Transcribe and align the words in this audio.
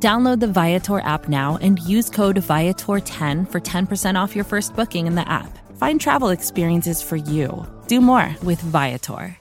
Download 0.00 0.38
the 0.38 0.46
Viator 0.46 1.00
app 1.00 1.28
now 1.28 1.58
and 1.60 1.80
use 1.80 2.08
code 2.08 2.36
Viator10 2.36 3.50
for 3.50 3.60
10% 3.60 4.14
off 4.14 4.36
your 4.36 4.44
first 4.44 4.76
booking 4.76 5.08
in 5.08 5.16
the 5.16 5.28
app. 5.28 5.58
Find 5.76 6.00
travel 6.00 6.28
experiences 6.28 7.02
for 7.02 7.16
you. 7.16 7.66
Do 7.88 8.00
more 8.00 8.32
with 8.44 8.60
Viator. 8.60 9.36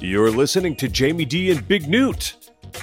You're 0.00 0.30
listening 0.30 0.76
to 0.76 0.88
Jamie 0.88 1.24
D 1.24 1.50
and 1.50 1.66
Big 1.66 1.88
Newt. 1.88 2.36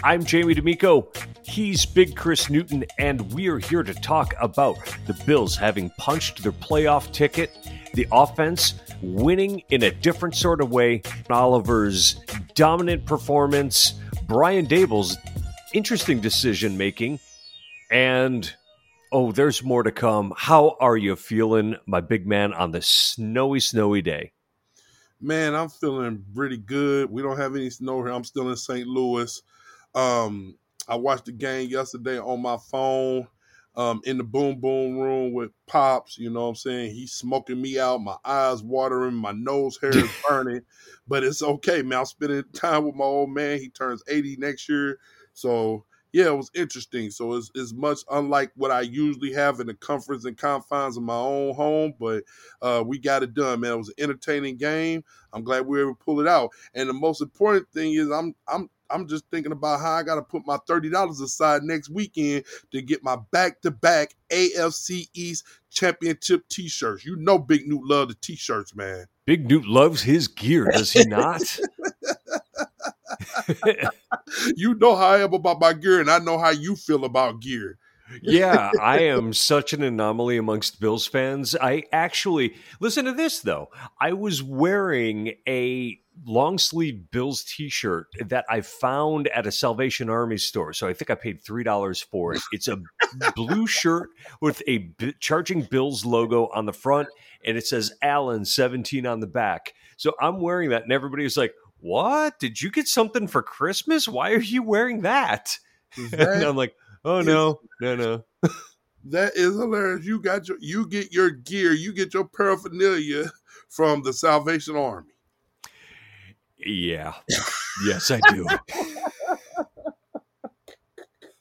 I'm 0.03 0.25
Jamie 0.25 0.55
D'Amico. 0.55 1.07
He's 1.53 1.85
Big 1.85 2.15
Chris 2.15 2.49
Newton, 2.49 2.83
and 2.97 3.31
we 3.31 3.47
are 3.47 3.59
here 3.59 3.83
to 3.83 3.93
talk 3.93 4.33
about 4.41 4.75
the 5.05 5.13
Bills 5.27 5.55
having 5.55 5.91
punched 5.99 6.41
their 6.41 6.51
playoff 6.51 7.11
ticket, 7.11 7.51
the 7.93 8.07
offense 8.11 8.73
winning 9.03 9.61
in 9.69 9.83
a 9.83 9.91
different 9.91 10.35
sort 10.35 10.61
of 10.61 10.71
way, 10.71 11.03
Oliver's 11.29 12.15
dominant 12.55 13.05
performance, 13.05 13.93
Brian 14.25 14.65
Daboll's 14.65 15.15
interesting 15.75 16.19
decision 16.19 16.75
making, 16.75 17.19
and 17.91 18.51
oh, 19.11 19.31
there's 19.31 19.63
more 19.63 19.83
to 19.83 19.91
come. 19.91 20.33
How 20.35 20.75
are 20.79 20.97
you 20.97 21.15
feeling, 21.15 21.75
my 21.85 22.01
big 22.01 22.25
man, 22.25 22.55
on 22.55 22.71
this 22.71 22.87
snowy, 22.87 23.59
snowy 23.59 24.01
day? 24.01 24.31
Man, 25.21 25.53
I'm 25.53 25.69
feeling 25.69 26.25
pretty 26.33 26.57
good. 26.57 27.11
We 27.11 27.21
don't 27.21 27.37
have 27.37 27.55
any 27.55 27.69
snow 27.69 28.03
here. 28.03 28.11
I'm 28.11 28.23
still 28.23 28.49
in 28.49 28.57
St. 28.57 28.87
Louis. 28.87 29.39
Um, 29.93 30.55
I 30.87 30.95
watched 30.95 31.25
the 31.25 31.31
game 31.31 31.69
yesterday 31.69 32.19
on 32.19 32.41
my 32.41 32.57
phone 32.57 33.27
um, 33.75 34.01
in 34.05 34.17
the 34.17 34.23
boom 34.23 34.59
boom 34.59 34.97
room 34.97 35.33
with 35.33 35.51
Pops. 35.67 36.17
You 36.17 36.29
know 36.29 36.43
what 36.43 36.47
I'm 36.49 36.55
saying? 36.55 36.93
He's 36.93 37.13
smoking 37.13 37.61
me 37.61 37.79
out. 37.79 38.01
My 38.01 38.17
eyes 38.23 38.61
watering. 38.63 39.15
My 39.15 39.31
nose 39.31 39.77
hair 39.81 40.03
is 40.03 40.13
burning. 40.27 40.61
but 41.07 41.23
it's 41.23 41.41
okay, 41.41 41.81
man. 41.81 41.99
I'm 41.99 42.05
spending 42.05 42.43
time 42.53 42.85
with 42.85 42.95
my 42.95 43.05
old 43.05 43.31
man. 43.31 43.59
He 43.59 43.69
turns 43.69 44.03
80 44.07 44.37
next 44.37 44.69
year. 44.69 44.99
So 45.33 45.85
yeah, 46.11 46.27
it 46.27 46.37
was 46.37 46.51
interesting. 46.53 47.09
So 47.09 47.33
it's, 47.33 47.49
it's 47.55 47.73
much 47.73 47.99
unlike 48.11 48.51
what 48.55 48.69
I 48.69 48.81
usually 48.81 49.33
have 49.33 49.59
in 49.59 49.65
the 49.65 49.73
comforts 49.73 50.25
and 50.25 50.37
confines 50.37 50.95
of 50.95 51.01
my 51.01 51.15
own 51.15 51.55
home, 51.55 51.93
but 51.99 52.23
uh, 52.61 52.83
we 52.85 52.99
got 52.99 53.23
it 53.23 53.33
done, 53.33 53.61
man. 53.61 53.73
It 53.73 53.77
was 53.77 53.89
an 53.89 53.95
entertaining 53.97 54.57
game. 54.57 55.03
I'm 55.33 55.43
glad 55.43 55.65
we 55.65 55.77
were 55.77 55.85
able 55.85 55.95
to 55.95 56.03
pull 56.05 56.19
it 56.19 56.27
out. 56.27 56.51
And 56.75 56.87
the 56.87 56.93
most 56.93 57.21
important 57.21 57.67
thing 57.71 57.93
is 57.93 58.11
I'm 58.11 58.35
I'm 58.47 58.69
I'm 58.93 59.07
just 59.07 59.25
thinking 59.31 59.51
about 59.51 59.79
how 59.79 59.93
I 59.93 60.03
got 60.03 60.15
to 60.15 60.21
put 60.21 60.45
my 60.45 60.57
thirty 60.67 60.89
dollars 60.89 61.19
aside 61.19 61.63
next 61.63 61.89
weekend 61.89 62.45
to 62.71 62.81
get 62.81 63.03
my 63.03 63.17
back 63.31 63.61
to 63.61 63.71
back 63.71 64.15
AFC 64.31 65.07
East 65.13 65.45
championship 65.69 66.47
T-shirts. 66.49 67.05
You 67.05 67.15
know, 67.15 67.39
Big 67.39 67.67
Newt 67.67 67.85
loves 67.85 68.13
the 68.13 68.19
T-shirts, 68.21 68.75
man. 68.75 69.05
Big 69.25 69.49
Newt 69.49 69.65
loves 69.65 70.03
his 70.03 70.27
gear, 70.27 70.69
does 70.71 70.91
he 70.91 71.05
not? 71.05 71.41
you 74.55 74.75
know 74.75 74.95
how 74.95 75.07
I 75.07 75.19
am 75.19 75.33
about 75.33 75.59
my 75.59 75.73
gear, 75.73 75.99
and 75.99 76.09
I 76.09 76.19
know 76.19 76.37
how 76.37 76.49
you 76.49 76.75
feel 76.75 77.05
about 77.05 77.39
gear. 77.41 77.77
yeah, 78.21 78.71
I 78.81 78.99
am 78.99 79.33
such 79.33 79.73
an 79.73 79.83
anomaly 79.83 80.37
amongst 80.37 80.79
Bills 80.79 81.07
fans. 81.07 81.55
I 81.55 81.83
actually 81.91 82.55
listen 82.79 83.05
to 83.05 83.13
this 83.13 83.39
though. 83.39 83.69
I 83.99 84.13
was 84.13 84.43
wearing 84.43 85.33
a 85.47 85.99
long 86.25 86.57
sleeve 86.57 87.11
Bills 87.11 87.43
t 87.43 87.69
shirt 87.69 88.07
that 88.27 88.45
I 88.49 88.61
found 88.61 89.27
at 89.29 89.47
a 89.47 89.51
Salvation 89.51 90.09
Army 90.09 90.37
store. 90.37 90.73
So 90.73 90.87
I 90.87 90.93
think 90.93 91.09
I 91.09 91.15
paid 91.15 91.43
$3 91.43 92.05
for 92.05 92.33
it. 92.33 92.41
It's 92.51 92.67
a 92.67 92.81
blue 93.35 93.67
shirt 93.67 94.09
with 94.41 94.61
a 94.67 94.79
B- 94.97 95.15
Charging 95.19 95.63
Bills 95.63 96.05
logo 96.05 96.49
on 96.53 96.65
the 96.65 96.73
front, 96.73 97.09
and 97.45 97.57
it 97.57 97.67
says 97.67 97.93
Allen 98.01 98.45
17 98.45 99.05
on 99.05 99.19
the 99.19 99.27
back. 99.27 99.73
So 99.97 100.13
I'm 100.21 100.41
wearing 100.41 100.69
that, 100.69 100.83
and 100.83 100.91
everybody's 100.91 101.37
like, 101.37 101.53
What? 101.79 102.39
Did 102.39 102.61
you 102.61 102.71
get 102.71 102.87
something 102.87 103.27
for 103.27 103.41
Christmas? 103.41 104.07
Why 104.07 104.31
are 104.31 104.39
you 104.39 104.63
wearing 104.63 105.01
that? 105.01 105.57
that 106.11 106.29
and 106.29 106.43
I'm 106.43 106.55
like, 106.55 106.75
Oh, 107.05 107.21
no, 107.21 107.59
no, 107.81 107.95
no. 107.95 108.23
that 109.05 109.33
is 109.35 109.55
hilarious. 109.55 110.05
You 110.05 110.21
got 110.21 110.47
your, 110.47 110.57
you 110.61 110.87
get 110.87 111.11
your 111.11 111.29
gear, 111.29 111.73
you 111.73 111.93
get 111.93 112.13
your 112.13 112.25
paraphernalia 112.25 113.31
from 113.69 114.03
the 114.03 114.13
Salvation 114.13 114.75
Army. 114.75 115.12
Yeah. 116.65 117.13
yes, 117.85 118.11
I 118.11 118.19
do. 118.29 118.47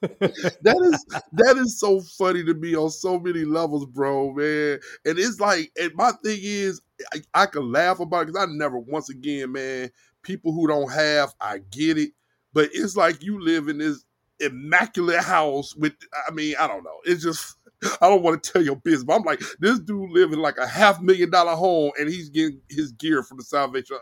that 0.03 0.81
is 0.83 1.23
that 1.33 1.57
is 1.59 1.79
so 1.79 2.01
funny 2.01 2.45
to 2.45 2.55
me 2.55 2.75
on 2.75 2.91
so 2.91 3.21
many 3.21 3.45
levels, 3.45 3.87
bro, 3.87 4.33
man. 4.33 4.81
And 5.05 5.19
it's 5.19 5.39
like, 5.39 5.71
and 5.81 5.93
my 5.95 6.11
thing 6.25 6.41
is, 6.43 6.81
I, 7.13 7.43
I 7.43 7.47
can 7.47 7.71
laugh 7.71 8.01
about 8.01 8.23
it 8.23 8.27
because 8.29 8.49
I 8.49 8.53
never, 8.53 8.79
once 8.79 9.11
again, 9.11 9.53
man, 9.53 9.91
people 10.23 10.53
who 10.53 10.67
don't 10.67 10.91
have, 10.91 11.35
I 11.41 11.59
get 11.71 11.99
it, 11.99 12.11
but 12.53 12.71
it's 12.73 12.97
like 12.97 13.23
you 13.23 13.41
live 13.41 13.69
in 13.69 13.79
this 13.79 14.05
immaculate 14.41 15.21
house 15.21 15.77
with, 15.77 15.95
I 16.29 16.33
mean, 16.33 16.57
I 16.59 16.67
don't 16.67 16.83
know, 16.83 16.99
it's 17.05 17.23
just 17.23 17.57
I 18.01 18.09
don't 18.09 18.23
want 18.23 18.43
to 18.43 18.53
tell 18.53 18.63
your 18.63 18.77
business, 18.77 19.05
but 19.05 19.17
I'm 19.17 19.23
like, 19.23 19.43
this 19.59 19.79
dude 19.81 20.11
living 20.11 20.39
like 20.39 20.59
a 20.59 20.67
half 20.67 21.01
million 21.01 21.31
dollar 21.31 21.55
home 21.55 21.93
and 21.99 22.09
he's 22.09 22.29
getting 22.29 22.61
his 22.69 22.93
gear 22.93 23.23
from 23.23 23.39
the 23.39 23.45
Salvation 23.45 23.99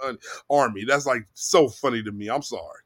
Army. 0.48 0.84
That's 0.84 1.06
like 1.06 1.26
so 1.34 1.68
funny 1.68 2.02
to 2.02 2.12
me. 2.12 2.28
I'm 2.28 2.42
sorry. 2.42 2.80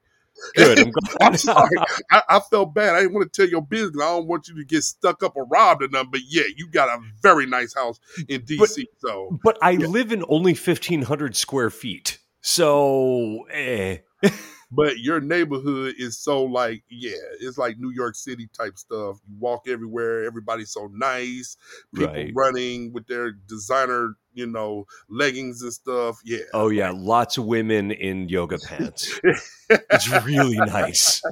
Good. 0.57 0.79
I'm, 0.79 0.93
I'm 1.21 1.37
sorry. 1.37 1.77
I, 2.11 2.23
I, 2.29 2.41
felt 2.41 2.75
bad. 2.75 2.95
I 2.95 3.01
didn't 3.01 3.15
want 3.15 3.33
to 3.33 3.43
tell 3.43 3.49
your 3.49 3.63
business. 3.63 4.03
I 4.03 4.07
don't 4.07 4.27
want 4.27 4.49
you 4.49 4.57
to 4.57 4.65
get 4.65 4.83
stuck 4.83 5.23
up 5.23 5.37
or 5.37 5.47
robbed 5.47 5.83
or 5.83 5.89
nothing. 5.89 6.11
But 6.11 6.23
yeah, 6.29 6.45
you 6.57 6.69
got 6.69 6.89
a 6.89 7.01
very 7.23 7.47
nice 7.47 7.75
house 7.75 8.01
in 8.29 8.43
DC. 8.43 8.59
But, 8.59 8.71
so, 8.99 9.39
but 9.43 9.59
I 9.63 9.71
yeah. 9.71 9.87
live 9.87 10.13
in 10.13 10.25
only 10.29 10.53
1,500 10.55 11.37
square 11.37 11.71
feet. 11.71 12.19
So, 12.41 13.45
eh 13.51 13.99
but 14.75 14.99
your 14.99 15.21
neighborhood 15.21 15.95
is 15.99 16.19
so 16.19 16.43
like 16.43 16.83
yeah 16.89 17.13
it's 17.41 17.59
like 17.59 17.79
new 17.79 17.91
york 17.91 18.15
city 18.15 18.49
type 18.57 18.77
stuff 18.77 19.19
you 19.29 19.37
walk 19.39 19.63
everywhere 19.69 20.25
everybody's 20.25 20.71
so 20.71 20.91
nice 20.93 21.57
people 21.95 22.13
right. 22.13 22.33
running 22.35 22.93
with 22.93 23.07
their 23.07 23.33
designer 23.33 24.15
you 24.33 24.47
know 24.47 24.85
leggings 25.09 25.63
and 25.63 25.73
stuff 25.73 26.19
yeah 26.25 26.39
oh 26.53 26.69
yeah 26.69 26.93
lots 26.95 27.39
of 27.39 27.45
women 27.45 27.91
in 27.91 28.29
yoga 28.29 28.59
pants 28.59 29.21
it's 29.71 30.11
really 30.25 30.57
nice 30.57 31.23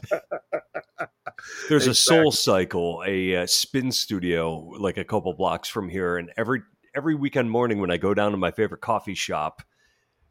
there's 1.68 1.86
exactly. 1.86 1.90
a 1.90 1.94
soul 1.94 2.32
cycle 2.32 3.02
a 3.06 3.36
uh, 3.36 3.46
spin 3.46 3.90
studio 3.90 4.56
like 4.78 4.96
a 4.96 5.04
couple 5.04 5.32
blocks 5.34 5.68
from 5.68 5.88
here 5.88 6.16
and 6.16 6.30
every 6.36 6.62
every 6.94 7.14
weekend 7.14 7.50
morning 7.50 7.80
when 7.80 7.90
i 7.90 7.96
go 7.96 8.14
down 8.14 8.30
to 8.30 8.36
my 8.36 8.50
favorite 8.50 8.80
coffee 8.80 9.14
shop 9.14 9.62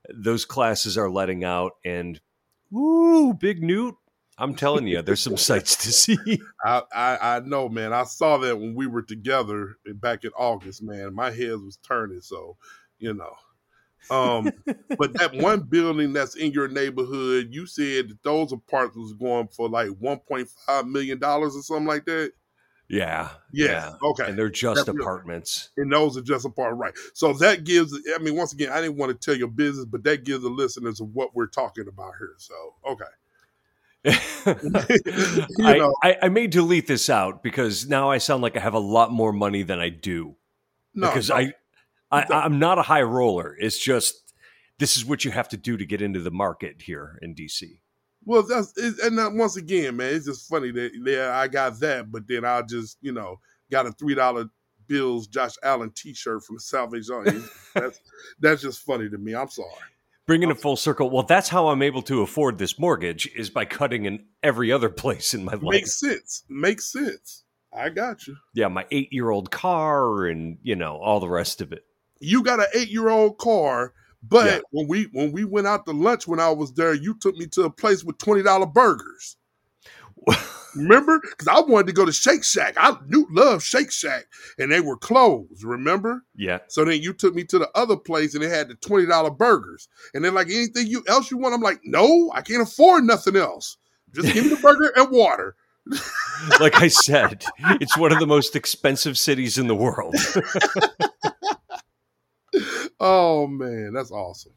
those 0.09 0.45
classes 0.45 0.97
are 0.97 1.09
letting 1.09 1.43
out 1.43 1.73
and 1.85 2.21
Ooh, 2.73 3.33
Big 3.33 3.61
Newt. 3.61 3.95
I'm 4.37 4.55
telling 4.55 4.87
you, 4.87 5.01
there's 5.01 5.21
some 5.21 5.37
sights 5.49 5.75
to 5.77 5.91
see. 5.91 6.41
I, 6.63 6.81
I, 6.93 7.17
I 7.21 7.39
know, 7.41 7.69
man. 7.69 7.93
I 7.93 8.03
saw 8.03 8.37
that 8.39 8.57
when 8.57 8.73
we 8.75 8.87
were 8.87 9.03
together 9.03 9.77
back 9.95 10.23
in 10.23 10.31
August, 10.37 10.81
man. 10.81 11.13
My 11.13 11.31
head 11.31 11.51
was 11.51 11.77
turning, 11.83 12.21
so 12.21 12.57
you 12.97 13.13
know. 13.13 13.33
Um, 14.09 14.51
but 14.97 15.13
that 15.13 15.33
one 15.35 15.61
building 15.61 16.13
that's 16.13 16.35
in 16.35 16.51
your 16.51 16.67
neighborhood, 16.67 17.49
you 17.51 17.65
said 17.65 18.09
that 18.09 18.23
those 18.23 18.51
apartments 18.51 18.97
was 18.97 19.13
going 19.13 19.47
for 19.47 19.69
like 19.69 19.89
1.5 19.89 20.89
million 20.89 21.19
dollars 21.19 21.55
or 21.55 21.61
something 21.61 21.87
like 21.87 22.05
that. 22.05 22.31
Yeah, 22.91 23.29
yeah. 23.53 23.65
Yeah. 23.65 23.93
Okay. 24.09 24.25
And 24.27 24.37
they're 24.37 24.49
just 24.49 24.85
That's 24.85 24.99
apartments. 24.99 25.69
And 25.77 25.89
those 25.89 26.17
are 26.17 26.21
just 26.21 26.43
apartments. 26.43 26.81
Right. 26.81 27.11
So 27.13 27.31
that 27.33 27.63
gives 27.63 27.97
I 28.13 28.21
mean, 28.21 28.35
once 28.35 28.51
again, 28.51 28.69
I 28.69 28.81
didn't 28.81 28.97
want 28.97 29.13
to 29.13 29.25
tell 29.25 29.37
your 29.37 29.47
business, 29.47 29.85
but 29.85 30.03
that 30.03 30.25
gives 30.25 30.43
the 30.43 30.49
listeners 30.49 30.99
of 30.99 31.15
what 31.15 31.33
we're 31.33 31.47
talking 31.47 31.87
about 31.87 32.13
here. 32.19 32.35
So 32.37 32.53
okay. 32.85 33.05
I, 35.63 35.89
I, 36.03 36.17
I, 36.23 36.29
may 36.29 36.47
delete 36.47 36.87
this 36.87 37.07
out 37.09 37.43
because 37.43 37.87
now 37.87 38.09
I 38.09 38.17
sound 38.17 38.41
like 38.41 38.57
I 38.57 38.59
have 38.59 38.73
a 38.73 38.79
lot 38.79 39.11
more 39.11 39.31
money 39.31 39.61
than 39.61 39.79
I 39.79 39.89
do. 39.89 40.35
No, 40.95 41.07
because 41.07 41.29
no. 41.29 41.35
I, 41.35 41.53
I 42.11 42.25
I'm 42.29 42.59
not 42.59 42.77
a 42.77 42.81
high 42.81 43.03
roller. 43.03 43.55
It's 43.57 43.77
just 43.77 44.33
this 44.79 44.97
is 44.97 45.05
what 45.05 45.23
you 45.23 45.31
have 45.31 45.47
to 45.49 45.57
do 45.57 45.77
to 45.77 45.85
get 45.85 46.01
into 46.01 46.19
the 46.19 46.31
market 46.31 46.81
here 46.81 47.19
in 47.21 47.35
DC. 47.35 47.80
Well, 48.23 48.43
that's 48.43 48.73
and 48.77 49.17
that, 49.17 49.33
once 49.33 49.57
again, 49.57 49.97
man, 49.97 50.13
it's 50.13 50.25
just 50.25 50.47
funny 50.47 50.71
that 50.71 50.91
yeah, 51.03 51.35
I 51.35 51.47
got 51.47 51.79
that, 51.79 52.11
but 52.11 52.27
then 52.27 52.45
I 52.45 52.61
just 52.61 52.97
you 53.01 53.11
know 53.11 53.39
got 53.71 53.87
a 53.87 53.91
three 53.91 54.15
dollar 54.15 54.45
Bills 54.87 55.27
Josh 55.27 55.55
Allen 55.63 55.91
T 55.95 56.13
shirt 56.13 56.43
from 56.43 56.59
Salvation 56.59 57.15
Army. 57.15 57.41
that's 57.73 58.01
that's 58.39 58.61
just 58.61 58.81
funny 58.81 59.09
to 59.09 59.17
me. 59.17 59.33
I'm 59.33 59.49
sorry. 59.49 59.69
Bringing 60.27 60.51
it 60.51 60.61
full 60.61 60.75
circle. 60.75 61.09
Well, 61.09 61.23
that's 61.23 61.49
how 61.49 61.69
I'm 61.69 61.81
able 61.81 62.03
to 62.03 62.21
afford 62.21 62.57
this 62.57 62.77
mortgage 62.77 63.27
is 63.35 63.49
by 63.49 63.65
cutting 63.65 64.05
in 64.05 64.25
every 64.43 64.71
other 64.71 64.89
place 64.89 65.33
in 65.33 65.43
my 65.43 65.53
life. 65.53 65.63
Makes 65.63 65.99
sense. 65.99 66.43
Makes 66.47 66.91
sense. 66.91 67.43
I 67.73 67.89
got 67.89 68.27
you. 68.27 68.35
Yeah, 68.53 68.67
my 68.67 68.85
eight 68.91 69.11
year 69.11 69.29
old 69.29 69.49
car 69.49 70.25
and 70.25 70.57
you 70.61 70.75
know 70.75 70.97
all 70.97 71.19
the 71.19 71.29
rest 71.29 71.61
of 71.61 71.71
it. 71.71 71.83
You 72.19 72.43
got 72.43 72.59
an 72.59 72.67
eight 72.75 72.89
year 72.89 73.09
old 73.09 73.37
car, 73.37 73.93
but 74.23 74.45
Yeah. 74.45 74.59
when 74.71 74.87
we 74.87 75.03
when 75.13 75.31
we 75.31 75.45
went 75.45 75.67
out 75.67 75.85
to 75.85 75.91
lunch 75.91 76.27
when 76.27 76.39
I 76.39 76.49
was 76.49 76.73
there, 76.73 76.93
you 76.93 77.15
took 77.19 77.35
me 77.35 77.47
to 77.47 77.63
a 77.63 77.69
place 77.69 78.03
with 78.03 78.17
twenty 78.17 78.43
dollar 78.43 78.65
burgers. 78.65 79.37
Remember? 80.75 81.19
Because 81.19 81.47
I 81.47 81.59
wanted 81.59 81.87
to 81.87 81.93
go 81.93 82.05
to 82.05 82.11
Shake 82.13 82.43
Shack. 82.45 82.75
I 82.77 82.95
knew 83.07 83.27
love 83.31 83.61
Shake 83.63 83.91
Shack, 83.91 84.25
and 84.57 84.71
they 84.71 84.79
were 84.79 84.95
closed. 84.95 85.63
Remember? 85.63 86.23
Yeah. 86.35 86.59
So 86.69 86.85
then 86.85 87.01
you 87.01 87.11
took 87.13 87.33
me 87.35 87.43
to 87.45 87.59
the 87.59 87.69
other 87.75 87.97
place, 87.97 88.33
and 88.35 88.43
they 88.43 88.47
had 88.49 88.69
the 88.69 88.75
twenty 88.75 89.05
dollar 89.05 89.31
burgers. 89.31 89.89
And 90.13 90.23
then 90.23 90.33
like 90.33 90.47
anything 90.47 90.87
you 90.87 91.03
else 91.07 91.29
you 91.31 91.37
want, 91.37 91.53
I'm 91.53 91.61
like, 91.61 91.81
no, 91.83 92.31
I 92.33 92.41
can't 92.41 92.61
afford 92.61 93.03
nothing 93.03 93.35
else. 93.35 93.77
Just 94.13 94.33
give 94.33 94.43
me 94.45 94.49
the 94.51 94.61
burger 94.61 94.91
and 94.95 95.09
water. 95.11 95.55
Like 96.59 96.81
I 96.81 96.87
said, 96.89 97.43
it's 97.81 97.97
one 97.97 98.11
of 98.11 98.19
the 98.19 98.27
most 98.27 98.55
expensive 98.55 99.17
cities 99.17 99.57
in 99.57 99.67
the 99.67 99.75
world. 99.75 100.15
Oh 103.03 103.47
man, 103.47 103.93
that's 103.93 104.11
awesome. 104.11 104.53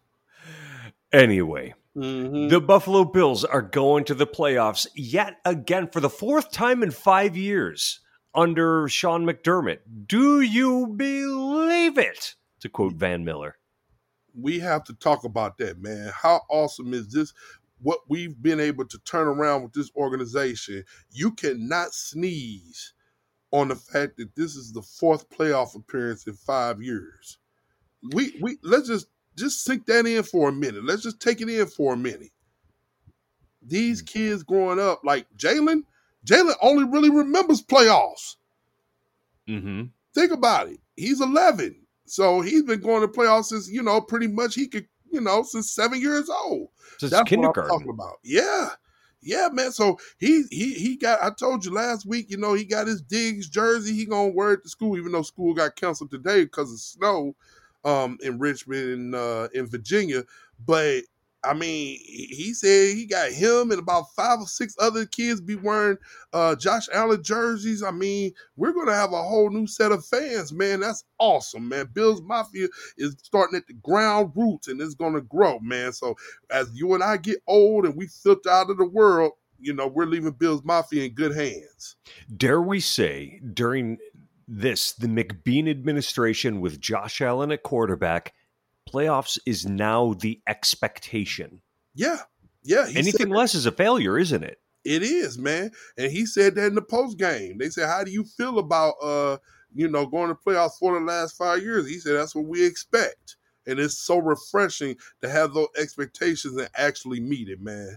anyway, 1.12 1.72
Mhm. 1.96 2.50
the 2.50 2.60
Buffalo 2.60 3.04
Bills 3.04 3.44
are 3.44 3.62
going 3.62 4.04
to 4.04 4.14
the 4.14 4.26
playoffs 4.26 4.86
yet 4.94 5.40
again 5.44 5.88
for 5.90 6.00
the 6.00 6.10
fourth 6.10 6.50
time 6.50 6.82
in 6.82 6.90
five 6.90 7.36
years 7.36 8.00
under 8.34 8.86
Sean 8.88 9.24
McDermott. 9.24 9.78
Do 10.06 10.40
you 10.40 10.88
believe 10.88 11.96
it? 11.98 12.34
To 12.60 12.68
quote 12.68 12.94
Van 12.94 13.24
Miller. 13.24 13.56
we 14.36 14.58
have 14.58 14.82
to 14.82 14.92
talk 14.94 15.22
about 15.22 15.56
that, 15.58 15.80
man. 15.80 16.10
How 16.12 16.40
awesome 16.50 16.92
is 16.92 17.06
this? 17.12 17.32
What 17.80 18.00
we've 18.08 18.42
been 18.42 18.58
able 18.58 18.84
to 18.86 18.98
turn 19.04 19.28
around 19.28 19.62
with 19.62 19.72
this 19.74 19.92
organization. 19.94 20.84
You 21.12 21.30
cannot 21.30 21.94
sneeze 21.94 22.94
on 23.52 23.68
the 23.68 23.76
fact 23.76 24.16
that 24.16 24.34
this 24.34 24.56
is 24.56 24.72
the 24.72 24.82
fourth 24.82 25.30
playoff 25.30 25.76
appearance 25.76 26.26
in 26.26 26.34
five 26.34 26.82
years. 26.82 27.38
We 28.12 28.36
we 28.40 28.58
let's 28.62 28.88
just 28.88 29.06
just 29.36 29.64
sink 29.64 29.86
that 29.86 30.06
in 30.06 30.22
for 30.22 30.48
a 30.48 30.52
minute. 30.52 30.84
Let's 30.84 31.02
just 31.02 31.20
take 31.20 31.40
it 31.40 31.48
in 31.48 31.66
for 31.66 31.94
a 31.94 31.96
minute. 31.96 32.30
These 33.62 34.02
kids 34.02 34.42
growing 34.42 34.78
up, 34.78 35.00
like 35.04 35.26
Jalen, 35.36 35.84
Jalen 36.26 36.54
only 36.60 36.84
really 36.84 37.10
remembers 37.10 37.62
playoffs. 37.62 38.36
Mm-hmm. 39.48 39.84
Think 40.14 40.32
about 40.32 40.68
it. 40.68 40.80
He's 40.96 41.20
11. 41.20 41.76
So 42.06 42.40
he's 42.40 42.62
been 42.62 42.80
going 42.80 43.00
to 43.00 43.08
playoffs 43.08 43.46
since, 43.46 43.68
you 43.68 43.82
know, 43.82 44.00
pretty 44.00 44.26
much 44.26 44.54
he 44.54 44.68
could, 44.68 44.86
you 45.10 45.20
know, 45.20 45.42
since 45.42 45.72
seven 45.72 46.00
years 46.00 46.28
old. 46.28 46.68
Since 46.98 47.12
That's 47.12 47.28
kindergarten. 47.28 47.70
talking 47.70 47.90
about. 47.90 48.18
Yeah. 48.22 48.68
Yeah, 49.22 49.48
man. 49.50 49.72
So 49.72 49.98
he 50.18 50.44
he 50.50 50.74
he 50.74 50.96
got 50.96 51.22
I 51.22 51.30
told 51.30 51.64
you 51.64 51.72
last 51.72 52.04
week, 52.04 52.30
you 52.30 52.36
know, 52.36 52.52
he 52.52 52.62
got 52.62 52.86
his 52.86 53.00
Diggs 53.00 53.48
jersey. 53.48 53.94
He 53.94 54.04
gonna 54.04 54.28
wear 54.28 54.52
it 54.52 54.62
to 54.62 54.68
school, 54.68 54.98
even 54.98 55.12
though 55.12 55.22
school 55.22 55.54
got 55.54 55.76
canceled 55.76 56.10
today 56.10 56.44
because 56.44 56.70
of 56.70 56.78
snow 56.78 57.34
um 57.84 58.18
in 58.22 58.38
Richmond 58.38 59.14
uh 59.14 59.48
in 59.54 59.66
Virginia. 59.66 60.24
But 60.64 61.02
I 61.44 61.52
mean, 61.52 61.98
he 62.02 62.26
he 62.30 62.54
said 62.54 62.96
he 62.96 63.06
got 63.06 63.30
him 63.30 63.70
and 63.70 63.78
about 63.78 64.12
five 64.16 64.40
or 64.40 64.46
six 64.46 64.74
other 64.80 65.04
kids 65.04 65.40
be 65.40 65.56
wearing 65.56 65.98
uh 66.32 66.56
Josh 66.56 66.88
Allen 66.92 67.22
jerseys. 67.22 67.82
I 67.82 67.90
mean, 67.90 68.32
we're 68.56 68.72
gonna 68.72 68.94
have 68.94 69.12
a 69.12 69.22
whole 69.22 69.50
new 69.50 69.66
set 69.66 69.92
of 69.92 70.04
fans, 70.04 70.52
man. 70.52 70.80
That's 70.80 71.04
awesome, 71.18 71.68
man. 71.68 71.90
Bills 71.92 72.22
Mafia 72.22 72.68
is 72.96 73.14
starting 73.22 73.56
at 73.56 73.66
the 73.66 73.74
ground 73.74 74.32
roots 74.34 74.68
and 74.68 74.80
it's 74.80 74.94
gonna 74.94 75.20
grow, 75.20 75.58
man. 75.60 75.92
So 75.92 76.16
as 76.50 76.70
you 76.74 76.94
and 76.94 77.04
I 77.04 77.18
get 77.18 77.42
old 77.46 77.84
and 77.84 77.96
we 77.96 78.06
filter 78.06 78.50
out 78.50 78.70
of 78.70 78.78
the 78.78 78.86
world, 78.86 79.32
you 79.60 79.72
know, 79.72 79.86
we're 79.86 80.06
leaving 80.06 80.32
Bills 80.32 80.64
Mafia 80.64 81.04
in 81.04 81.12
good 81.12 81.34
hands. 81.34 81.96
Dare 82.36 82.60
we 82.60 82.80
say, 82.80 83.40
during 83.52 83.98
this, 84.46 84.92
the 84.92 85.06
McBeane 85.06 85.70
administration 85.70 86.60
with 86.60 86.80
Josh 86.80 87.20
Allen 87.20 87.52
at 87.52 87.62
quarterback, 87.62 88.34
playoffs 88.88 89.38
is 89.46 89.66
now 89.66 90.14
the 90.14 90.40
expectation. 90.46 91.60
Yeah. 91.94 92.18
Yeah. 92.62 92.86
Anything 92.88 93.12
said- 93.12 93.28
less 93.30 93.54
is 93.54 93.66
a 93.66 93.72
failure, 93.72 94.18
isn't 94.18 94.42
it? 94.42 94.58
It 94.84 95.02
is, 95.02 95.38
man. 95.38 95.70
And 95.96 96.12
he 96.12 96.26
said 96.26 96.56
that 96.56 96.66
in 96.66 96.74
the 96.74 96.82
post 96.82 97.18
game. 97.18 97.56
They 97.56 97.70
said, 97.70 97.88
How 97.88 98.04
do 98.04 98.10
you 98.10 98.22
feel 98.22 98.58
about 98.58 98.94
uh, 99.02 99.38
you 99.74 99.88
know, 99.88 100.06
going 100.06 100.28
to 100.28 100.34
playoffs 100.34 100.78
for 100.78 100.98
the 100.98 101.04
last 101.04 101.36
five 101.36 101.62
years? 101.62 101.88
He 101.88 101.98
said 101.98 102.14
that's 102.14 102.34
what 102.34 102.46
we 102.46 102.64
expect. 102.64 103.36
And 103.66 103.78
it's 103.78 103.98
so 103.98 104.18
refreshing 104.18 104.96
to 105.22 105.28
have 105.28 105.54
those 105.54 105.68
expectations 105.78 106.56
and 106.56 106.68
actually 106.76 107.20
meet 107.20 107.48
it, 107.48 107.60
man. 107.60 107.96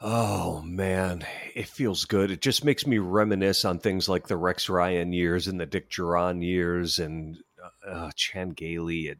Oh 0.00 0.60
man, 0.62 1.24
it 1.54 1.68
feels 1.68 2.04
good. 2.04 2.30
It 2.30 2.42
just 2.42 2.64
makes 2.64 2.86
me 2.86 2.98
reminisce 2.98 3.64
on 3.64 3.78
things 3.78 4.08
like 4.08 4.26
the 4.28 4.36
Rex 4.36 4.68
Ryan 4.68 5.12
years 5.12 5.46
and 5.46 5.58
the 5.58 5.64
Dick 5.66 5.90
Jauron 5.90 6.42
years 6.44 6.98
and 6.98 7.38
uh, 7.86 8.10
Chan 8.14 8.50
Gailey. 8.50 9.08
It, 9.08 9.18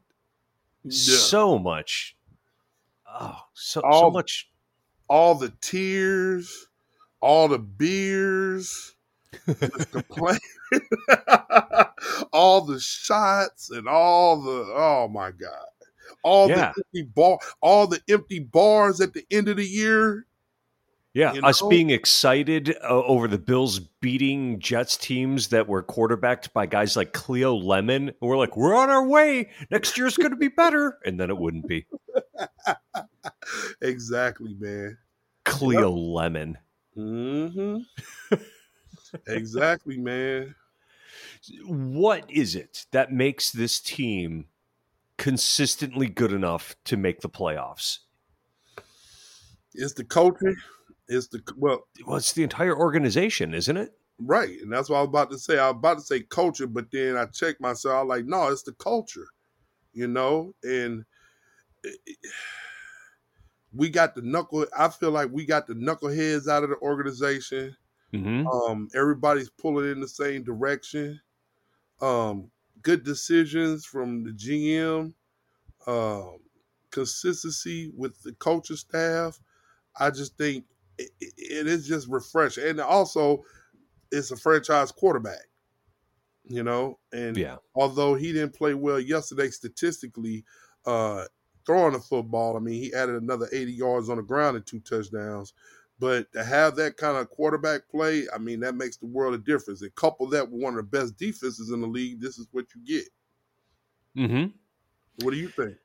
So 0.93 1.59
much. 1.59 2.15
Oh, 3.09 3.39
so 3.55 3.81
so 3.91 4.11
much. 4.11 4.51
all 5.09 5.35
the 5.35 5.51
tears, 5.63 6.67
all 7.21 7.49
the 7.49 7.59
beers, 7.59 8.95
just 9.47 9.91
complaining, 9.93 10.41
all 12.35 12.67
the 12.67 12.79
shots, 12.79 13.71
and 13.71 13.89
all 13.89 14.43
the 14.43 14.71
oh 14.77 15.09
my 15.11 15.31
god, 15.31 15.65
all 16.23 16.51
Yeah. 16.51 16.73
the 16.77 16.83
empty 16.85 17.11
bar, 17.15 17.39
all 17.63 17.87
the 17.87 18.03
empty 18.11 18.41
bars 18.41 19.01
at 19.01 19.15
the 19.15 19.25
end 19.31 19.49
of 19.49 19.57
the 19.57 19.65
year. 19.67 20.27
Yeah, 21.17 21.33
you 21.33 21.41
us 21.41 21.63
being 21.63 21.89
excited 21.89 22.77
uh, 22.83 22.89
over 22.89 23.27
the 23.27 23.39
Bills 23.39 23.79
beating 23.79 24.61
Jets 24.61 24.99
teams 24.99 25.49
that 25.49 25.67
were 25.67 25.83
quarterbacked 25.83 26.53
by 26.53 26.67
guys 26.67 26.95
like 26.95 27.15
Cleo 27.15 27.57
Lemon. 27.57 28.13
We're 28.21 28.37
like, 28.37 28.55
we're 28.55 28.77
on 28.77 28.91
our 28.91 29.03
way. 29.03 29.49
Next 29.71 29.97
year's 29.97 30.19
going 30.19 30.33
to 30.33 30.37
be 30.37 30.49
better. 30.49 30.99
And 31.07 31.19
then 31.19 31.31
it 31.31 31.39
wouldn't 31.39 31.67
be. 31.67 31.87
Exactly, 33.81 34.57
man. 34.59 34.99
Cleo 35.45 35.91
Lemon. 35.91 36.59
hmm 36.95 37.79
exactly, 39.27 39.97
man. 39.97 40.55
What 41.65 42.31
is 42.31 42.55
it 42.55 42.87
that 42.91 43.13
makes 43.13 43.51
this 43.51 43.81
team 43.81 44.47
consistently 45.17 46.09
good 46.09 46.33
enough 46.33 46.75
to 46.85 46.97
make 46.97 47.21
the 47.21 47.29
playoffs? 47.29 48.01
It's 49.75 49.95
the 49.95 50.05
coaching. 50.05 50.57
It's 51.09 51.29
the 51.29 51.43
well, 51.57 51.87
Well, 52.07 52.17
it's 52.17 52.33
the 52.33 52.43
entire 52.43 52.77
organization, 52.77 53.55
isn't 53.55 53.77
it? 53.77 53.93
Right. 54.19 54.61
And 54.61 54.73
that's 54.73 54.89
what 54.89 54.97
I 54.99 55.01
was 55.03 55.09
about 55.09 55.31
to 55.31 55.39
say. 55.39 55.59
I 55.59 55.69
was 55.69 55.77
about 55.77 55.99
to 55.99 56.05
say 56.05 56.21
culture, 56.23 56.67
but 56.67 56.91
then 56.91 57.17
I 57.17 57.27
checked 57.27 57.61
myself. 57.61 57.95
I 57.95 58.03
was 58.03 58.09
like, 58.09 58.25
no, 58.27 58.49
it's 58.49 58.63
the 58.63 58.73
culture, 58.73 59.29
you 59.93 60.07
know? 60.09 60.55
And 60.63 61.05
it- 61.85 62.01
it- 62.07 62.19
we 63.73 63.91
got 63.91 64.15
the 64.15 64.23
knuckle. 64.23 64.67
I 64.77 64.89
feel 64.89 65.11
like 65.11 65.31
we 65.31 65.45
got 65.45 65.67
the 65.67 65.75
knuckleheads 65.75 66.49
out 66.49 66.65
of 66.65 66.71
the 66.71 66.77
organization. 66.79 67.77
Mm-hmm. 68.15 68.47
Um, 68.47 68.89
everybody's 68.95 69.51
pulling 69.51 69.91
in 69.91 70.01
the 70.01 70.09
same 70.09 70.43
direction. 70.45 71.21
Um, 72.01 72.51
good 72.83 73.05
decisions 73.05 73.85
from 73.85 74.25
the 74.25 74.31
GM. 74.31 75.13
Um, 75.87 76.39
consistency 76.91 77.93
with 77.95 78.23
the 78.23 78.33
coaching 78.35 78.77
staff. 78.77 79.39
I 79.99 80.11
just 80.11 80.39
think 80.39 80.65
it, 80.99 81.11
it- 81.21 81.67
is 81.67 81.87
just 81.87 82.09
refreshing, 82.09 82.65
and 82.65 82.81
also 82.81 83.43
it's 84.13 84.31
a 84.31 84.37
franchise 84.37 84.93
quarterback. 84.93 85.45
You 86.49 86.63
know, 86.63 87.01
and 87.13 87.37
Yeah. 87.37 87.57
although 87.75 88.15
he 88.15 88.33
didn't 88.33 88.55
play 88.55 88.73
well 88.75 89.01
yesterday 89.01 89.51
statistically, 89.51 90.45
uh, 90.85 91.25
throwing 91.67 91.95
the 91.95 91.99
football, 91.99 92.57
I 92.57 92.61
mean, 92.61 92.81
he 92.81 92.95
added 92.95 93.17
another 93.21 93.49
80 93.51 93.73
yards 93.73 94.09
on 94.09 94.17
the 94.19 94.23
ground 94.23 94.57
and 94.57 94.65
two 94.65 94.79
touchdowns. 94.79 95.55
But 95.99 96.31
to 96.35 96.45
have 96.45 96.77
that 96.77 96.99
kind 96.99 97.17
of 97.17 97.31
quarterback 97.31 97.89
play, 97.89 98.27
I 98.33 98.39
mean, 98.39 98.61
that 98.61 98.77
makes 98.77 98.97
the 98.97 99.07
world 99.07 99.35
a 99.35 99.39
difference. 99.39 99.83
And 99.83 99.93
couple 99.97 100.29
that 100.29 100.49
with 100.49 100.63
one 100.63 100.75
of 100.75 100.77
the 100.77 100.83
best 100.99 101.17
defenses 101.17 101.71
in 101.71 101.81
the 101.81 101.87
league, 101.89 102.21
this 102.21 102.39
is 102.39 102.47
what 102.53 102.67
you 102.77 102.81
get. 102.85 103.09
Mm-hmm. 104.17 105.25
What 105.25 105.33
do 105.33 105.37
you 105.39 105.49
think? 105.49 105.77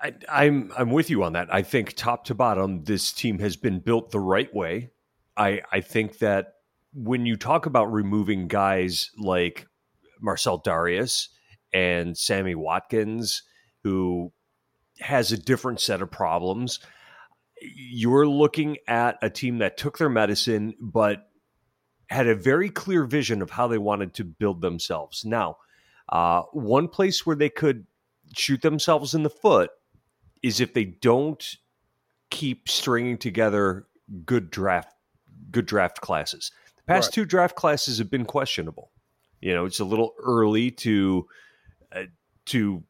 I, 0.00 0.14
I'm 0.28 0.72
I'm 0.76 0.90
with 0.90 1.10
you 1.10 1.22
on 1.24 1.34
that. 1.34 1.52
I 1.52 1.62
think 1.62 1.94
top 1.94 2.24
to 2.26 2.34
bottom, 2.34 2.84
this 2.84 3.12
team 3.12 3.38
has 3.40 3.56
been 3.56 3.80
built 3.80 4.10
the 4.10 4.20
right 4.20 4.52
way. 4.54 4.90
I 5.36 5.62
I 5.70 5.80
think 5.80 6.18
that 6.18 6.54
when 6.92 7.26
you 7.26 7.36
talk 7.36 7.66
about 7.66 7.92
removing 7.92 8.48
guys 8.48 9.10
like 9.18 9.66
Marcell 10.20 10.62
Dareus 10.62 11.28
and 11.72 12.16
Sammy 12.16 12.54
Watkins, 12.54 13.42
who 13.84 14.32
has 15.00 15.32
a 15.32 15.38
different 15.38 15.80
set 15.80 16.02
of 16.02 16.10
problems, 16.10 16.80
you're 17.60 18.26
looking 18.26 18.78
at 18.88 19.18
a 19.22 19.30
team 19.30 19.58
that 19.58 19.76
took 19.76 19.98
their 19.98 20.08
medicine, 20.08 20.74
but 20.80 21.28
had 22.08 22.26
a 22.26 22.34
very 22.34 22.70
clear 22.70 23.04
vision 23.04 23.40
of 23.40 23.50
how 23.50 23.68
they 23.68 23.78
wanted 23.78 24.14
to 24.14 24.24
build 24.24 24.60
themselves. 24.60 25.24
Now, 25.24 25.58
uh, 26.08 26.42
one 26.52 26.88
place 26.88 27.24
where 27.24 27.36
they 27.36 27.50
could 27.50 27.86
shoot 28.34 28.62
themselves 28.62 29.14
in 29.14 29.22
the 29.22 29.30
foot 29.30 29.70
is 30.42 30.60
if 30.60 30.74
they 30.74 30.84
don't 30.84 31.56
keep 32.30 32.68
stringing 32.68 33.18
together 33.18 33.86
good 34.24 34.50
draft 34.50 34.94
good 35.50 35.66
draft 35.66 36.00
classes. 36.00 36.52
The 36.76 36.82
past 36.84 37.08
Right. 37.08 37.14
two 37.14 37.24
draft 37.24 37.56
classes 37.56 37.98
have 37.98 38.10
been 38.10 38.24
questionable. 38.24 38.90
You 39.40 39.54
know, 39.54 39.64
it's 39.64 39.80
a 39.80 39.84
little 39.84 40.14
early 40.22 40.70
to 40.72 41.26
uh, 41.92 42.04
to 42.46 42.84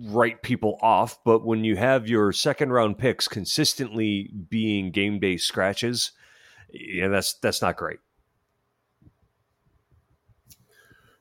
write 0.00 0.42
people 0.42 0.78
off, 0.82 1.22
but 1.24 1.44
when 1.44 1.64
you 1.64 1.76
have 1.76 2.08
your 2.08 2.32
second 2.32 2.72
round 2.72 2.98
picks 2.98 3.28
consistently 3.28 4.30
being 4.48 4.90
game 4.90 5.18
day 5.20 5.36
scratches, 5.36 6.12
yeah, 6.72 7.08
that's 7.08 7.34
that's 7.34 7.60
not 7.62 7.76
great. 7.76 7.98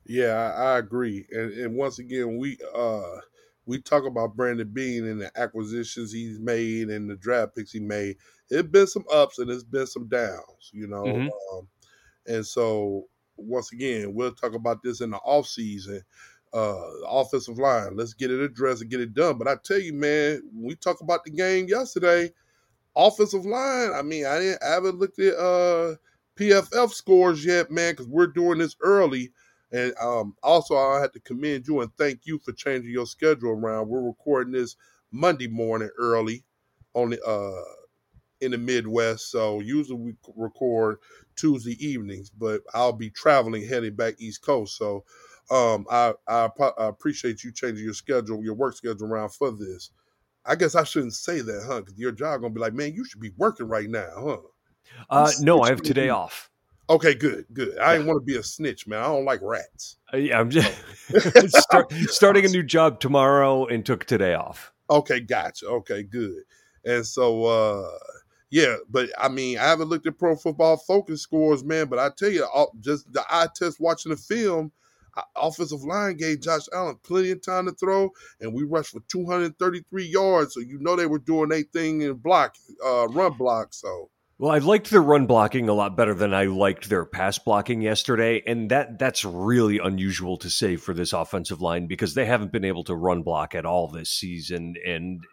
Yeah, 0.05 0.53
I, 0.55 0.73
I 0.73 0.77
agree. 0.79 1.25
And, 1.31 1.51
and 1.53 1.75
once 1.75 1.99
again, 1.99 2.37
we 2.37 2.57
uh 2.75 3.17
we 3.65 3.81
talk 3.81 4.05
about 4.05 4.35
Brandon 4.35 4.67
Beane 4.67 5.05
and 5.05 5.21
the 5.21 5.31
acquisitions 5.39 6.11
he's 6.11 6.39
made 6.39 6.89
and 6.89 7.09
the 7.09 7.15
draft 7.15 7.55
picks 7.55 7.71
he 7.71 7.79
made. 7.79 8.17
It's 8.49 8.67
been 8.67 8.87
some 8.87 9.05
ups 9.11 9.39
and 9.39 9.49
it's 9.49 9.63
been 9.63 9.87
some 9.87 10.07
downs, 10.07 10.71
you 10.71 10.87
know. 10.87 11.03
Mhm. 11.03 11.29
Um, 11.53 11.67
and 12.27 12.45
so 12.45 13.07
once 13.37 13.71
again, 13.71 14.13
we'll 14.13 14.33
talk 14.33 14.53
about 14.53 14.83
this 14.83 15.01
in 15.01 15.11
the 15.11 15.17
off 15.17 15.47
season. 15.47 16.01
Uh, 16.53 16.87
offensive 17.07 17.57
line. 17.57 17.95
Let's 17.95 18.13
get 18.13 18.29
it 18.29 18.39
addressed 18.39 18.81
and 18.83 18.91
get 18.91 19.01
it 19.01 19.15
done. 19.15 19.39
But 19.39 19.47
I 19.47 19.55
tell 19.63 19.79
you, 19.79 19.91
man, 19.93 20.43
we 20.55 20.75
talk 20.75 21.01
about 21.01 21.23
the 21.23 21.31
game 21.31 21.67
yesterday. 21.67 22.31
Offensive 22.95 23.43
line. 23.43 23.91
I 23.91 24.03
mean, 24.03 24.27
I 24.27 24.39
didn't. 24.39 24.63
I 24.63 24.69
haven't 24.69 24.99
looked 24.99 25.17
at 25.17 25.33
uh 25.35 25.95
PFF 26.35 26.91
scores 26.91 27.43
yet, 27.43 27.71
man, 27.71 27.93
because 27.93 28.07
we're 28.07 28.27
doing 28.27 28.59
this 28.59 28.75
early. 28.81 29.31
And 29.73 29.93
um, 29.99 30.35
also, 30.43 30.77
I 30.77 31.01
have 31.01 31.11
to 31.13 31.19
commend 31.19 31.67
you 31.67 31.81
and 31.81 31.91
thank 31.97 32.21
you 32.25 32.37
for 32.37 32.53
changing 32.53 32.91
your 32.91 33.07
schedule 33.07 33.49
around. 33.49 33.89
We're 33.89 34.03
recording 34.03 34.53
this 34.53 34.75
Monday 35.11 35.47
morning 35.47 35.89
early 35.97 36.43
on 36.93 37.09
the 37.09 37.21
uh, 37.23 37.63
in 38.41 38.51
the 38.51 38.57
Midwest. 38.57 39.31
So 39.31 39.61
usually 39.61 39.99
we 39.99 40.15
record 40.35 40.97
Tuesday 41.35 41.75
evenings, 41.85 42.29
but 42.29 42.61
I'll 42.75 42.93
be 42.93 43.09
traveling 43.09 43.67
heading 43.67 43.95
back 43.95 44.13
East 44.19 44.43
Coast. 44.43 44.77
So 44.77 45.05
um, 45.49 45.87
I, 45.89 46.13
I 46.27 46.49
I 46.77 46.87
appreciate 46.87 47.43
you 47.43 47.51
changing 47.51 47.83
your 47.83 47.95
schedule, 47.95 48.43
your 48.43 48.53
work 48.53 48.75
schedule 48.75 49.07
around 49.07 49.29
for 49.29 49.51
this. 49.51 49.89
I 50.45 50.55
guess 50.55 50.75
I 50.75 50.83
shouldn't 50.83 51.13
say 51.13 51.41
that, 51.41 51.63
huh? 51.65 51.79
Because 51.81 51.97
your 51.97 52.11
job 52.11 52.41
gonna 52.41 52.53
be 52.53 52.59
like, 52.59 52.73
man, 52.73 52.93
you 52.93 53.05
should 53.05 53.21
be 53.21 53.31
working 53.37 53.67
right 53.67 53.89
now, 53.89 54.11
huh? 54.15 54.37
Uh, 55.09 55.31
no, 55.41 55.61
I 55.61 55.69
have 55.69 55.81
today 55.81 56.09
off. 56.09 56.51
Okay, 56.89 57.13
good, 57.15 57.45
good. 57.53 57.77
I 57.77 57.93
didn't 57.93 58.07
want 58.13 58.21
to 58.21 58.25
be 58.25 58.37
a 58.37 58.43
snitch, 58.43 58.87
man. 58.87 58.99
I 58.99 59.05
don't 59.07 59.25
like 59.25 59.39
rats. 59.41 59.97
Uh, 60.13 60.17
yeah, 60.17 60.39
I'm 60.39 60.49
just 60.49 60.71
start, 61.47 61.91
starting 62.07 62.45
a 62.45 62.49
new 62.49 62.63
job 62.63 62.99
tomorrow 62.99 63.65
and 63.65 63.85
took 63.85 64.05
today 64.05 64.33
off. 64.33 64.73
Okay, 64.89 65.21
gotcha. 65.21 65.65
Okay, 65.67 66.03
good. 66.03 66.43
And 66.85 67.05
so, 67.05 67.45
uh, 67.45 67.89
yeah, 68.51 68.75
but 68.89 69.09
I 69.17 69.29
mean, 69.29 69.57
I 69.57 69.63
haven't 69.63 69.89
looked 69.89 70.05
at 70.05 70.19
Pro 70.19 70.35
Football 70.35 70.77
Focus 70.77 71.21
scores, 71.21 71.63
man. 71.63 71.87
But 71.87 71.99
I 71.99 72.09
tell 72.15 72.29
you, 72.29 72.45
all- 72.53 72.75
just 72.81 73.11
the 73.11 73.23
eye 73.29 73.47
test 73.55 73.79
watching 73.79 74.11
the 74.11 74.17
film, 74.17 74.71
uh, 75.15 75.21
offensive 75.35 75.83
line 75.83 76.17
gave 76.17 76.41
Josh 76.41 76.67
Allen 76.73 76.97
plenty 77.03 77.31
of 77.31 77.41
time 77.41 77.65
to 77.65 77.71
throw, 77.71 78.11
and 78.41 78.53
we 78.53 78.63
rushed 78.63 78.91
for 78.91 78.99
233 79.07 80.05
yards. 80.05 80.53
So 80.53 80.59
you 80.59 80.77
know 80.79 80.95
they 80.95 81.05
were 81.05 81.19
doing 81.19 81.49
their 81.49 81.63
thing 81.63 82.01
in 82.01 82.13
block, 82.15 82.55
uh, 82.85 83.07
run 83.07 83.33
block. 83.37 83.73
So 83.73 84.09
Well, 84.43 84.51
I 84.51 84.57
liked 84.57 84.89
their 84.89 85.01
run 85.01 85.25
blocking 85.25 85.69
a 85.69 85.73
lot 85.73 85.95
better 85.95 86.13
than 86.13 86.33
I 86.33 86.47
liked 86.47 86.89
their 86.89 87.05
pass 87.05 87.39
blocking 87.39 87.81
yesterday, 87.81 88.43
and 88.45 88.69
that 88.71 88.99
that's 88.99 89.23
really 89.23 89.79
unusual 89.79 90.35
to 90.39 90.49
say 90.49 90.75
for 90.75 90.93
this 90.93 91.13
offensive 91.13 91.61
line 91.61 91.87
because 91.87 92.13
they 92.13 92.25
haven't 92.25 92.51
been 92.51 92.65
able 92.65 92.83
to 92.83 92.93
run 92.93 93.23
block 93.23 93.55
at 93.55 93.65
all 93.65 93.87
this 93.87 94.09
season. 94.09 94.75
And 94.85 95.23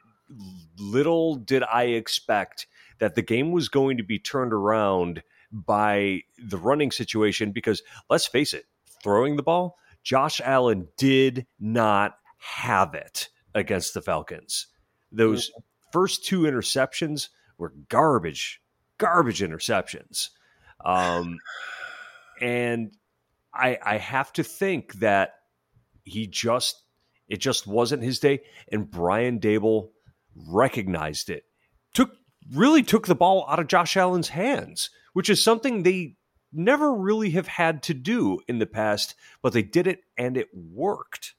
little 0.79 1.35
did 1.35 1.65
I 1.65 1.87
expect 1.87 2.69
that 3.01 3.17
the 3.17 3.23
game 3.23 3.51
was 3.51 3.69
going 3.69 3.97
to 3.97 4.05
be 4.05 4.21
turned 4.21 4.53
around 4.53 5.25
by 5.51 6.21
the 6.39 6.59
running 6.59 6.93
situation 6.93 7.51
because 7.51 7.83
let's 8.09 8.29
face 8.29 8.55
it, 8.55 8.67
throwing 9.03 9.35
the 9.35 9.43
ball, 9.43 9.77
Josh 10.05 10.41
Allen 10.45 10.87
did 10.97 11.49
not 11.59 12.15
have 12.39 12.95
it 12.95 13.29
against 13.57 13.93
the 13.93 14.03
Falcons. 14.03 14.69
Those 15.11 15.51
mm-hmm. 15.51 15.61
first 15.93 16.25
two 16.25 16.43
interceptions 16.43 17.31
were 17.59 17.75
garbage, 17.89 18.61
garbage 19.01 19.41
interceptions. 19.41 20.29
Um, 20.85 21.39
and 22.41 22.93
I 23.53 23.79
I 23.85 23.97
have 23.97 24.33
to 24.35 24.45
think 24.45 24.95
that 24.95 25.35
he 26.05 26.29
just 26.29 26.77
it 27.29 27.39
just 27.39 27.67
wasn't 27.67 28.05
his 28.05 28.21
day, 28.21 28.43
and 28.71 28.91
Brian 28.91 29.41
Daboll 29.41 29.91
recognized 30.49 31.31
it. 31.31 31.45
Took 31.95 32.13
really 32.55 32.83
took 32.83 33.07
the 33.07 33.15
ball 33.15 33.45
out 33.49 33.59
of 33.59 33.67
Josh 33.67 33.97
Allen's 33.97 34.29
hands, 34.29 34.91
which 35.13 35.29
is 35.29 35.43
something 35.43 35.83
they 35.83 36.17
never 36.53 36.93
really 36.95 37.31
have 37.31 37.47
had 37.47 37.83
to 37.85 37.95
do 37.95 38.41
in 38.49 38.59
the 38.59 38.67
past, 38.67 39.15
but 39.43 39.53
they 39.53 39.63
did 39.63 39.87
it 39.87 40.01
and 40.19 40.37
it 40.37 40.49
worked. 40.53 41.35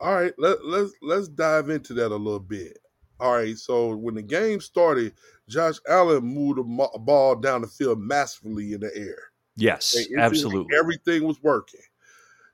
All 0.00 0.14
right, 0.14 0.32
let, 0.36 0.64
let's 0.64 0.92
let's 1.00 1.28
dive 1.28 1.70
into 1.70 1.94
that 1.94 2.10
a 2.10 2.16
little 2.16 2.40
bit. 2.40 2.78
All 3.20 3.34
right, 3.34 3.56
so 3.56 3.94
when 3.94 4.16
the 4.16 4.22
game 4.22 4.60
started, 4.60 5.14
Josh 5.52 5.76
Allen 5.88 6.24
moved 6.24 6.58
the 6.58 6.98
ball 6.98 7.36
down 7.36 7.62
the 7.62 7.68
field 7.68 8.00
masterfully 8.00 8.72
in 8.72 8.80
the 8.80 8.90
air. 8.96 9.18
Yes, 9.56 9.94
And 9.94 10.20
absolutely. 10.20 10.74
everything 10.78 11.24
was 11.24 11.42
working. 11.42 11.80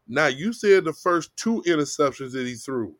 Now 0.08 0.26
you 0.26 0.52
said 0.52 0.84
the 0.84 0.92
first 0.92 1.36
two 1.36 1.62
interceptions 1.66 2.32
that 2.32 2.46
he 2.46 2.54
threw, 2.54 2.94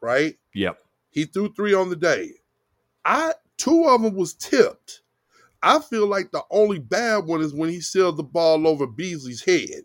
right? 0.00 0.36
Yep. 0.54 0.78
He 1.10 1.24
threw 1.26 1.52
three 1.52 1.74
on 1.74 1.90
the 1.90 1.96
day. 1.96 2.30
I 3.04 3.32
two 3.58 3.84
of 3.86 4.02
them 4.02 4.14
was 4.16 4.34
tipped. 4.34 5.02
I 5.62 5.78
feel 5.78 6.06
like 6.06 6.30
the 6.30 6.42
only 6.50 6.78
bad 6.78 7.24
one 7.26 7.40
is 7.40 7.54
when 7.54 7.70
he 7.70 7.80
sailed 7.80 8.16
the 8.16 8.22
ball 8.22 8.66
over 8.66 8.86
Beasley's 8.86 9.42
head. 9.44 9.84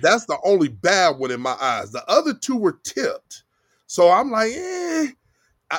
That's 0.00 0.26
the 0.26 0.38
only 0.44 0.68
bad 0.68 1.18
one 1.18 1.30
in 1.30 1.40
my 1.40 1.56
eyes. 1.60 1.92
The 1.92 2.04
other 2.10 2.34
two 2.34 2.56
were 2.56 2.78
tipped. 2.82 3.44
So 3.86 4.10
I'm 4.10 4.30
like, 4.30 4.52
eh, 4.52 5.08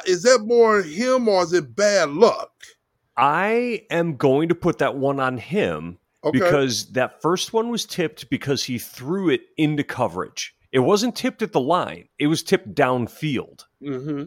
is 0.07 0.23
that 0.23 0.43
more 0.45 0.81
him 0.81 1.27
or 1.27 1.43
is 1.43 1.53
it 1.53 1.75
bad 1.75 2.09
luck? 2.09 2.51
I 3.17 3.83
am 3.89 4.17
going 4.17 4.49
to 4.49 4.55
put 4.55 4.79
that 4.79 4.97
one 4.97 5.19
on 5.19 5.37
him 5.37 5.99
Okay. 6.23 6.39
because 6.39 6.87
that 6.93 7.21
first 7.21 7.53
one 7.53 7.69
was 7.69 7.85
tipped 7.85 8.29
because 8.31 8.63
he 8.63 8.79
threw 8.79 9.29
it 9.29 9.41
into 9.57 9.83
coverage. 9.83 10.55
It 10.71 10.79
wasn't 10.79 11.15
tipped 11.15 11.43
at 11.43 11.51
the 11.51 11.59
line, 11.61 12.09
it 12.17 12.27
was 12.27 12.41
tipped 12.43 12.73
downfield. 12.73 13.65
mm-hmm. 13.81 14.23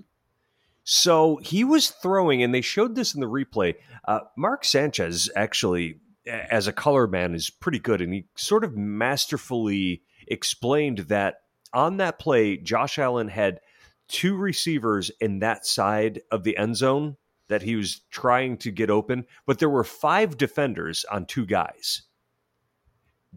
So 0.85 1.39
he 1.43 1.65
was 1.65 1.91
throwing, 1.91 2.43
and 2.43 2.55
they 2.55 2.63
showed 2.63 2.95
this 2.95 3.15
in 3.15 3.21
the 3.21 3.27
replay. 3.29 3.75
Uh, 4.07 4.21
Mark 4.39 4.65
Sanchez, 4.65 5.29
actually, 5.37 6.01
as 6.27 6.67
a 6.67 6.73
color 6.73 7.07
man, 7.07 7.35
is 7.35 7.51
pretty 7.51 7.79
good, 7.79 8.01
and 8.01 8.15
he 8.15 8.25
sort 8.37 8.65
of 8.65 8.75
masterfully 8.75 10.03
explained 10.29 10.99
that 11.09 11.41
on 11.75 11.99
that 11.99 12.19
play, 12.19 12.57
Josh 12.57 12.99
Allen 12.99 13.29
had 13.29 13.61
two 14.09 14.37
receivers 14.37 15.11
in 15.21 15.41
that 15.41 15.67
side 15.67 16.23
of 16.31 16.45
the 16.45 16.57
end 16.57 16.77
zone 16.77 17.17
that 17.49 17.63
he 17.63 17.77
was 17.77 18.01
trying 18.11 18.57
to 18.59 18.71
get 18.71 18.91
open, 18.91 19.27
but 19.47 19.59
there 19.59 19.69
were 19.71 19.85
five 19.85 20.37
defenders 20.37 21.05
on 21.11 21.27
two 21.27 21.47
guys. 21.47 22.03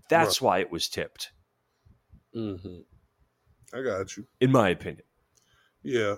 That's 0.10 0.42
why 0.42 0.60
it 0.60 0.72
was 0.72 0.88
tipped, 0.88 1.32
Mm-hmm. 2.36 2.80
I 3.74 3.82
got 3.82 4.16
you. 4.18 4.26
in 4.40 4.52
my 4.52 4.70
opinion. 4.70 5.04
Yeah. 5.84 6.16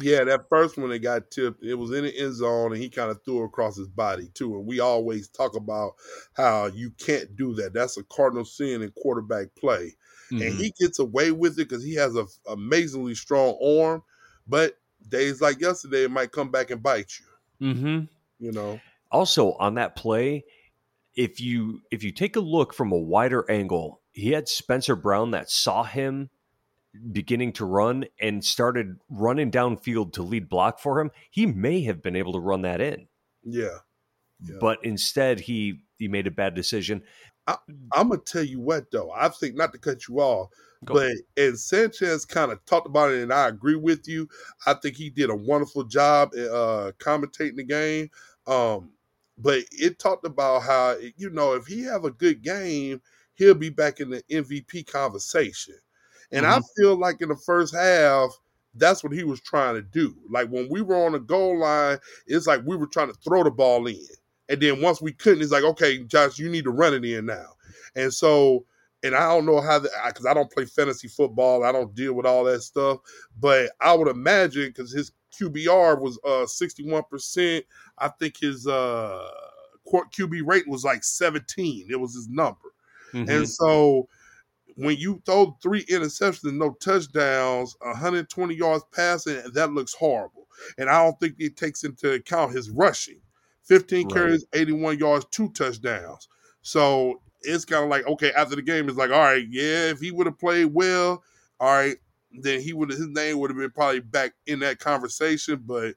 Yeah, 0.00 0.22
that 0.24 0.48
first 0.48 0.78
one 0.78 0.90
that 0.90 1.00
got 1.00 1.32
tipped, 1.32 1.64
it 1.64 1.74
was 1.74 1.90
in 1.90 2.04
the 2.04 2.16
end 2.16 2.34
zone 2.34 2.72
and 2.72 2.80
he 2.80 2.88
kind 2.88 3.10
of 3.10 3.20
threw 3.24 3.42
across 3.42 3.76
his 3.76 3.88
body 3.88 4.28
too. 4.32 4.54
And 4.56 4.64
we 4.66 4.78
always 4.78 5.28
talk 5.28 5.56
about 5.56 5.94
how 6.34 6.66
you 6.66 6.92
can't 6.92 7.34
do 7.34 7.52
that. 7.54 7.72
That's 7.72 7.96
a 7.96 8.04
cardinal 8.04 8.44
sin 8.44 8.82
in 8.82 8.92
quarterback 9.02 9.48
play. 9.56 9.96
And 10.30 10.40
Mhm. 10.42 10.58
he 10.58 10.72
gets 10.78 11.00
away 11.00 11.32
with 11.32 11.54
it 11.54 11.68
because 11.68 11.82
he 11.82 11.94
has 11.94 12.14
an 12.14 12.28
amazingly 12.46 13.16
strong 13.16 13.58
arm. 13.60 14.04
But 14.46 14.78
days 15.08 15.40
like 15.40 15.60
yesterday, 15.60 16.04
it 16.04 16.10
might 16.10 16.32
come 16.32 16.50
back 16.50 16.70
and 16.70 16.82
bite 16.82 17.12
you, 17.60 17.66
Mm-hmm. 17.72 18.00
you 18.44 18.52
know? 18.52 18.80
also 19.10 19.52
on 19.52 19.74
that 19.74 19.96
play 19.96 20.44
if 21.14 21.40
you 21.40 21.80
if 21.90 22.04
you 22.04 22.12
take 22.12 22.36
a 22.36 22.40
look 22.40 22.74
from 22.74 22.92
a 22.92 22.98
wider 22.98 23.50
angle 23.50 24.00
he 24.12 24.32
had 24.32 24.46
spencer 24.46 24.94
brown 24.94 25.30
that 25.30 25.48
saw 25.50 25.82
him 25.82 26.28
beginning 27.12 27.50
to 27.52 27.64
run 27.64 28.04
and 28.20 28.44
started 28.44 28.98
running 29.08 29.50
downfield 29.50 30.12
to 30.12 30.22
lead 30.22 30.46
block 30.48 30.78
for 30.78 31.00
him 31.00 31.10
he 31.30 31.46
may 31.46 31.80
have 31.82 32.02
been 32.02 32.14
able 32.16 32.32
to 32.34 32.38
run 32.38 32.60
that 32.62 32.80
in 32.82 33.08
Yeah. 33.42 33.78
Yeah. 34.44 34.56
but 34.60 34.78
instead 34.84 35.40
he 35.40 35.80
he 35.96 36.06
made 36.06 36.26
a 36.26 36.30
bad 36.30 36.54
decision 36.54 37.02
I'm 37.92 38.08
gonna 38.08 38.18
tell 38.18 38.42
you 38.42 38.60
what 38.60 38.90
though. 38.90 39.10
I 39.10 39.28
think 39.28 39.56
not 39.56 39.72
to 39.72 39.78
cut 39.78 40.08
you 40.08 40.20
off, 40.20 40.50
Go. 40.84 40.94
but 40.94 41.12
and 41.36 41.58
Sanchez 41.58 42.24
kind 42.24 42.52
of 42.52 42.64
talked 42.66 42.86
about 42.86 43.12
it, 43.12 43.22
and 43.22 43.32
I 43.32 43.48
agree 43.48 43.76
with 43.76 44.06
you. 44.06 44.28
I 44.66 44.74
think 44.74 44.96
he 44.96 45.10
did 45.10 45.30
a 45.30 45.36
wonderful 45.36 45.84
job 45.84 46.32
uh, 46.34 46.92
commentating 46.98 47.56
the 47.56 47.64
game. 47.64 48.10
Um, 48.46 48.90
but 49.38 49.62
it 49.72 49.98
talked 49.98 50.26
about 50.26 50.62
how 50.62 50.96
you 51.16 51.30
know 51.30 51.54
if 51.54 51.66
he 51.66 51.82
have 51.82 52.04
a 52.04 52.10
good 52.10 52.42
game, 52.42 53.00
he'll 53.34 53.54
be 53.54 53.70
back 53.70 54.00
in 54.00 54.10
the 54.10 54.22
MVP 54.30 54.86
conversation. 54.86 55.76
And 56.30 56.44
I 56.44 56.60
feel 56.76 56.94
like 56.96 57.22
in 57.22 57.30
the 57.30 57.36
first 57.36 57.74
half, 57.74 58.30
that's 58.74 59.02
what 59.02 59.12
he 59.12 59.24
was 59.24 59.40
trying 59.40 59.74
to 59.76 59.82
do. 59.82 60.14
Like 60.28 60.48
when 60.48 60.68
we 60.70 60.82
were 60.82 61.06
on 61.06 61.12
the 61.12 61.20
goal 61.20 61.58
line, 61.58 61.98
it's 62.26 62.46
like 62.46 62.60
we 62.66 62.76
were 62.76 62.86
trying 62.86 63.08
to 63.08 63.18
throw 63.24 63.42
the 63.42 63.50
ball 63.50 63.86
in. 63.86 63.96
And 64.48 64.60
then 64.60 64.80
once 64.80 65.00
we 65.02 65.12
couldn't, 65.12 65.42
it's 65.42 65.52
like, 65.52 65.64
okay, 65.64 66.04
Josh, 66.04 66.38
you 66.38 66.48
need 66.48 66.64
to 66.64 66.70
run 66.70 66.94
it 66.94 67.04
in 67.04 67.26
now. 67.26 67.52
And 67.94 68.12
so, 68.12 68.64
and 69.02 69.14
I 69.14 69.28
don't 69.28 69.46
know 69.46 69.60
how, 69.60 69.78
that 69.78 69.90
because 70.06 70.26
I 70.26 70.34
don't 70.34 70.50
play 70.50 70.64
fantasy 70.64 71.08
football, 71.08 71.64
I 71.64 71.72
don't 71.72 71.94
deal 71.94 72.14
with 72.14 72.26
all 72.26 72.44
that 72.44 72.62
stuff, 72.62 72.98
but 73.38 73.70
I 73.80 73.94
would 73.94 74.08
imagine 74.08 74.68
because 74.68 74.92
his 74.92 75.12
QBR 75.38 76.00
was 76.00 76.18
uh 76.24 76.46
61%, 76.46 77.62
I 77.98 78.08
think 78.08 78.38
his 78.38 78.66
uh 78.66 79.22
QB 79.86 80.46
rate 80.46 80.68
was 80.68 80.84
like 80.84 81.04
17. 81.04 81.86
It 81.90 81.96
was 81.96 82.14
his 82.14 82.28
number. 82.28 82.74
Mm-hmm. 83.12 83.30
And 83.30 83.48
so 83.48 84.08
when 84.76 84.96
you 84.96 85.22
throw 85.24 85.56
three 85.62 85.84
interceptions 85.86 86.44
and 86.44 86.58
no 86.58 86.70
touchdowns, 86.80 87.76
120 87.80 88.54
yards 88.54 88.84
passing, 88.92 89.40
that 89.52 89.72
looks 89.72 89.94
horrible. 89.94 90.46
And 90.76 90.88
I 90.88 91.02
don't 91.02 91.18
think 91.18 91.36
it 91.38 91.56
takes 91.56 91.84
into 91.84 92.12
account 92.12 92.54
his 92.54 92.70
rushing. 92.70 93.20
15 93.68 94.06
right. 94.06 94.14
carries, 94.14 94.46
81 94.52 94.98
yards, 94.98 95.26
two 95.30 95.50
touchdowns. 95.50 96.28
So 96.62 97.20
it's 97.42 97.64
kind 97.64 97.84
of 97.84 97.90
like, 97.90 98.06
okay, 98.06 98.32
after 98.32 98.56
the 98.56 98.62
game, 98.62 98.88
it's 98.88 98.98
like, 98.98 99.10
all 99.10 99.18
right, 99.18 99.46
yeah, 99.48 99.90
if 99.90 100.00
he 100.00 100.10
would 100.10 100.26
have 100.26 100.38
played 100.38 100.66
well, 100.66 101.22
all 101.60 101.72
right, 101.72 101.96
then 102.32 102.60
he 102.60 102.72
would 102.72 102.90
his 102.90 103.08
name 103.08 103.38
would 103.38 103.50
have 103.50 103.58
been 103.58 103.70
probably 103.70 104.00
back 104.00 104.32
in 104.46 104.58
that 104.60 104.78
conversation. 104.78 105.62
But 105.64 105.94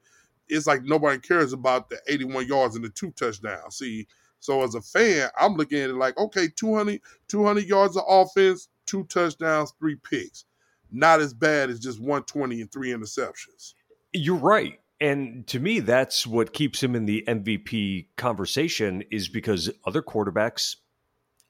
it's 0.47 0.67
like 0.67 0.83
nobody 0.83 1.19
cares 1.19 1.53
about 1.53 1.89
the 1.89 1.97
81 2.07 2.47
yards 2.47 2.75
and 2.75 2.83
the 2.83 2.89
two 2.89 3.11
touchdowns. 3.11 3.77
See, 3.77 4.07
so 4.39 4.63
as 4.63 4.75
a 4.75 4.81
fan, 4.81 5.29
I'm 5.39 5.55
looking 5.55 5.79
at 5.79 5.91
it 5.91 5.95
like, 5.95 6.17
okay, 6.17 6.47
200, 6.47 6.99
200 7.27 7.65
yards 7.65 7.95
of 7.95 8.03
offense, 8.07 8.69
two 8.85 9.05
touchdowns, 9.05 9.73
three 9.79 9.95
picks. 9.95 10.45
Not 10.91 11.21
as 11.21 11.33
bad 11.33 11.69
as 11.69 11.79
just 11.79 11.99
120 11.99 12.59
and 12.59 12.71
three 12.71 12.89
interceptions. 12.89 13.75
You're 14.13 14.35
right. 14.35 14.80
And 15.01 15.47
to 15.47 15.59
me, 15.59 15.79
that's 15.79 16.27
what 16.27 16.53
keeps 16.53 16.81
him 16.81 16.95
in 16.95 17.05
the 17.05 17.23
MVP 17.27 18.09
conversation 18.17 19.03
is 19.09 19.27
because 19.27 19.71
other 19.83 20.03
quarterbacks 20.03 20.75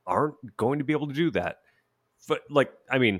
aren't 0.07 0.35
going 0.55 0.79
to 0.79 0.85
be 0.85 0.93
able 0.93 1.09
to 1.09 1.13
do 1.13 1.29
that. 1.31 1.57
But 2.29 2.43
like, 2.49 2.71
I 2.89 2.97
mean, 2.97 3.19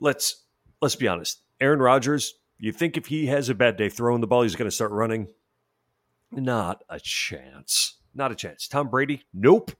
let's 0.00 0.44
let's 0.80 0.96
be 0.96 1.06
honest. 1.06 1.40
Aaron 1.60 1.78
Rodgers, 1.78 2.34
you 2.58 2.72
think 2.72 2.96
if 2.96 3.06
he 3.06 3.26
has 3.26 3.48
a 3.48 3.54
bad 3.54 3.76
day 3.76 3.88
throwing 3.88 4.20
the 4.20 4.26
ball, 4.26 4.42
he's 4.42 4.56
going 4.56 4.68
to 4.68 4.74
start 4.74 4.90
running? 4.90 5.28
Not 6.32 6.82
a 6.88 6.98
chance. 6.98 7.98
Not 8.14 8.32
a 8.32 8.34
chance. 8.34 8.66
Tom 8.66 8.88
Brady, 8.88 9.22
nope. 9.32 9.70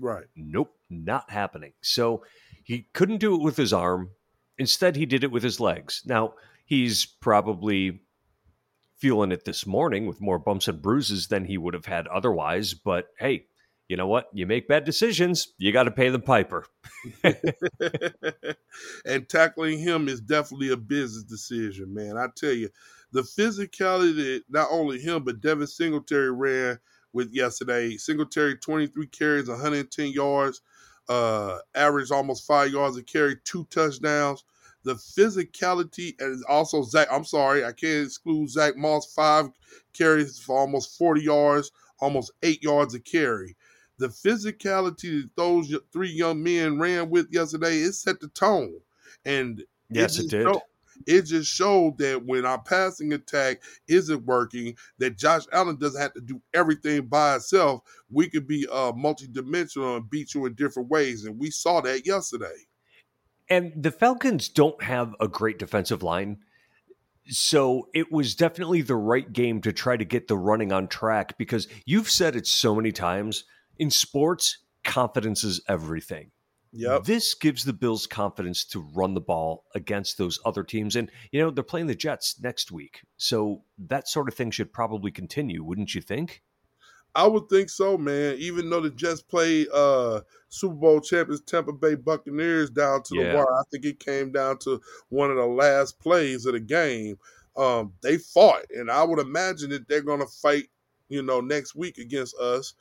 Right. 0.00 0.24
Nope, 0.34 0.74
not 0.90 1.30
happening. 1.30 1.74
So 1.80 2.24
he 2.64 2.88
couldn't 2.92 3.18
do 3.18 3.36
it 3.36 3.42
with 3.42 3.56
his 3.56 3.72
arm. 3.72 4.10
Instead, 4.58 4.96
he 4.96 5.06
did 5.06 5.22
it 5.22 5.30
with 5.30 5.44
his 5.44 5.60
legs. 5.60 6.02
Now, 6.04 6.34
he's 6.64 7.06
probably 7.06 8.00
feeling 9.02 9.32
it 9.32 9.44
this 9.44 9.66
morning 9.66 10.06
with 10.06 10.20
more 10.20 10.38
bumps 10.38 10.68
and 10.68 10.80
bruises 10.80 11.26
than 11.26 11.44
he 11.44 11.58
would 11.58 11.74
have 11.74 11.86
had 11.86 12.06
otherwise. 12.06 12.72
But 12.72 13.08
hey, 13.18 13.46
you 13.88 13.96
know 13.96 14.06
what? 14.06 14.28
You 14.32 14.46
make 14.46 14.68
bad 14.68 14.84
decisions, 14.84 15.48
you 15.58 15.72
got 15.72 15.82
to 15.82 15.90
pay 15.90 16.08
the 16.08 16.20
piper. 16.20 16.64
and 19.04 19.28
tackling 19.28 19.80
him 19.80 20.06
is 20.06 20.20
definitely 20.20 20.70
a 20.70 20.76
business 20.76 21.24
decision, 21.24 21.92
man. 21.92 22.16
I 22.16 22.28
tell 22.36 22.52
you, 22.52 22.68
the 23.10 23.22
physicality 23.22 24.14
that 24.14 24.42
not 24.48 24.68
only 24.70 25.00
him, 25.00 25.24
but 25.24 25.40
Devin 25.40 25.66
Singletary 25.66 26.30
ran 26.30 26.78
with 27.12 27.34
yesterday. 27.34 27.96
Singletary, 27.96 28.56
23 28.56 29.08
carries, 29.08 29.48
110 29.48 30.12
yards, 30.12 30.60
uh, 31.08 31.58
averaged 31.74 32.12
almost 32.12 32.46
five 32.46 32.70
yards 32.70 32.96
a 32.96 33.02
carry, 33.02 33.34
two 33.44 33.66
touchdowns. 33.68 34.44
The 34.84 34.94
physicality 34.94 36.14
and 36.20 36.42
also 36.48 36.82
Zach. 36.82 37.08
I'm 37.10 37.24
sorry, 37.24 37.64
I 37.64 37.72
can't 37.72 38.06
exclude 38.06 38.50
Zach 38.50 38.76
Moss. 38.76 39.12
Five 39.12 39.50
carries 39.92 40.38
for 40.38 40.58
almost 40.58 40.98
40 40.98 41.22
yards, 41.22 41.70
almost 42.00 42.32
eight 42.42 42.62
yards 42.62 42.94
a 42.94 43.00
carry. 43.00 43.56
The 43.98 44.08
physicality 44.08 45.22
that 45.22 45.30
those 45.36 45.74
three 45.92 46.10
young 46.10 46.42
men 46.42 46.78
ran 46.78 47.10
with 47.10 47.28
yesterday, 47.30 47.78
it 47.78 47.92
set 47.92 48.20
the 48.20 48.28
tone. 48.28 48.80
And 49.24 49.62
yes, 49.90 50.18
it, 50.18 50.24
it 50.24 50.30
did. 50.30 50.42
Showed, 50.46 50.62
it 51.06 51.22
just 51.22 51.52
showed 51.52 51.98
that 51.98 52.24
when 52.24 52.44
our 52.44 52.60
passing 52.60 53.12
attack 53.12 53.62
isn't 53.88 54.24
working, 54.24 54.76
that 54.98 55.18
Josh 55.18 55.44
Allen 55.52 55.76
doesn't 55.76 56.00
have 56.00 56.14
to 56.14 56.20
do 56.20 56.40
everything 56.54 57.06
by 57.06 57.32
himself. 57.32 57.82
We 58.10 58.28
could 58.28 58.46
be 58.46 58.66
uh, 58.70 58.92
multidimensional 58.92 59.96
and 59.96 60.10
beat 60.10 60.34
you 60.34 60.46
in 60.46 60.54
different 60.54 60.88
ways, 60.88 61.24
and 61.24 61.38
we 61.38 61.50
saw 61.50 61.80
that 61.82 62.06
yesterday. 62.06 62.66
And 63.52 63.70
the 63.76 63.90
Falcons 63.90 64.48
don't 64.48 64.82
have 64.82 65.14
a 65.20 65.28
great 65.28 65.58
defensive 65.58 66.02
line. 66.02 66.38
So 67.28 67.88
it 67.92 68.10
was 68.10 68.34
definitely 68.34 68.80
the 68.80 68.96
right 68.96 69.30
game 69.30 69.60
to 69.60 69.74
try 69.74 69.98
to 69.98 70.06
get 70.06 70.26
the 70.26 70.38
running 70.38 70.72
on 70.72 70.88
track 70.88 71.36
because 71.36 71.68
you've 71.84 72.08
said 72.08 72.34
it 72.34 72.46
so 72.46 72.74
many 72.74 72.92
times 72.92 73.44
in 73.78 73.90
sports, 73.90 74.56
confidence 74.84 75.44
is 75.44 75.60
everything. 75.68 76.30
Yep. 76.72 77.04
This 77.04 77.34
gives 77.34 77.64
the 77.64 77.74
Bills 77.74 78.06
confidence 78.06 78.64
to 78.68 78.80
run 78.94 79.12
the 79.12 79.20
ball 79.20 79.64
against 79.74 80.16
those 80.16 80.40
other 80.46 80.64
teams. 80.64 80.96
And, 80.96 81.10
you 81.30 81.38
know, 81.38 81.50
they're 81.50 81.62
playing 81.62 81.88
the 81.88 81.94
Jets 81.94 82.40
next 82.40 82.72
week. 82.72 83.02
So 83.18 83.64
that 83.76 84.08
sort 84.08 84.28
of 84.28 84.34
thing 84.34 84.50
should 84.50 84.72
probably 84.72 85.10
continue, 85.10 85.62
wouldn't 85.62 85.94
you 85.94 86.00
think? 86.00 86.42
I 87.14 87.26
would 87.26 87.48
think 87.48 87.68
so, 87.68 87.98
man. 87.98 88.36
Even 88.38 88.70
though 88.70 88.80
the 88.80 88.90
Jets 88.90 89.22
played 89.22 89.68
uh, 89.72 90.20
Super 90.48 90.74
Bowl 90.74 91.00
champions 91.00 91.42
Tampa 91.42 91.72
Bay 91.72 91.94
Buccaneers 91.94 92.70
down 92.70 93.02
to 93.04 93.16
yeah. 93.16 93.32
the 93.32 93.36
wire, 93.38 93.52
I 93.52 93.62
think 93.70 93.84
it 93.84 94.00
came 94.00 94.32
down 94.32 94.58
to 94.60 94.80
one 95.10 95.30
of 95.30 95.36
the 95.36 95.46
last 95.46 96.00
plays 96.00 96.46
of 96.46 96.54
the 96.54 96.60
game. 96.60 97.18
Um, 97.56 97.92
they 98.02 98.16
fought, 98.16 98.64
and 98.70 98.90
I 98.90 99.02
would 99.02 99.18
imagine 99.18 99.70
that 99.70 99.86
they're 99.88 100.00
going 100.00 100.20
to 100.20 100.26
fight, 100.26 100.68
you 101.10 101.22
know, 101.22 101.40
next 101.40 101.74
week 101.74 101.98
against 101.98 102.34
us 102.38 102.74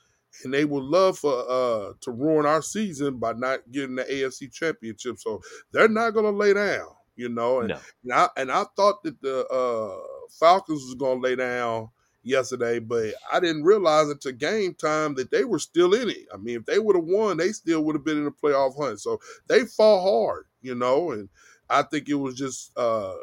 and 0.44 0.54
they 0.54 0.66
would 0.66 0.84
love 0.84 1.18
for 1.18 1.46
uh 1.50 1.94
to 2.02 2.12
ruin 2.12 2.46
our 2.46 2.62
season 2.62 3.18
by 3.18 3.34
not 3.34 3.60
getting 3.72 3.96
the 3.96 4.04
AFC 4.04 4.52
championship. 4.52 5.20
So 5.20 5.42
they're 5.72 5.88
not 5.88 6.12
gonna 6.12 6.32
lay 6.32 6.54
down, 6.54 6.88
you 7.16 7.30
know. 7.30 7.60
And, 7.60 7.70
no. 7.70 7.80
and 8.04 8.14
I 8.14 8.30
and 8.38 8.52
I 8.52 8.64
thought 8.76 9.04
that 9.04 9.22
the 9.22 9.46
uh 9.48 9.98
Falcons 10.40 10.84
was 10.84 10.96
gonna 10.96 11.20
lay 11.20 11.36
down 11.36 11.90
yesterday, 12.24 12.80
but 12.80 13.14
I 13.32 13.40
didn't 13.40 13.64
realize 13.64 14.10
until 14.10 14.32
game 14.34 14.74
time 14.74 15.16
that 15.16 15.32
they 15.32 15.44
were 15.44 15.60
still 15.60 15.94
in 15.94 16.10
it. 16.10 16.28
I 16.34 16.38
mean, 16.38 16.58
if 16.58 16.66
they 16.66 16.80
would 16.80 16.96
have 16.96 17.06
won, 17.06 17.38
they 17.38 17.52
still 17.52 17.84
would 17.84 17.96
have 17.96 18.06
been 18.06 18.18
in 18.18 18.26
the 18.26 18.32
playoff 18.32 18.78
hunt. 18.78 19.00
So 19.00 19.20
they 19.48 19.66
fought 19.66 20.02
hard, 20.04 20.46
you 20.62 20.76
know, 20.76 21.12
and 21.12 21.30
I 21.70 21.84
think 21.84 22.10
it 22.10 22.16
was 22.16 22.36
just 22.36 22.78
uh 22.78 23.14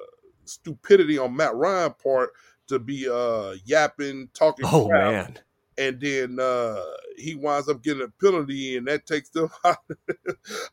stupidity 0.44 1.18
on 1.18 1.36
Matt 1.36 1.54
Ryan 1.54 1.94
part 2.02 2.30
to 2.68 2.78
be 2.78 3.08
uh 3.08 3.54
yapping, 3.64 4.28
talking. 4.34 4.66
Oh 4.70 4.86
crap. 4.88 5.12
man 5.12 5.38
and 5.78 6.00
then 6.00 6.38
uh, 6.40 6.82
he 7.16 7.36
winds 7.36 7.68
up 7.68 7.82
getting 7.82 8.02
a 8.02 8.08
penalty, 8.20 8.76
and 8.76 8.88
that 8.88 9.06
takes 9.06 9.30
them 9.30 9.48
out, 9.64 9.78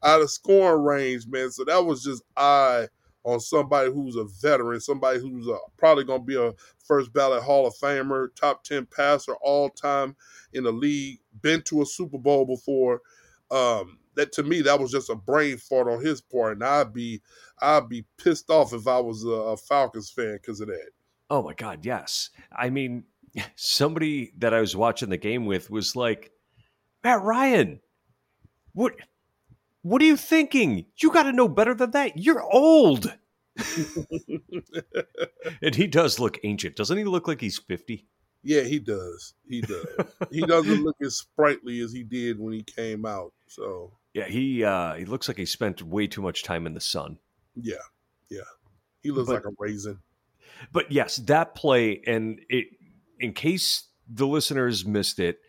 out 0.03 0.21
of 0.21 0.31
scoring 0.31 0.83
range, 0.83 1.27
man. 1.27 1.51
So 1.51 1.63
that 1.65 1.85
was 1.85 2.03
just 2.03 2.23
eye 2.35 2.87
on 3.25 3.39
somebody 3.39 3.91
who's 3.91 4.15
a 4.15 4.23
veteran, 4.23 4.79
somebody 4.79 5.19
who's 5.19 5.47
uh, 5.47 5.57
probably 5.77 6.03
going 6.03 6.21
to 6.21 6.25
be 6.25 6.37
a 6.37 6.53
first 6.85 7.11
ballot 7.11 7.43
Hall 7.43 7.65
of 7.65 7.73
Famer, 7.75 8.27
top 8.35 8.63
10 8.63 8.85
passer 8.85 9.33
all 9.41 9.69
time 9.69 10.15
in 10.53 10.63
the 10.63 10.71
league, 10.71 11.19
been 11.41 11.61
to 11.63 11.81
a 11.81 11.85
Super 11.85 12.19
Bowl 12.19 12.45
before. 12.45 13.01
Um, 13.49 13.97
that 14.15 14.31
to 14.33 14.43
me, 14.43 14.61
that 14.61 14.79
was 14.79 14.91
just 14.91 15.09
a 15.09 15.15
brain 15.15 15.57
fart 15.57 15.87
on 15.87 16.05
his 16.05 16.21
part, 16.21 16.53
and 16.53 16.63
I'd 16.63 16.93
be, 16.93 17.21
I'd 17.59 17.89
be 17.89 18.05
pissed 18.17 18.49
off 18.49 18.73
if 18.73 18.87
I 18.87 18.99
was 18.99 19.25
a, 19.25 19.29
a 19.29 19.57
Falcons 19.57 20.09
fan 20.09 20.37
because 20.41 20.61
of 20.61 20.67
that. 20.67 20.89
Oh 21.29 21.43
my 21.43 21.53
God, 21.53 21.83
yes. 21.83 22.29
I 22.55 22.69
mean, 22.69 23.05
somebody 23.55 24.33
that 24.37 24.53
I 24.53 24.61
was 24.61 24.75
watching 24.75 25.09
the 25.09 25.17
game 25.17 25.47
with 25.47 25.69
was 25.69 25.95
like, 25.95 26.31
Matt 27.03 27.23
Ryan, 27.23 27.81
what 28.73 28.93
what 29.85 30.01
are 30.01 30.05
you 30.05 30.17
thinking? 30.17 30.87
You 30.97 31.11
got 31.11 31.23
to 31.23 31.31
know 31.31 31.47
better 31.47 31.75
than 31.75 31.91
that. 31.91 32.17
You're 32.17 32.41
old. 32.41 33.13
and 35.61 35.75
he 35.75 35.85
does 35.85 36.19
look 36.19 36.39
ancient. 36.43 36.75
Doesn't 36.75 36.97
he 36.97 37.03
look 37.03 37.27
like 37.27 37.39
he's 37.39 37.59
50? 37.59 38.07
Yeah, 38.41 38.61
he 38.61 38.79
does. 38.79 39.35
He 39.47 39.61
does. 39.61 39.85
he 40.31 40.41
doesn't 40.41 40.83
look 40.83 40.95
as 41.03 41.17
sprightly 41.17 41.81
as 41.81 41.93
he 41.93 42.01
did 42.01 42.39
when 42.39 42.51
he 42.51 42.63
came 42.63 43.05
out. 43.05 43.31
So 43.47 43.93
Yeah, 44.15 44.25
he 44.25 44.63
uh 44.63 44.95
he 44.95 45.05
looks 45.05 45.27
like 45.27 45.37
he 45.37 45.45
spent 45.45 45.83
way 45.83 46.07
too 46.07 46.23
much 46.23 46.41
time 46.41 46.65
in 46.65 46.73
the 46.73 46.81
sun. 46.81 47.19
Yeah. 47.55 47.75
Yeah. 48.31 48.41
He 49.03 49.11
looks 49.11 49.27
but, 49.27 49.35
like 49.35 49.45
a 49.45 49.55
raisin. 49.59 49.99
But 50.71 50.91
yes, 50.91 51.17
that 51.17 51.53
play 51.53 52.01
and 52.07 52.39
it 52.49 52.69
in 53.19 53.33
case 53.33 53.83
the 54.09 54.25
listeners 54.25 54.83
missed 54.83 55.19
it, 55.19 55.41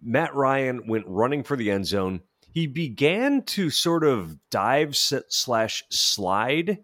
Matt 0.00 0.36
Ryan 0.36 0.86
went 0.86 1.04
running 1.08 1.42
for 1.42 1.56
the 1.56 1.72
end 1.72 1.88
zone. 1.88 2.20
He 2.52 2.66
began 2.66 3.42
to 3.44 3.70
sort 3.70 4.04
of 4.04 4.36
dive 4.50 4.94
slash 4.96 5.82
slide, 5.90 6.78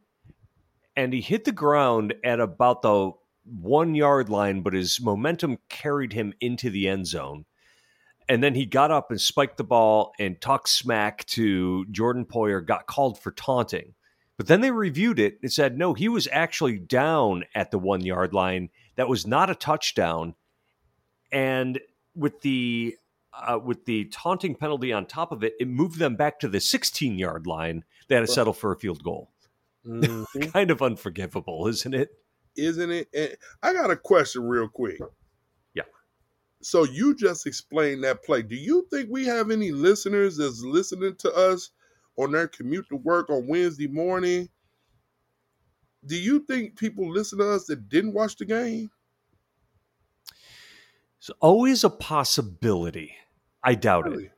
and 0.97 1.13
he 1.13 1.21
hit 1.21 1.45
the 1.45 1.53
ground 1.53 2.15
at 2.25 2.41
about 2.41 2.83
the 2.83 3.13
one 3.45 3.95
yard 3.95 4.31
line, 4.31 4.63
but 4.63 4.73
his 4.73 5.01
momentum 5.01 5.59
carried 5.69 6.13
him 6.13 6.33
into 6.41 6.71
the 6.71 6.89
end 6.89 7.07
zone. 7.07 7.45
And 8.29 8.43
then 8.43 8.55
he 8.55 8.67
got 8.67 8.91
up 8.91 9.11
and 9.11 9.21
spiked 9.21 9.57
the 9.57 9.65
ball 9.65 10.13
and 10.19 10.41
talked 10.41 10.69
smack 10.69 11.25
to 11.27 11.87
Jordan 11.87 12.27
Poyer, 12.27 12.65
got 12.65 12.87
called 12.87 13.19
for 13.19 13.31
taunting. 13.31 13.95
But 14.37 14.47
then 14.47 14.61
they 14.61 14.71
reviewed 14.71 15.19
it 15.19 15.39
and 15.43 15.53
said, 15.53 15.77
no, 15.77 15.95
he 15.95 16.09
was 16.09 16.29
actually 16.31 16.79
down 16.79 17.45
at 17.55 17.71
the 17.71 17.79
one 17.79 18.03
yard 18.03 18.33
line. 18.33 18.69
That 18.97 19.09
was 19.09 19.27
not 19.27 19.51
a 19.51 19.55
touchdown. 19.55 20.35
And 21.33 21.81
with 22.15 22.43
the 22.43 22.97
uh, 23.33 23.59
with 23.59 23.85
the 23.85 24.07
taunting 24.07 24.55
penalty 24.55 24.93
on 24.93 25.07
top 25.07 25.33
of 25.33 25.43
it, 25.43 25.55
it 25.61 25.69
moved 25.69 25.99
them 25.99 26.17
back 26.17 26.41
to 26.41 26.49
the 26.49 26.61
16 26.61 27.19
yard 27.19 27.47
line. 27.47 27.85
They 28.09 28.15
had 28.15 28.27
to 28.27 28.33
settle 28.33 28.53
for 28.53 28.73
a 28.73 28.77
field 28.77 29.03
goal. 29.03 29.31
Mm-hmm. 29.87 30.41
kind 30.53 30.71
of 30.71 30.83
unforgivable, 30.83 31.67
isn't 31.69 31.95
it? 31.95 32.11
Isn't 32.57 32.91
it? 32.91 33.09
And 33.15 33.37
I 33.63 33.73
got 33.73 33.91
a 33.91 33.97
question 33.97 34.43
real 34.43 34.69
quick. 34.69 34.99
Yeah. 35.75 35.83
So 36.63 36.85
you 36.85 37.15
just 37.15 37.47
explained 37.47 38.03
that 38.05 38.25
play. 38.25 38.43
Do 38.43 38.57
you 38.57 38.87
think 38.91 39.09
we 39.11 39.25
have 39.27 39.51
any 39.51 39.71
listeners 39.71 40.37
that's 40.37 40.63
listening 40.63 41.15
to 41.19 41.33
us 41.33 41.71
on 42.17 42.33
their 42.33 42.49
commute 42.49 42.89
to 42.89 42.97
work 42.97 43.31
on 43.31 43.47
Wednesday 43.47 43.87
morning? 43.87 44.49
Do 46.07 46.17
you 46.17 46.41
think 46.41 46.77
people 46.77 47.11
listen 47.11 47.39
to 47.39 47.51
us 47.51 47.67
that 47.67 47.89
didn't 47.89 48.15
watch 48.15 48.37
the 48.37 48.45
game? 48.45 48.91
It's 51.19 51.31
always 51.41 51.85
a 51.85 51.91
possibility. 51.91 53.15
I 53.63 53.75
doubt 53.75 54.05
really? 54.05 54.25
it. 54.27 54.33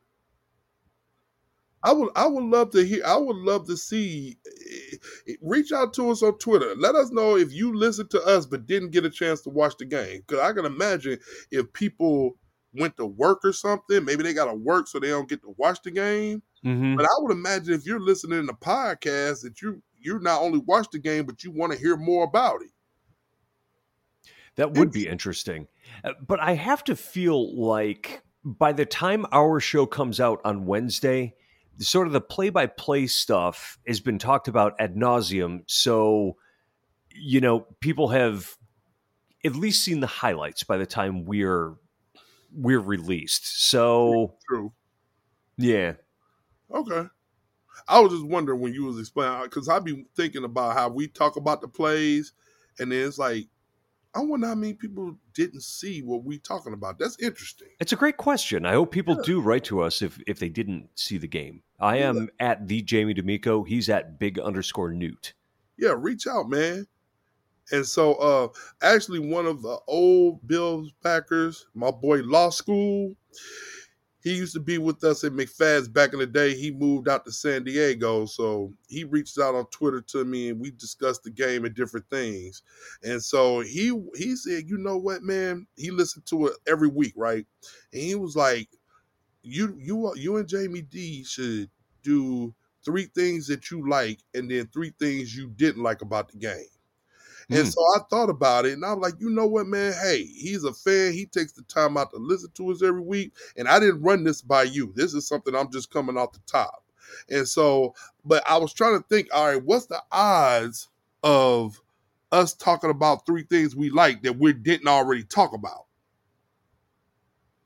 I 1.82 1.92
would 1.92 2.10
I 2.14 2.26
would 2.26 2.44
love 2.44 2.70
to 2.72 2.84
hear 2.84 3.02
I 3.06 3.16
would 3.16 3.36
love 3.36 3.66
to 3.66 3.76
see 3.76 4.36
eh, 4.46 5.34
reach 5.40 5.72
out 5.72 5.94
to 5.94 6.10
us 6.10 6.22
on 6.22 6.36
Twitter. 6.38 6.74
Let 6.76 6.94
us 6.94 7.10
know 7.10 7.36
if 7.36 7.52
you 7.52 7.74
listened 7.74 8.10
to 8.10 8.22
us 8.22 8.44
but 8.44 8.66
didn't 8.66 8.90
get 8.90 9.06
a 9.06 9.10
chance 9.10 9.40
to 9.42 9.50
watch 9.50 9.74
the 9.78 9.86
game. 9.86 10.22
Cause 10.26 10.40
I 10.40 10.52
can 10.52 10.66
imagine 10.66 11.18
if 11.50 11.72
people 11.72 12.36
went 12.74 12.96
to 12.98 13.06
work 13.06 13.40
or 13.44 13.52
something, 13.52 14.04
maybe 14.04 14.22
they 14.22 14.34
gotta 14.34 14.54
work 14.54 14.88
so 14.88 14.98
they 14.98 15.08
don't 15.08 15.28
get 15.28 15.40
to 15.42 15.54
watch 15.56 15.80
the 15.82 15.90
game. 15.90 16.42
Mm-hmm. 16.64 16.96
But 16.96 17.06
I 17.06 17.14
would 17.18 17.32
imagine 17.32 17.72
if 17.72 17.86
you're 17.86 18.00
listening 18.00 18.46
to 18.46 18.52
podcast 18.52 19.42
that 19.42 19.62
you 19.62 19.82
you 19.98 20.18
not 20.18 20.42
only 20.42 20.58
watch 20.58 20.88
the 20.92 20.98
game, 20.98 21.24
but 21.24 21.44
you 21.44 21.50
want 21.50 21.72
to 21.72 21.78
hear 21.78 21.96
more 21.96 22.24
about 22.24 22.62
it. 22.62 22.70
That 24.60 24.74
would 24.74 24.92
be 24.92 25.08
interesting. 25.08 25.68
Uh, 26.04 26.12
but 26.26 26.38
I 26.38 26.52
have 26.52 26.84
to 26.84 26.94
feel 26.94 27.58
like 27.58 28.22
by 28.44 28.72
the 28.72 28.84
time 28.84 29.24
our 29.32 29.58
show 29.58 29.86
comes 29.86 30.20
out 30.20 30.42
on 30.44 30.66
Wednesday, 30.66 31.34
sort 31.78 32.06
of 32.06 32.12
the 32.12 32.20
play 32.20 32.50
by 32.50 32.66
play 32.66 33.06
stuff 33.06 33.78
has 33.86 34.00
been 34.00 34.18
talked 34.18 34.48
about 34.48 34.74
ad 34.78 34.96
nauseum. 34.96 35.62
So, 35.66 36.36
you 37.14 37.40
know, 37.40 37.60
people 37.80 38.08
have 38.08 38.54
at 39.46 39.56
least 39.56 39.82
seen 39.82 40.00
the 40.00 40.06
highlights 40.06 40.62
by 40.62 40.76
the 40.76 40.84
time 40.84 41.24
we're 41.24 41.74
we're 42.54 42.80
released. 42.80 43.62
So 43.62 44.36
true. 44.46 44.74
Yeah. 45.56 45.94
Okay. 46.70 47.08
I 47.88 48.00
was 48.00 48.12
just 48.12 48.26
wondering 48.26 48.60
when 48.60 48.74
you 48.74 48.84
was 48.84 48.98
explaining 48.98 49.44
because 49.44 49.70
I'd 49.70 49.84
be 49.84 50.04
thinking 50.14 50.44
about 50.44 50.74
how 50.74 50.90
we 50.90 51.08
talk 51.08 51.36
about 51.36 51.62
the 51.62 51.68
plays, 51.68 52.34
and 52.78 52.92
then 52.92 53.06
it's 53.06 53.16
like 53.16 53.48
I 54.14 54.20
wonder 54.20 54.48
how 54.48 54.56
many 54.56 54.74
people 54.74 55.16
didn't 55.34 55.62
see 55.62 56.02
what 56.02 56.24
we're 56.24 56.38
talking 56.38 56.72
about. 56.72 56.98
That's 56.98 57.16
interesting. 57.20 57.68
It's 57.78 57.92
a 57.92 57.96
great 57.96 58.16
question. 58.16 58.66
I 58.66 58.72
hope 58.72 58.90
people 58.90 59.14
yeah. 59.16 59.22
do 59.24 59.40
write 59.40 59.64
to 59.64 59.82
us 59.82 60.02
if 60.02 60.20
if 60.26 60.38
they 60.38 60.48
didn't 60.48 60.88
see 60.96 61.16
the 61.16 61.28
game. 61.28 61.62
I 61.78 61.98
yeah. 61.98 62.08
am 62.08 62.28
at 62.40 62.66
the 62.66 62.82
Jamie 62.82 63.14
D'Amico. 63.14 63.62
He's 63.62 63.88
at 63.88 64.18
big 64.18 64.38
underscore 64.38 64.90
Newt. 64.90 65.34
Yeah, 65.78 65.94
reach 65.96 66.26
out, 66.26 66.48
man. 66.48 66.86
And 67.72 67.86
so, 67.86 68.14
uh, 68.14 68.48
actually, 68.82 69.20
one 69.20 69.46
of 69.46 69.62
the 69.62 69.78
old 69.86 70.46
Bills 70.46 70.92
backers, 71.02 71.66
my 71.74 71.92
boy 71.92 72.18
Law 72.22 72.50
School, 72.50 73.14
he 74.22 74.36
used 74.36 74.52
to 74.54 74.60
be 74.60 74.78
with 74.78 75.02
us 75.04 75.24
at 75.24 75.32
McFadden's 75.32 75.88
back 75.88 76.12
in 76.12 76.18
the 76.18 76.26
day. 76.26 76.54
He 76.54 76.70
moved 76.70 77.08
out 77.08 77.24
to 77.24 77.32
San 77.32 77.64
Diego, 77.64 78.26
so 78.26 78.72
he 78.88 79.04
reached 79.04 79.38
out 79.38 79.54
on 79.54 79.66
Twitter 79.66 80.00
to 80.02 80.24
me, 80.24 80.50
and 80.50 80.60
we 80.60 80.70
discussed 80.72 81.22
the 81.22 81.30
game 81.30 81.64
and 81.64 81.74
different 81.74 82.08
things. 82.10 82.62
And 83.02 83.22
so 83.22 83.60
he 83.60 83.92
he 84.14 84.36
said, 84.36 84.68
"You 84.68 84.78
know 84.78 84.98
what, 84.98 85.22
man? 85.22 85.66
He 85.76 85.90
listened 85.90 86.26
to 86.26 86.48
it 86.48 86.54
every 86.66 86.88
week, 86.88 87.14
right? 87.16 87.46
And 87.92 88.02
he 88.02 88.14
was 88.14 88.36
like, 88.36 88.68
you 89.42 89.76
you 89.78 90.14
you 90.16 90.36
and 90.36 90.48
Jamie 90.48 90.82
D 90.82 91.24
should 91.24 91.70
do 92.02 92.54
three 92.84 93.06
things 93.14 93.46
that 93.48 93.70
you 93.70 93.88
like, 93.88 94.20
and 94.34 94.50
then 94.50 94.68
three 94.68 94.92
things 94.98 95.36
you 95.36 95.48
didn't 95.48 95.82
like 95.82 96.02
about 96.02 96.30
the 96.30 96.38
game." 96.38 96.66
And 97.50 97.66
mm. 97.66 97.72
so 97.72 97.80
I 97.96 97.98
thought 98.08 98.30
about 98.30 98.64
it 98.64 98.74
and 98.74 98.84
I'm 98.84 99.00
like, 99.00 99.14
you 99.18 99.28
know 99.28 99.46
what, 99.46 99.66
man? 99.66 99.92
Hey, 100.00 100.24
he's 100.24 100.62
a 100.62 100.72
fan. 100.72 101.12
He 101.12 101.26
takes 101.26 101.52
the 101.52 101.62
time 101.62 101.96
out 101.96 102.12
to 102.12 102.16
listen 102.18 102.50
to 102.54 102.70
us 102.70 102.82
every 102.82 103.00
week. 103.00 103.32
And 103.56 103.66
I 103.66 103.80
didn't 103.80 104.02
run 104.02 104.22
this 104.22 104.40
by 104.40 104.64
you. 104.64 104.92
This 104.94 105.14
is 105.14 105.26
something 105.26 105.54
I'm 105.54 105.70
just 105.72 105.92
coming 105.92 106.16
off 106.16 106.32
the 106.32 106.40
top. 106.46 106.84
And 107.28 107.46
so, 107.46 107.94
but 108.24 108.48
I 108.48 108.56
was 108.56 108.72
trying 108.72 108.98
to 108.98 109.04
think, 109.08 109.28
all 109.34 109.48
right, 109.48 109.62
what's 109.64 109.86
the 109.86 110.00
odds 110.12 110.88
of 111.24 111.80
us 112.30 112.54
talking 112.54 112.90
about 112.90 113.26
three 113.26 113.42
things 113.42 113.74
we 113.74 113.90
like 113.90 114.22
that 114.22 114.38
we 114.38 114.52
didn't 114.52 114.86
already 114.86 115.24
talk 115.24 115.52
about? 115.52 115.86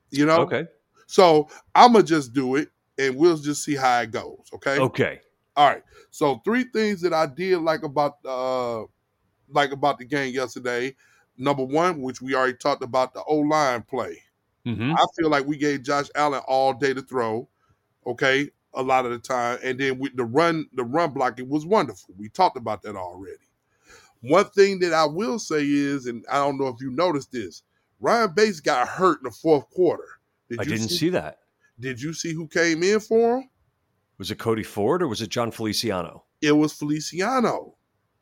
You 0.09 0.25
know? 0.25 0.37
Okay. 0.37 0.65
So 1.05 1.47
I'm 1.75 1.93
going 1.93 2.05
to 2.05 2.09
just 2.09 2.33
do 2.33 2.55
it 2.55 2.69
and 2.97 3.15
we'll 3.15 3.37
just 3.37 3.63
see 3.63 3.75
how 3.75 4.01
it 4.01 4.09
goes. 4.09 4.49
Okay. 4.53 4.79
Okay. 4.79 5.19
All 5.55 5.67
right. 5.67 5.83
So 6.09 6.41
three 6.43 6.65
things 6.73 7.01
that 7.01 7.13
I 7.13 7.27
did 7.27 7.59
like 7.59 7.83
about 7.83 8.17
uh 8.25 8.83
like 9.49 9.71
about 9.71 9.97
the 9.97 10.05
game 10.05 10.33
yesterday. 10.33 10.95
Number 11.37 11.63
one, 11.63 12.01
which 12.01 12.21
we 12.21 12.35
already 12.35 12.57
talked 12.57 12.83
about, 12.83 13.13
the 13.13 13.23
O 13.27 13.37
line 13.39 13.83
play. 13.83 14.21
Mm-hmm. 14.65 14.93
I 14.93 15.05
feel 15.17 15.29
like 15.29 15.45
we 15.45 15.57
gave 15.57 15.83
Josh 15.83 16.07
Allen 16.15 16.41
all 16.47 16.73
day 16.73 16.93
to 16.93 17.01
throw. 17.01 17.47
Okay, 18.07 18.49
a 18.73 18.81
lot 18.81 19.05
of 19.05 19.11
the 19.11 19.19
time, 19.19 19.57
and 19.63 19.79
then 19.79 19.97
with 19.97 20.15
the 20.15 20.25
run, 20.25 20.67
the 20.73 20.83
run 20.83 21.11
blocking 21.11 21.49
was 21.49 21.65
wonderful. 21.65 22.13
We 22.17 22.29
talked 22.29 22.57
about 22.57 22.83
that 22.83 22.95
already. 22.95 23.37
One 24.21 24.45
thing 24.45 24.79
that 24.79 24.93
I 24.93 25.05
will 25.05 25.39
say 25.39 25.63
is, 25.63 26.05
and 26.05 26.25
I 26.31 26.37
don't 26.37 26.57
know 26.57 26.67
if 26.67 26.81
you 26.81 26.91
noticed 26.91 27.31
this, 27.31 27.63
Ryan 27.99 28.33
Bates 28.35 28.59
got 28.59 28.87
hurt 28.87 29.19
in 29.19 29.23
the 29.23 29.31
fourth 29.31 29.69
quarter. 29.69 30.07
Did 30.49 30.61
I 30.61 30.63
didn't 30.63 30.89
see, 30.89 30.97
see 30.97 31.09
that. 31.09 31.39
Did 31.79 32.01
you 32.01 32.13
see 32.13 32.33
who 32.33 32.47
came 32.47 32.83
in 32.83 32.99
for 32.99 33.37
him? 33.37 33.49
Was 34.17 34.31
it 34.31 34.39
Cody 34.39 34.63
Ford 34.63 35.01
or 35.01 35.07
was 35.07 35.21
it 35.21 35.29
Jon 35.29 35.51
Feliciano? 35.51 36.23
It 36.41 36.53
was 36.53 36.73
Feliciano. 36.73 37.75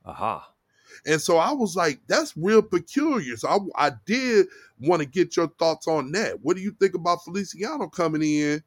Aha. 0.05 0.52
And 1.05 1.21
so 1.21 1.37
I 1.37 1.51
was 1.51 1.75
like, 1.75 1.99
that's 2.07 2.35
real 2.37 2.61
peculiar. 2.61 3.35
So 3.37 3.47
I, 3.77 3.87
I 3.87 3.91
did 4.05 4.47
want 4.79 5.01
to 5.01 5.07
get 5.07 5.35
your 5.35 5.47
thoughts 5.59 5.87
on 5.87 6.11
that. 6.13 6.39
What 6.41 6.55
do 6.55 6.61
you 6.61 6.71
think 6.71 6.95
about 6.95 7.23
Feliciano 7.23 7.87
coming 7.87 8.21
in 8.21 8.63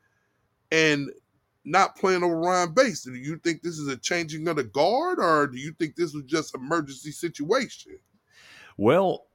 and 0.70 1.10
not 1.64 1.96
playing 1.96 2.22
over 2.22 2.38
Ryan 2.38 2.72
Bates? 2.72 3.02
Do 3.02 3.14
you 3.14 3.38
think 3.38 3.62
this 3.62 3.78
is 3.78 3.88
a 3.88 3.96
changing 3.96 4.46
of 4.48 4.56
the 4.56 4.64
guard 4.64 5.18
or 5.18 5.46
do 5.46 5.58
you 5.58 5.72
think 5.72 5.96
this 5.96 6.14
was 6.14 6.24
just 6.24 6.54
emergency 6.54 7.10
situation? 7.10 7.98
Well, 8.76 9.26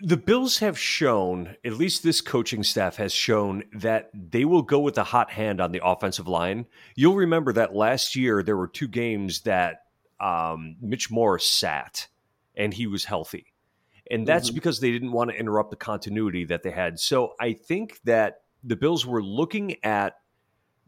the 0.00 0.16
Bills 0.16 0.58
have 0.58 0.78
shown, 0.78 1.56
at 1.64 1.74
least 1.74 2.02
this 2.02 2.20
coaching 2.20 2.62
staff 2.62 2.96
has 2.96 3.12
shown, 3.12 3.64
that 3.72 4.10
they 4.12 4.44
will 4.44 4.62
go 4.62 4.80
with 4.80 4.98
a 4.98 5.04
hot 5.04 5.30
hand 5.30 5.60
on 5.60 5.72
the 5.72 5.84
offensive 5.84 6.28
line. 6.28 6.66
You'll 6.94 7.14
remember 7.14 7.52
that 7.52 7.74
last 7.74 8.16
year 8.16 8.42
there 8.42 8.56
were 8.56 8.68
two 8.68 8.88
games 8.88 9.40
that 9.42 9.83
um, 10.20 10.76
Mitch 10.80 11.10
Morse 11.10 11.46
sat 11.46 12.08
and 12.56 12.72
he 12.72 12.86
was 12.86 13.04
healthy. 13.04 13.46
And 14.10 14.26
that's 14.26 14.48
mm-hmm. 14.48 14.54
because 14.54 14.80
they 14.80 14.90
didn't 14.90 15.12
want 15.12 15.30
to 15.30 15.36
interrupt 15.36 15.70
the 15.70 15.76
continuity 15.76 16.44
that 16.44 16.62
they 16.62 16.70
had. 16.70 17.00
So 17.00 17.32
I 17.40 17.54
think 17.54 18.00
that 18.04 18.42
the 18.62 18.76
Bills 18.76 19.06
were 19.06 19.22
looking 19.22 19.82
at 19.84 20.14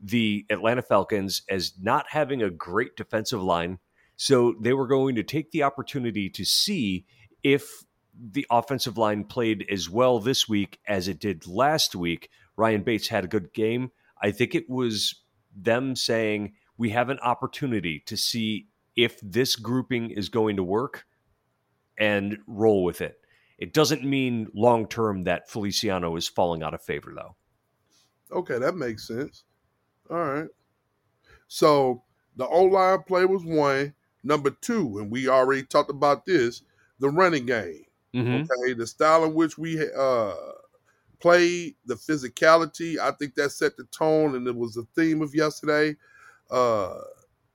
the 0.03 0.45
Atlanta 0.51 0.83
Falcons 0.83 1.43
as 1.49 1.73
not 1.81 2.07
having 2.11 2.43
a 2.43 2.51
great 2.51 2.97
defensive 2.97 3.43
line. 3.43 3.79
So 4.17 4.55
they 4.61 4.75
were 4.75 4.87
going 4.87 5.15
to 5.17 5.23
take 5.23 5.51
the 5.51 5.63
opportunity 5.63 6.29
to 6.31 6.45
see 6.45 7.07
if 7.43 7.85
the 8.19 8.47
offensive 8.51 8.99
line 8.99 9.25
played 9.25 9.67
as 9.71 9.91
well 9.91 10.19
this 10.19 10.49
week 10.49 10.79
as 10.87 11.09
it 11.09 11.19
did 11.19 11.47
last 11.47 11.95
week. 11.95 12.31
Ryan 12.57 12.83
Bates 12.83 13.09
had 13.09 13.25
a 13.25 13.29
good 13.29 13.53
game. 13.53 13.91
I 14.23 14.31
think 14.31 14.55
it 14.55 14.69
was 14.69 15.23
them 15.55 15.97
saying, 15.97 16.55
we 16.79 16.91
have 16.91 17.09
an 17.09 17.19
opportunity 17.21 18.03
to 18.07 18.17
see 18.17 18.69
if 18.97 19.21
this 19.21 19.57
grouping 19.57 20.11
is 20.11 20.29
going 20.29 20.57
to 20.57 20.65
work 20.65 21.05
and 21.99 22.39
roll 22.47 22.85
with 22.85 23.01
it. 23.01 23.21
It 23.59 23.73
doesn't 23.73 24.05
mean 24.05 24.49
long 24.55 24.87
term 24.87 25.25
that 25.25 25.49
Feliciano 25.49 26.17
is 26.17 26.29
falling 26.29 26.63
out 26.63 26.75
of 26.75 26.83
favor, 26.83 27.13
though. 27.15 27.37
Okay, 28.31 28.59
that 28.59 28.77
makes 28.77 29.07
sense. 29.07 29.45
All 30.11 30.17
right. 30.19 30.49
So 31.49 32.03
the 32.37 32.47
O 32.47 32.65
line 32.65 33.03
play 33.07 33.25
was 33.25 33.45
one. 33.45 33.95
Number 34.23 34.51
two, 34.51 34.99
and 34.99 35.11
we 35.11 35.29
already 35.29 35.63
talked 35.63 35.91
about 35.91 36.27
this, 36.27 36.63
the 36.99 37.09
running 37.09 37.47
game. 37.47 37.85
Mm-hmm. 38.13 38.51
Okay, 38.51 38.73
the 38.73 38.87
style 38.87 39.25
in 39.25 39.35
which 39.35 39.57
we 39.57 39.81
uh, 39.97 40.35
played, 41.21 41.77
the 41.87 41.95
physicality. 41.95 42.99
I 42.99 43.13
think 43.13 43.37
that 43.37 43.51
set 43.53 43.77
the 43.77 43.85
tone, 43.85 44.35
and 44.35 44.47
it 44.49 44.57
was 44.57 44.75
the 44.75 44.87
theme 44.97 45.23
of 45.23 45.33
yesterday. 45.33 45.97
Uh, 46.51 46.99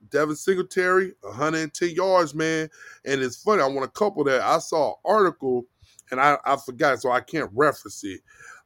Devin 0.10 0.36
Singletary, 0.36 1.14
110 1.22 1.90
yards, 1.92 2.34
man. 2.34 2.70
And 3.06 3.22
it's 3.22 3.42
funny, 3.42 3.62
I 3.62 3.68
want 3.68 3.84
to 3.84 4.00
couple 4.00 4.24
that. 4.26 4.42
I 4.42 4.60
saw 4.60 4.90
an 4.90 4.96
article 5.06 5.66
and 6.12 6.20
I, 6.20 6.38
I 6.46 6.58
forgot, 6.58 7.02
so 7.02 7.12
I 7.12 7.22
can't 7.22 7.50
reference 7.54 8.04
it. 8.04 8.22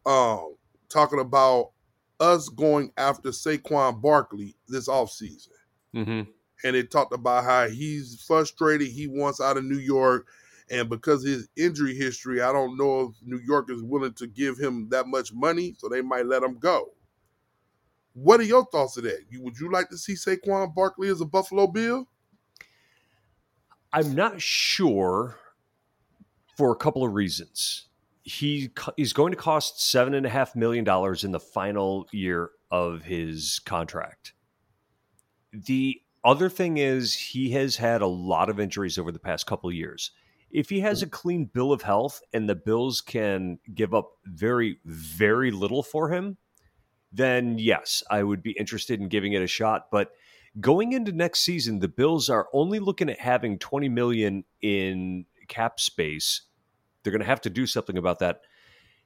Um, 0.06 0.56
talking 0.90 1.20
about 1.20 1.72
us 2.20 2.50
going 2.50 2.92
after 2.98 3.30
Saquon 3.30 4.02
Barkley 4.02 4.56
this 4.68 4.88
offseason. 4.88 5.50
Mm-hmm. 5.96 6.30
and 6.66 6.76
it 6.76 6.92
talked 6.92 7.14
about 7.14 7.46
how 7.46 7.70
he's 7.70 8.22
frustrated. 8.28 8.90
He 8.90 9.08
wants 9.08 9.40
out 9.40 9.56
of 9.56 9.64
New 9.64 9.78
York, 9.78 10.28
and 10.70 10.90
because 10.90 11.24
his 11.24 11.48
injury 11.56 11.96
history, 11.96 12.42
I 12.42 12.52
don't 12.52 12.78
know 12.78 13.02
if 13.02 13.16
New 13.26 13.40
York 13.40 13.70
is 13.70 13.82
willing 13.82 14.14
to 14.16 14.28
give 14.28 14.58
him 14.58 14.90
that 14.90 15.08
much 15.08 15.32
money, 15.32 15.76
so 15.78 15.88
they 15.88 16.02
might 16.02 16.26
let 16.26 16.44
him 16.44 16.58
go. 16.58 16.92
What 18.16 18.40
are 18.40 18.44
your 18.44 18.66
thoughts 18.66 18.96
of 18.96 19.04
that? 19.04 19.26
Would 19.34 19.60
you 19.60 19.70
like 19.70 19.90
to 19.90 19.98
see 19.98 20.14
Saquon 20.14 20.74
Barkley 20.74 21.10
as 21.10 21.20
a 21.20 21.26
Buffalo 21.26 21.68
Bill? 21.68 22.08
I'm 23.92 24.16
not 24.16 24.42
sure 24.42 25.38
for 26.58 26.72
a 26.72 26.78
couple 26.78 27.04
of 27.04 27.14
reasons. 27.14 27.88
He 28.24 28.72
he's 28.96 29.14
going 29.14 29.32
to 29.32 29.38
cost 29.38 29.82
seven 29.82 30.14
and 30.14 30.26
a 30.26 30.30
half 30.30 30.56
million 30.56 30.86
dollars 30.86 31.26
in 31.26 31.32
the 31.32 31.40
final 31.40 32.08
year 32.12 32.52
of 32.72 33.04
his 33.04 33.60
contract. 33.66 34.34
The 35.52 36.02
other 36.24 36.50
thing 36.50 36.78
is 36.78 37.14
he 37.14 37.52
has 37.52 37.76
had 37.76 38.02
a 38.02 38.08
lot 38.08 38.50
of 38.50 38.60
injuries 38.60 38.98
over 38.98 39.12
the 39.12 39.20
past 39.20 39.46
couple 39.46 39.70
of 39.70 39.76
years. 39.76 40.12
If 40.52 40.70
he 40.70 40.80
has 40.80 41.02
a 41.02 41.08
clean 41.08 41.46
bill 41.46 41.74
of 41.74 41.82
health 41.82 42.22
and 42.34 42.48
the 42.48 42.56
Bills 42.56 43.02
can 43.02 43.60
give 43.74 43.94
up 43.94 44.14
very, 44.26 44.80
very 44.86 45.52
little 45.52 45.84
for 45.84 46.10
him, 46.10 46.38
then 47.16 47.58
yes, 47.58 48.04
I 48.10 48.24
would 48.24 48.44
be 48.44 48.52
interested 48.52 49.00
in 49.00 49.10
giving 49.10 49.34
it 49.34 49.42
a 49.42 49.48
shot. 49.48 49.88
But 49.92 50.12
going 50.60 50.94
into 50.94 51.12
next 51.12 51.40
season, 51.40 51.80
the 51.80 51.88
Bills 51.88 52.30
are 52.30 52.48
only 52.54 52.80
looking 52.80 53.10
at 53.10 53.20
having 53.20 53.58
20 53.58 53.90
million 53.90 54.44
in 54.62 55.26
cap 55.48 55.80
space. 55.80 56.42
They're 57.04 57.12
going 57.12 57.22
to 57.22 57.28
have 57.28 57.42
to 57.42 57.50
do 57.50 57.66
something 57.66 57.98
about 57.98 58.20
that. 58.20 58.42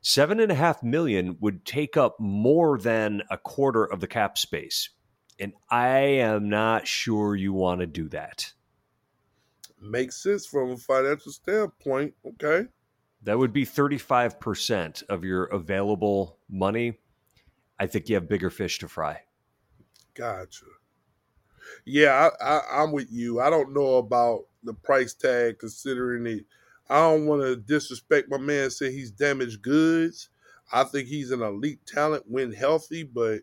Seven 0.02 0.40
and 0.40 0.52
a 0.52 0.56
half 0.56 0.82
million 0.82 1.38
would 1.42 1.66
take 1.66 1.98
up 1.98 2.20
more 2.20 2.78
than 2.78 3.22
a 3.30 3.38
quarter 3.38 3.84
of 3.84 4.00
the 4.00 4.08
cap 4.08 4.38
space. 4.38 4.90
And 5.40 5.54
I 5.70 5.98
am 5.98 6.50
not 6.50 6.88
sure 6.88 7.36
you 7.36 7.54
want 7.54 7.82
to 7.82 7.88
do 7.88 8.08
that. 8.10 8.54
Makes 9.82 10.24
sense 10.24 10.46
from 10.46 10.72
a 10.72 10.78
financial 10.78 11.32
standpoint. 11.32 12.14
Okay. 12.26 12.68
That 13.24 13.38
would 13.38 13.52
be 13.52 13.66
35% 13.66 15.04
of 15.10 15.24
your 15.24 15.46
available 15.46 16.38
money. 16.50 16.98
I 17.80 17.88
think 17.88 18.10
you 18.10 18.16
have 18.16 18.28
bigger 18.28 18.50
fish 18.50 18.80
to 18.80 18.88
fry. 18.88 19.22
Gotcha. 20.14 20.66
Yeah, 21.86 22.30
I, 22.42 22.46
I, 22.46 22.84
I'm 22.84 22.92
with 22.92 23.12
you. 23.12 23.40
I 23.40 23.50
don't 23.50 23.74
know 23.74 23.98
about 23.98 24.46
the 24.64 24.74
price 24.74 25.14
tag 25.14 25.60
considering 25.60 26.26
it. 26.28 26.46
I 26.90 27.00
don't 27.00 27.28
want 27.28 27.44
to 27.44 27.56
disrespect 27.56 28.30
my 28.30 28.38
man, 28.38 28.72
say 28.72 28.92
he's 28.92 29.12
damaged 29.12 29.62
goods. 29.62 30.30
I 30.72 30.84
think 30.84 31.08
he's 31.08 31.32
an 31.32 31.42
elite 31.42 31.86
talent 31.86 32.24
when 32.28 32.52
healthy, 32.52 33.04
but 33.04 33.42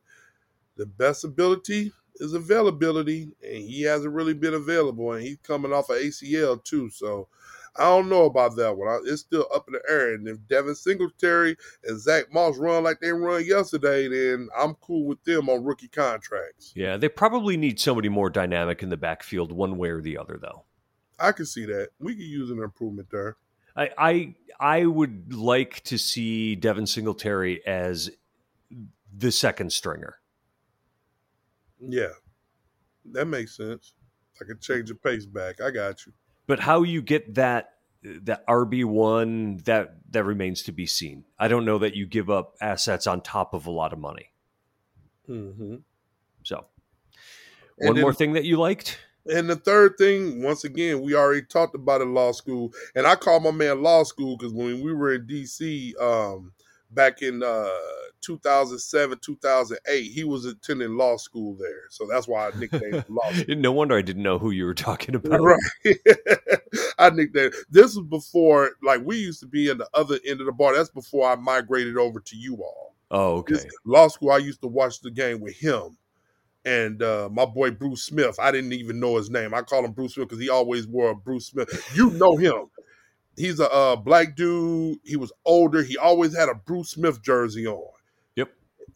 the 0.77 0.87
best 0.87 1.25
ability 1.25 1.93
is 2.17 2.35
availability, 2.35 3.33
and 3.43 3.63
he 3.65 3.83
hasn't 3.83 4.15
really 4.15 4.35
been 4.35 4.55
available, 4.55 5.13
and 5.13 5.23
he's 5.23 5.39
coming 5.39 5.73
off 5.73 5.91
of 5.91 5.97
ACL 5.97 6.63
too. 6.63 6.91
So 6.91 7.29
I 7.79 7.85
don't 7.85 8.09
know 8.09 8.25
about 8.25 8.57
that 8.57 8.77
one. 8.77 9.03
It's 9.07 9.23
still 9.23 9.47
up 9.55 9.67
in 9.69 9.75
the 9.75 9.83
air. 9.89 10.15
And 10.15 10.27
if 10.29 10.39
Devin 10.49 10.75
Singletary 10.75 11.57
and 11.85 12.01
Zach 12.01 12.33
Moss 12.33 12.57
run 12.57 12.85
like 12.85 13.01
they 13.01 13.11
run 13.11 13.45
yesterday, 13.45 14.09
then 14.09 14.49
I'm 14.57 14.75
cool 14.75 15.07
with 15.07 15.23
them 15.25 15.49
on 15.49 15.65
rookie 15.65 15.89
contracts. 15.89 16.73
Yeah, 16.75 16.97
they 16.97 17.09
probably 17.09 17.57
need 17.57 17.81
somebody 17.81 18.09
more 18.09 18.31
dynamic 18.31 18.83
in 18.83 18.89
the 18.89 18.97
backfield, 18.97 19.53
one 19.53 19.77
way 19.77 19.91
or 19.91 20.01
the 20.01 20.19
other, 20.19 20.39
though. 20.41 20.65
I 21.19 21.33
can 21.33 21.47
see 21.47 21.65
that. 21.67 21.91
We 21.99 22.15
could 22.15 22.25
use 22.25 22.51
an 22.51 22.63
improvement 22.63 23.09
there. 23.11 23.37
I 23.77 23.91
I, 23.99 24.35
I 24.59 24.87
would 24.87 25.35
like 25.35 25.83
to 25.85 25.99
see 25.99 26.55
Devin 26.57 26.87
Singletary 26.87 27.67
as 27.67 28.11
the 29.15 29.33
second 29.33 29.73
stringer. 29.73 30.19
Yeah, 31.81 32.13
that 33.13 33.27
makes 33.27 33.57
sense. 33.57 33.95
I 34.41 34.45
could 34.45 34.61
change 34.61 34.89
the 34.89 34.95
pace 34.95 35.27
back. 35.27 35.61
I 35.61 35.71
got 35.71 36.05
you. 36.07 36.13
But 36.47 36.61
how 36.61 36.83
you 36.83 37.03
get 37.03 37.35
that 37.35 37.73
that 38.03 38.47
RB 38.47 38.85
one 38.85 39.59
that 39.65 39.97
that 40.11 40.25
remains 40.25 40.63
to 40.63 40.73
be 40.73 40.87
seen. 40.87 41.25
I 41.39 41.49
don't 41.49 41.65
know 41.65 41.79
that 41.79 41.95
you 41.95 42.07
give 42.07 42.31
up 42.31 42.55
assets 42.61 43.07
on 43.07 43.21
top 43.21 43.55
of 43.55 43.67
a 43.67 43.71
lot 43.71 43.93
of 43.93 43.99
money. 43.99 44.31
Mm-hmm. 45.29 45.77
So, 46.43 46.65
one 47.77 47.95
then, 47.95 48.03
more 48.03 48.15
thing 48.15 48.35
that 48.35 48.45
you 48.45 48.59
liked. 48.59 48.99
And 49.27 49.51
the 49.51 49.57
third 49.57 49.99
thing, 49.99 50.43
once 50.43 50.63
again, 50.63 51.03
we 51.03 51.15
already 51.15 51.43
talked 51.43 51.75
about 51.75 52.01
in 52.01 52.15
law 52.15 52.31
school, 52.33 52.73
and 52.95 53.07
I 53.07 53.17
call 53.17 53.41
my 53.41 53.51
man 53.51 53.83
law 53.83 54.05
school 54.05 54.37
because 54.37 54.53
when 54.53 54.81
we 54.81 54.95
were 54.95 55.15
in 55.15 55.27
DC 55.27 56.01
um, 56.01 56.53
back 56.93 57.23
in 57.23 57.43
uh, 57.43 57.69
2007, 58.21 59.19
2008, 59.21 60.03
he 60.03 60.25
was 60.25 60.45
attending 60.45 60.97
law 60.97 61.17
school 61.17 61.55
there. 61.55 61.85
So 61.91 62.07
that's 62.07 62.27
why 62.27 62.49
I 62.49 62.59
nicknamed 62.59 63.05
law 63.09 63.31
school. 63.33 63.57
no 63.57 63.73
wonder 63.73 63.97
I 63.97 64.03
didn't 64.03 64.23
know 64.23 64.39
who 64.39 64.51
you 64.51 64.65
were 64.65 64.75
talking 64.75 65.15
about. 65.15 65.41
Right. 65.41 65.59
I 66.99 67.11
nicknamed 67.11 67.55
this 67.71 67.97
was 67.97 68.07
before, 68.07 68.73
like, 68.83 69.03
we 69.05 69.17
used 69.17 69.41
to 69.41 69.47
be 69.47 69.69
in 69.71 69.79
the 69.79 69.89
other 69.95 70.19
end 70.27 70.41
of 70.41 70.47
the 70.47 70.53
bar. 70.53 70.75
That's 70.75 70.91
before 70.91 71.29
I 71.29 71.37
migrated 71.37 71.97
over 71.97 72.21
to 72.21 72.37
you 72.37 72.57
all. 72.57 72.95
Oh, 73.11 73.37
okay. 73.37 73.55
This 73.55 73.67
law 73.85 74.09
school, 74.09 74.33
I 74.33 74.39
used 74.39 74.63
to 74.63 74.69
watch 74.69 75.01
the 75.01 75.11
game 75.11 75.41
with 75.41 75.57
him 75.57 75.97
and 76.67 77.01
uh, 77.01 77.29
my 77.33 77.45
boy 77.47 77.71
Bruce 77.71 78.03
Smith. 78.03 78.39
I 78.41 78.51
didn't 78.51 78.73
even 78.73 78.99
know 78.99 79.17
his 79.17 79.31
name. 79.31 79.55
I 79.55 79.63
call 79.63 79.85
him 79.85 79.93
Bruce 79.93 80.15
Smith 80.15 80.29
because 80.29 80.43
he 80.43 80.51
always 80.51 80.87
wore 80.87 81.11
a 81.11 81.15
Bruce 81.15 81.47
Smith. 81.47 81.91
You 81.95 82.11
know 82.11 82.37
him. 82.37 82.67
He's 83.37 83.61
a 83.61 83.71
uh, 83.71 83.97
black 83.97 84.35
dude. 84.35 84.99
He 85.05 85.17
was 85.17 85.33
older. 85.45 85.83
He 85.83 85.97
always 85.97 86.37
had 86.37 86.49
a 86.49 86.55
Bruce 86.55 86.91
Smith 86.91 87.23
jersey 87.23 87.67
on. 87.67 87.93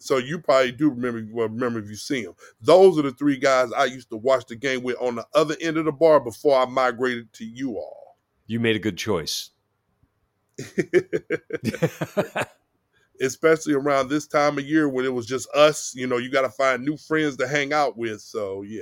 So 0.01 0.17
you 0.17 0.39
probably 0.39 0.73
do 0.73 0.89
remember 0.89 1.23
well, 1.31 1.49
remember 1.49 1.79
if 1.79 1.91
you 1.91 1.95
see 1.95 2.23
him. 2.23 2.33
Those 2.63 2.99
are 2.99 3.03
the 3.03 3.13
three 3.13 3.37
guys 3.37 3.71
I 3.71 3.85
used 3.85 4.09
to 4.09 4.17
watch 4.17 4.47
the 4.47 4.57
game 4.57 4.83
with 4.83 4.97
on 4.99 5.17
the 5.17 5.27
other 5.35 5.55
end 5.61 5.77
of 5.77 5.85
the 5.85 5.93
bar 5.93 6.21
before 6.21 6.59
I 6.59 6.65
migrated 6.65 7.31
to 7.35 7.45
you 7.45 7.77
all. 7.77 8.17
You 8.47 8.61
made 8.61 8.77
a 8.77 8.81
good 8.81 8.97
choice. 8.97 9.51
Especially 13.21 13.75
around 13.75 14.09
this 14.09 14.27
time 14.27 14.57
of 14.57 14.65
year 14.65 14.89
when 14.89 15.05
it 15.05 15.13
was 15.13 15.27
just 15.27 15.47
us, 15.55 15.95
you 15.95 16.07
know, 16.07 16.17
you 16.17 16.31
got 16.31 16.43
to 16.43 16.49
find 16.49 16.83
new 16.83 16.97
friends 16.97 17.37
to 17.37 17.47
hang 17.47 17.75
out 17.75 17.99
with. 17.99 18.23
So, 18.23 18.63
yeah. 18.63 18.81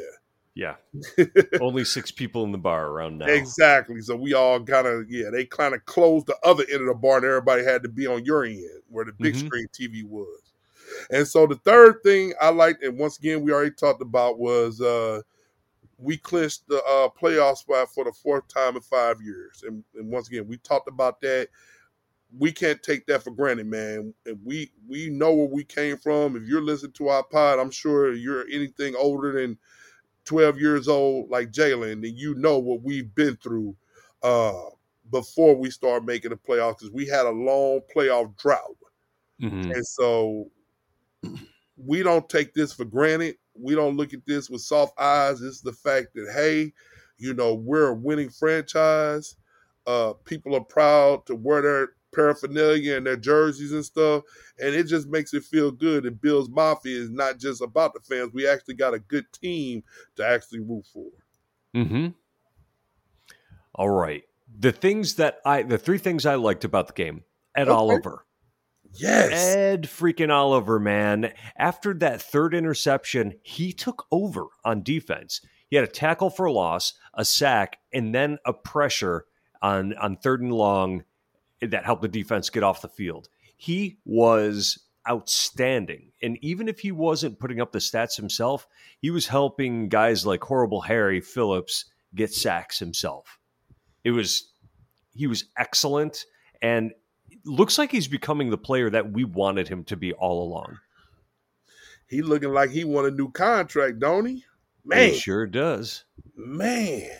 Yeah. 0.54 0.76
Only 1.61 1.85
six 1.85 2.12
people 2.12 2.44
in 2.44 2.52
the 2.52 2.59
bar 2.59 2.87
around 2.87 3.18
now. 3.18 3.26
Exactly. 3.26 4.00
So 4.02 4.14
we 4.14 4.35
all 4.35 4.62
kind 4.62 4.87
of, 4.87 5.11
yeah, 5.11 5.31
they 5.33 5.44
kind 5.44 5.74
of 5.74 5.85
closed 5.85 6.28
the 6.28 6.37
other 6.44 6.64
end 6.70 6.83
of 6.83 6.87
the 6.87 6.94
bar 6.94 7.16
and 7.16 7.26
everybody 7.26 7.64
had 7.64 7.83
to 7.83 7.88
be 7.88 8.07
on 8.07 8.24
your 8.24 8.44
end 8.44 8.83
where 8.88 9.04
the 9.04 9.12
big 9.18 9.35
mm-hmm. 9.35 9.46
screen 9.46 9.66
TV 9.72 10.04
was. 10.04 10.48
And 11.11 11.27
so 11.27 11.47
the 11.47 11.57
third 11.57 12.03
thing 12.03 12.35
I 12.40 12.51
liked, 12.51 12.83
and 12.83 12.99
once 12.99 13.18
again 13.18 13.42
we 13.42 13.53
already 13.53 13.71
talked 13.71 14.03
about, 14.03 14.38
was 14.38 14.81
uh, 14.81 15.23
we 15.99 16.16
clinched 16.16 16.68
the 16.68 16.77
uh, 16.85 17.09
playoff 17.21 17.59
spot 17.59 17.88
for 17.92 18.05
the 18.05 18.12
fourth 18.12 18.47
time 18.49 18.77
in 18.77 18.83
five 18.83 19.21
years. 19.21 19.64
And, 19.66 19.83
and, 19.94 20.11
once 20.11 20.29
again, 20.29 20.47
we 20.47 20.59
talked 20.59 20.88
about 20.88 21.21
that. 21.23 21.49
We 22.38 22.53
can't 22.53 22.83
take 22.83 23.07
that 23.07 23.25
for 23.25 23.31
granted, 23.31 23.66
man. 23.66 24.14
And 24.27 24.38
we 24.44 24.71
we 24.87 25.09
know 25.09 25.33
where 25.33 25.49
we 25.49 25.64
came 25.64 25.97
from. 25.97 26.37
If 26.37 26.44
you're 26.44 26.62
listening 26.62 26.92
to 26.92 27.09
our 27.09 27.25
pod, 27.25 27.59
I'm 27.59 27.71
sure 27.71 28.12
you're 28.12 28.47
anything 28.53 28.94
older 28.97 29.33
than 29.33 29.59
12 30.27 30.61
years 30.61 30.88
old, 30.88 31.31
like 31.31 31.51
Jalen, 31.51 31.92
and 31.92 32.05
you 32.05 32.35
know 32.35 32.59
what 32.59 32.83
we've 32.83 33.12
been 33.14 33.37
through 33.37 33.75
uh, 34.23 34.53
before 35.11 35.57
we 35.57 35.71
start 35.71 36.05
making 36.05 36.31
the 36.31 36.37
playoffs 36.37 36.79
because 36.79 36.92
we 36.92 37.07
had 37.07 37.25
a 37.25 37.31
long 37.31 37.81
playoff 37.94 38.37
drought. 38.37 38.77
Mm-hmm. 39.40 39.71
And 39.71 39.87
so 39.87 40.51
we 41.76 42.02
don't 42.02 42.28
take 42.28 42.54
this 42.54 42.72
for 42.72 42.85
granted. 42.85 43.37
We 43.54 43.74
don't 43.74 43.96
look 43.96 44.14
at 44.14 44.26
this 44.26 44.50
with 44.50 44.61
soft 44.61 44.98
eyes. 44.98 45.40
It's 45.40 45.61
the 45.61 45.72
fact 45.72 46.09
that, 46.14 46.33
hey, 46.35 46.72
you 47.18 47.35
know, 47.35 47.54
we're 47.54 47.88
a 47.88 47.94
winning 47.94 48.31
franchise. 48.31 49.37
Uh, 49.87 50.12
people 50.24 50.54
are 50.54 50.64
proud 50.64 51.26
to 51.26 51.35
wear 51.35 51.62
their 51.62 51.88
paraphernalia 52.14 52.96
and 52.96 53.07
their 53.07 53.16
jerseys 53.16 53.72
and 53.72 53.85
stuff. 53.85 54.22
And 54.59 54.74
it 54.74 54.85
just 54.85 55.09
makes 55.09 55.35
it 55.35 55.44
feel 55.44 55.70
good. 55.70 56.07
And 56.07 56.20
Bills 56.20 56.48
Mafia 56.48 56.98
is 56.98 57.11
not 57.11 57.38
just 57.38 57.62
about 57.62 57.94
the 57.94 58.00
fans. 58.00 58.33
We 58.33 58.46
actually 58.46 58.74
got 58.74 58.94
a 58.94 58.98
good 58.98 59.26
team 59.33 59.83
to 60.16 60.26
actually 60.26 60.61
root 60.61 60.85
for. 60.92 61.11
Mm-hmm. 61.74 62.09
All 63.74 63.90
right. 63.90 64.24
The 64.59 64.72
things 64.72 65.14
that 65.14 65.40
I, 65.44 65.62
the 65.62 65.78
three 65.78 65.98
things 65.98 66.26
I 66.26 66.35
liked 66.37 66.64
about 66.64 66.88
the 66.88 66.94
game, 66.94 67.24
Ed 67.54 67.68
okay. 67.68 67.76
Oliver. 67.76 68.24
Yes. 68.94 69.55
Ed 69.55 69.83
freaking 69.85 70.31
Oliver, 70.31 70.79
man. 70.79 71.33
After 71.57 71.94
that 71.94 72.22
third 72.22 72.55
interception, 72.55 73.35
he 73.42 73.72
took 73.72 74.07
over 74.11 74.46
on 74.64 74.83
defense. 74.83 75.40
He 75.68 75.77
had 75.77 75.85
a 75.85 75.90
tackle 75.92 76.31
for 76.31 76.51
loss, 76.51 76.94
a 77.14 77.24
sack, 77.24 77.79
and 77.92 78.14
then 78.14 78.38
a 78.44 78.53
pressure 78.53 79.27
on, 79.61 79.94
on 79.94 80.16
third 80.16 80.40
and 80.40 80.53
long 80.53 81.05
that 81.61 81.85
helped 81.85 82.03
the 82.03 82.09
defense 82.09 82.51
get 82.51 82.62
off 82.62 82.83
the 82.83 82.88
field. 82.88 83.29
He 83.57 83.98
was 84.05 84.79
outstanding. 85.09 86.12
And 86.22 86.38
even 86.42 86.68
if 86.68 86.81
he 86.81 86.92
wasn't 86.92 87.38
putting 87.38 87.61
up 87.61 87.72
the 87.72 87.79
stats 87.79 88.16
himself, 88.16 88.66
he 89.01 89.11
was 89.11 89.27
helping 89.27 89.88
guys 89.88 90.27
like 90.27 90.42
Horrible 90.42 90.83
Harry 90.83 91.20
Phillips 91.20 91.87
get 92.14 92.33
sacks 92.33 92.79
himself. 92.79 93.38
It 94.05 94.11
was 94.11 94.53
he 95.14 95.27
was 95.27 95.46
excellent 95.57 96.24
and 96.62 96.92
looks 97.44 97.79
like 97.79 97.90
he's 97.90 98.09
becoming 98.09 98.51
the 98.51 98.59
player 98.59 98.90
that 98.90 99.12
we 99.12 99.24
wanted 99.24 99.68
him 99.68 99.85
to 99.85 99.96
be 99.96 100.12
all 100.14 100.42
along. 100.42 100.79
He 102.07 102.22
looking 102.22 102.53
like 102.53 102.70
he 102.70 102.85
want 102.85 103.07
a 103.07 103.11
new 103.11 103.31
contract, 103.31 103.98
don't 103.98 104.27
he? 104.27 104.44
Man, 104.85 105.11
It 105.11 105.14
sure 105.16 105.46
does. 105.46 106.05
man. 106.37 107.11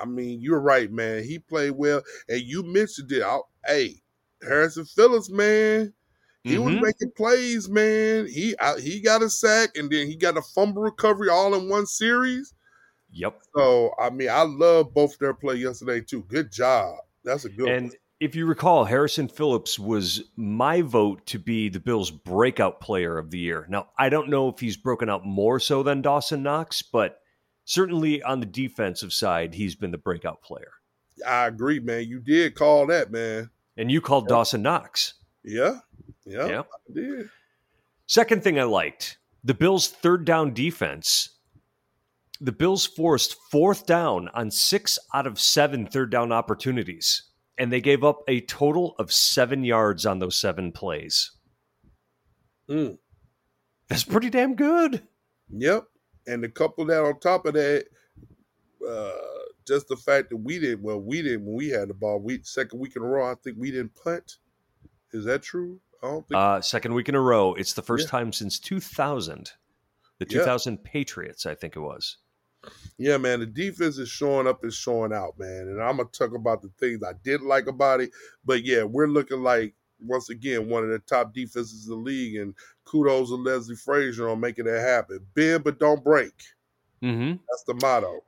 I 0.00 0.04
mean, 0.04 0.40
you're 0.40 0.60
right, 0.60 0.90
man. 0.90 1.24
He 1.24 1.38
played 1.40 1.72
well, 1.72 2.02
and 2.28 2.40
you 2.40 2.62
mentioned 2.62 3.10
it. 3.12 3.22
I, 3.22 3.38
hey, 3.66 4.02
Harrison 4.42 4.84
Phillips, 4.84 5.28
man, 5.28 5.92
he 6.44 6.56
was 6.56 6.74
Mhm. 6.74 6.80
making 6.80 7.10
plays, 7.16 7.68
man. 7.68 8.26
He 8.28 8.56
I, 8.60 8.78
he 8.80 9.00
got 9.00 9.22
a 9.22 9.28
sack, 9.28 9.76
and 9.76 9.90
then 9.90 10.06
he 10.06 10.16
got 10.16 10.36
a 10.38 10.42
fumble 10.42 10.82
recovery 10.82 11.28
all 11.28 11.54
in 11.54 11.68
one 11.68 11.86
series. 11.86 12.54
Yep. 13.10 13.42
So, 13.56 13.94
I 13.98 14.10
mean, 14.10 14.28
I 14.30 14.42
love 14.42 14.94
both 14.94 15.18
their 15.18 15.34
play 15.34 15.56
yesterday 15.56 16.00
too. 16.00 16.22
Good 16.24 16.52
job. 16.52 16.96
That's 17.24 17.44
a 17.44 17.48
good. 17.48 17.68
And 17.68 17.82
one. 17.88 17.92
If 18.20 18.34
you 18.34 18.46
recall, 18.46 18.84
Harrison 18.84 19.28
Phillips 19.28 19.78
was 19.78 20.22
my 20.36 20.82
vote 20.82 21.24
to 21.26 21.38
be 21.38 21.68
the 21.68 21.80
Bills' 21.80 22.10
breakout 22.10 22.80
player 22.80 23.16
of 23.16 23.30
the 23.30 23.38
year. 23.38 23.66
Now, 23.68 23.88
I 23.98 24.08
don't 24.08 24.28
know 24.28 24.48
if 24.48 24.58
he's 24.58 24.76
broken 24.76 25.08
out 25.08 25.24
more 25.24 25.60
so 25.60 25.82
than 25.82 26.02
Dawson 26.02 26.42
Knox, 26.42 26.82
but 26.82 27.20
certainly 27.64 28.22
on 28.22 28.40
the 28.40 28.46
defensive 28.46 29.12
side, 29.12 29.54
he's 29.54 29.76
been 29.76 29.92
the 29.92 29.98
breakout 29.98 30.42
player. 30.42 30.72
I 31.26 31.46
agree, 31.46 31.80
man. 31.80 32.08
You 32.08 32.20
did 32.20 32.54
call 32.54 32.86
that, 32.86 33.10
man. 33.10 33.50
And 33.76 33.90
you 33.90 34.00
called 34.00 34.26
Dawson 34.26 34.62
Knox. 34.62 35.14
Yeah, 35.44 35.78
yeah, 36.24 36.46
Yeah. 36.46 36.60
I 36.60 36.92
did. 36.92 37.30
Second 38.06 38.42
thing 38.42 38.58
I 38.58 38.64
liked 38.64 39.18
the 39.44 39.54
Bills' 39.54 39.88
third 39.88 40.24
down 40.24 40.52
defense. 40.54 41.30
The 42.40 42.52
Bills 42.52 42.86
forced 42.86 43.36
fourth 43.50 43.86
down 43.86 44.28
on 44.28 44.50
six 44.50 44.98
out 45.12 45.26
of 45.26 45.40
seven 45.40 45.86
third 45.86 46.10
down 46.10 46.32
opportunities, 46.32 47.22
and 47.58 47.72
they 47.72 47.80
gave 47.80 48.04
up 48.04 48.22
a 48.28 48.40
total 48.42 48.94
of 48.98 49.12
seven 49.12 49.64
yards 49.64 50.06
on 50.06 50.18
those 50.18 50.38
seven 50.38 50.72
plays. 50.72 51.32
Mm. 52.68 52.98
That's 53.88 54.04
pretty 54.04 54.30
damn 54.30 54.54
good. 54.54 55.02
Yep. 55.50 55.84
And 56.26 56.42
to 56.42 56.48
couple 56.48 56.84
that 56.86 57.02
on 57.02 57.18
top 57.20 57.46
of 57.46 57.54
that, 57.54 57.86
uh, 58.86 59.12
just 59.66 59.88
the 59.88 59.96
fact 59.96 60.30
that 60.30 60.36
we 60.36 60.58
didn't, 60.58 60.82
well, 60.82 61.00
we 61.00 61.22
didn't 61.22 61.44
when 61.46 61.56
we 61.56 61.68
had 61.68 61.88
the 61.88 61.94
ball. 61.94 62.20
We 62.20 62.40
second 62.42 62.78
week 62.78 62.96
in 62.96 63.02
a 63.02 63.06
row, 63.06 63.30
I 63.30 63.34
think 63.34 63.56
we 63.58 63.70
didn't 63.70 63.94
punt. 63.94 64.36
Is 65.12 65.24
that 65.24 65.42
true? 65.42 65.80
I 66.02 66.06
don't 66.08 66.28
think. 66.28 66.36
Uh, 66.38 66.60
second 66.60 66.94
week 66.94 67.08
in 67.08 67.14
a 67.14 67.20
row. 67.20 67.54
It's 67.54 67.72
the 67.72 67.82
first 67.82 68.06
Yeah. 68.06 68.10
time 68.10 68.32
since 68.32 68.58
2000. 68.60 69.52
The 70.18 70.26
Yeah. 70.28 70.40
2000 70.40 70.84
Patriots, 70.84 71.46
I 71.46 71.54
think 71.54 71.76
it 71.76 71.80
was. 71.80 72.18
Yeah, 72.98 73.16
man, 73.16 73.40
the 73.40 73.46
defense 73.46 73.98
is 73.98 74.08
showing 74.08 74.46
up 74.46 74.62
and 74.64 74.72
showing 74.72 75.12
out, 75.12 75.38
man. 75.38 75.68
And 75.68 75.82
I'm 75.82 75.98
gonna 75.98 76.08
talk 76.08 76.34
about 76.34 76.62
the 76.62 76.70
things 76.78 77.02
I 77.02 77.12
didn't 77.22 77.46
like 77.46 77.66
about 77.66 78.00
it. 78.00 78.10
But 78.44 78.64
yeah, 78.64 78.82
we're 78.82 79.06
looking 79.06 79.42
like 79.42 79.74
once 80.00 80.30
again 80.30 80.68
one 80.68 80.84
of 80.84 80.90
the 80.90 80.98
top 80.98 81.32
defenses 81.32 81.86
in 81.86 81.90
the 81.90 81.96
league. 81.96 82.36
And 82.36 82.54
kudos 82.84 83.28
to 83.28 83.36
Leslie 83.36 83.76
Frazier 83.76 84.28
on 84.28 84.40
making 84.40 84.64
that 84.64 84.80
happen. 84.80 85.20
Bend 85.34 85.64
but 85.64 85.78
don't 85.78 86.02
break. 86.02 86.32
Mm-hmm. 87.02 87.36
That's 87.48 87.64
the 87.66 87.74
motto. 87.74 88.20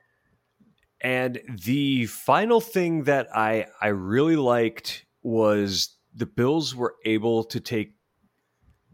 And 1.00 1.40
the 1.64 2.06
final 2.06 2.60
thing 2.60 3.04
that 3.04 3.28
I 3.34 3.66
I 3.80 3.88
really 3.88 4.36
liked 4.36 5.04
was 5.22 5.96
the 6.14 6.26
Bills 6.26 6.74
were 6.74 6.94
able 7.04 7.44
to 7.44 7.60
take 7.60 7.94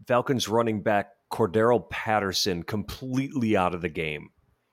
Falcons 0.07 0.47
running 0.47 0.81
back 0.81 1.09
Cordarrelle 1.31 1.89
Patterson 1.89 2.63
completely 2.63 3.57
out 3.57 3.75
of 3.75 3.81
the 3.81 3.89
game. 3.89 4.29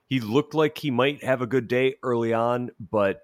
He 0.07 0.19
looked 0.19 0.53
like 0.53 0.77
he 0.77 0.91
might 0.91 1.23
have 1.23 1.41
a 1.41 1.47
good 1.47 1.67
day 1.67 1.95
early 2.03 2.33
on, 2.33 2.69
but 2.79 3.21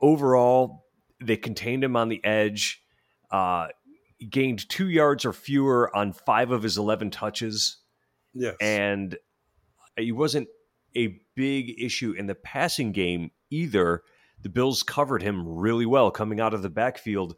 overall 0.00 0.84
they 1.22 1.36
contained 1.36 1.84
him 1.84 1.96
on 1.96 2.08
the 2.08 2.24
edge. 2.24 2.82
Uh, 3.30 3.68
he 4.18 4.26
gained 4.26 4.68
two 4.68 4.88
yards 4.88 5.24
or 5.24 5.32
fewer 5.32 5.94
on 5.96 6.12
five 6.12 6.50
of 6.50 6.62
his 6.62 6.76
eleven 6.78 7.10
touches 7.10 7.78
Yes. 8.32 8.54
and 8.60 9.16
he 9.96 10.12
wasn't 10.12 10.48
a 10.96 11.18
big 11.34 11.80
issue 11.82 12.12
in 12.12 12.26
the 12.26 12.34
passing 12.34 12.92
game 12.92 13.30
either. 13.50 14.02
The 14.42 14.48
Bills 14.48 14.82
covered 14.82 15.22
him 15.22 15.46
really 15.46 15.86
well 15.86 16.10
coming 16.10 16.40
out 16.40 16.54
of 16.54 16.62
the 16.62 16.70
backfield. 16.70 17.34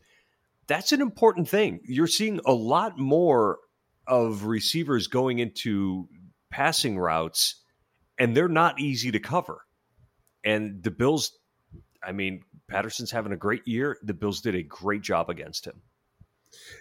That's 0.66 0.92
an 0.92 1.00
important 1.00 1.48
thing. 1.48 1.80
You're 1.84 2.06
seeing 2.06 2.40
a 2.46 2.52
lot 2.52 2.98
more 2.98 3.58
of 4.06 4.44
receivers 4.44 5.06
going 5.08 5.38
into 5.38 6.08
passing 6.50 6.98
routes, 6.98 7.61
and 8.22 8.36
they're 8.36 8.46
not 8.46 8.78
easy 8.78 9.10
to 9.10 9.18
cover. 9.18 9.66
And 10.44 10.80
the 10.80 10.92
Bills, 10.92 11.40
I 12.04 12.12
mean, 12.12 12.44
Patterson's 12.68 13.10
having 13.10 13.32
a 13.32 13.36
great 13.36 13.66
year. 13.66 13.98
The 14.04 14.14
Bills 14.14 14.40
did 14.40 14.54
a 14.54 14.62
great 14.62 15.02
job 15.02 15.28
against 15.28 15.66
him. 15.66 15.82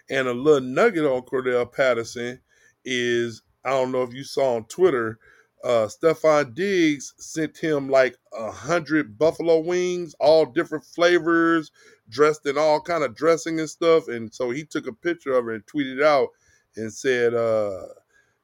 And 0.08 0.28
a 0.28 0.34
little 0.34 0.62
nugget 0.62 1.04
on 1.04 1.24
Cordarrelle 1.24 1.72
Patterson 1.72 2.40
is 2.86 3.42
I 3.66 3.72
don't 3.72 3.92
know 3.92 4.04
if 4.04 4.14
you 4.14 4.24
saw 4.24 4.56
on 4.56 4.66
Twitter, 4.66 5.18
uh 5.64 5.88
Stefon 5.88 6.54
Diggs 6.54 7.16
sent 7.18 7.58
him 7.58 7.90
like 7.90 8.18
a 8.38 8.52
hundred 8.52 9.18
buffalo 9.18 9.62
wings, 9.62 10.14
all 10.20 10.46
different 10.46 10.86
flavors, 10.86 11.72
dressed 12.08 12.46
in 12.46 12.56
all 12.56 12.80
kind 12.80 13.04
of 13.04 13.16
dressing 13.16 13.60
and 13.60 13.70
stuff. 13.70 14.08
And 14.10 14.32
so 14.32 14.52
he 14.52 14.64
took 14.64 14.86
a 14.86 14.94
picture 14.94 15.34
of 15.34 15.48
it 15.48 15.56
and 15.56 15.66
tweeted 15.66 16.04
out 16.04 16.30
and 16.76 16.94
said, 16.94 17.34
uh 17.34 17.88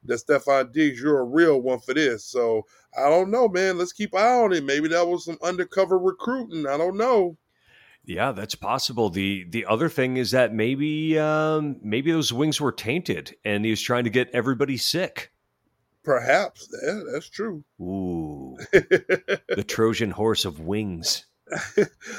that 0.08 0.20
Stefon 0.26 0.72
Diggs, 0.72 1.00
you're 1.00 1.20
a 1.20 1.24
real 1.24 1.60
one 1.60 1.78
for 1.80 1.94
this. 1.94 2.24
So 2.24 2.66
I 2.96 3.08
don't 3.08 3.30
know, 3.30 3.48
man. 3.48 3.78
Let's 3.78 3.92
keep 3.92 4.12
an 4.14 4.20
eye 4.20 4.42
on 4.42 4.52
it. 4.52 4.64
Maybe 4.64 4.88
that 4.88 5.06
was 5.06 5.24
some 5.24 5.38
undercover 5.42 5.98
recruiting. 5.98 6.66
I 6.66 6.76
don't 6.76 6.96
know. 6.96 7.36
Yeah, 8.04 8.32
that's 8.32 8.54
possible. 8.54 9.10
the 9.10 9.44
The 9.48 9.66
other 9.66 9.88
thing 9.90 10.16
is 10.16 10.30
that 10.30 10.52
maybe 10.54 11.18
um, 11.18 11.76
maybe 11.82 12.10
those 12.10 12.32
wings 12.32 12.60
were 12.60 12.72
tainted, 12.72 13.36
and 13.44 13.64
he 13.64 13.70
was 13.70 13.82
trying 13.82 14.04
to 14.04 14.10
get 14.10 14.30
everybody 14.32 14.76
sick. 14.78 15.30
Perhaps. 16.04 16.74
Yeah, 16.86 17.00
that's 17.12 17.28
true. 17.28 17.64
Ooh, 17.80 18.56
the 18.72 19.64
Trojan 19.66 20.10
horse 20.12 20.46
of 20.46 20.58
wings. 20.60 21.26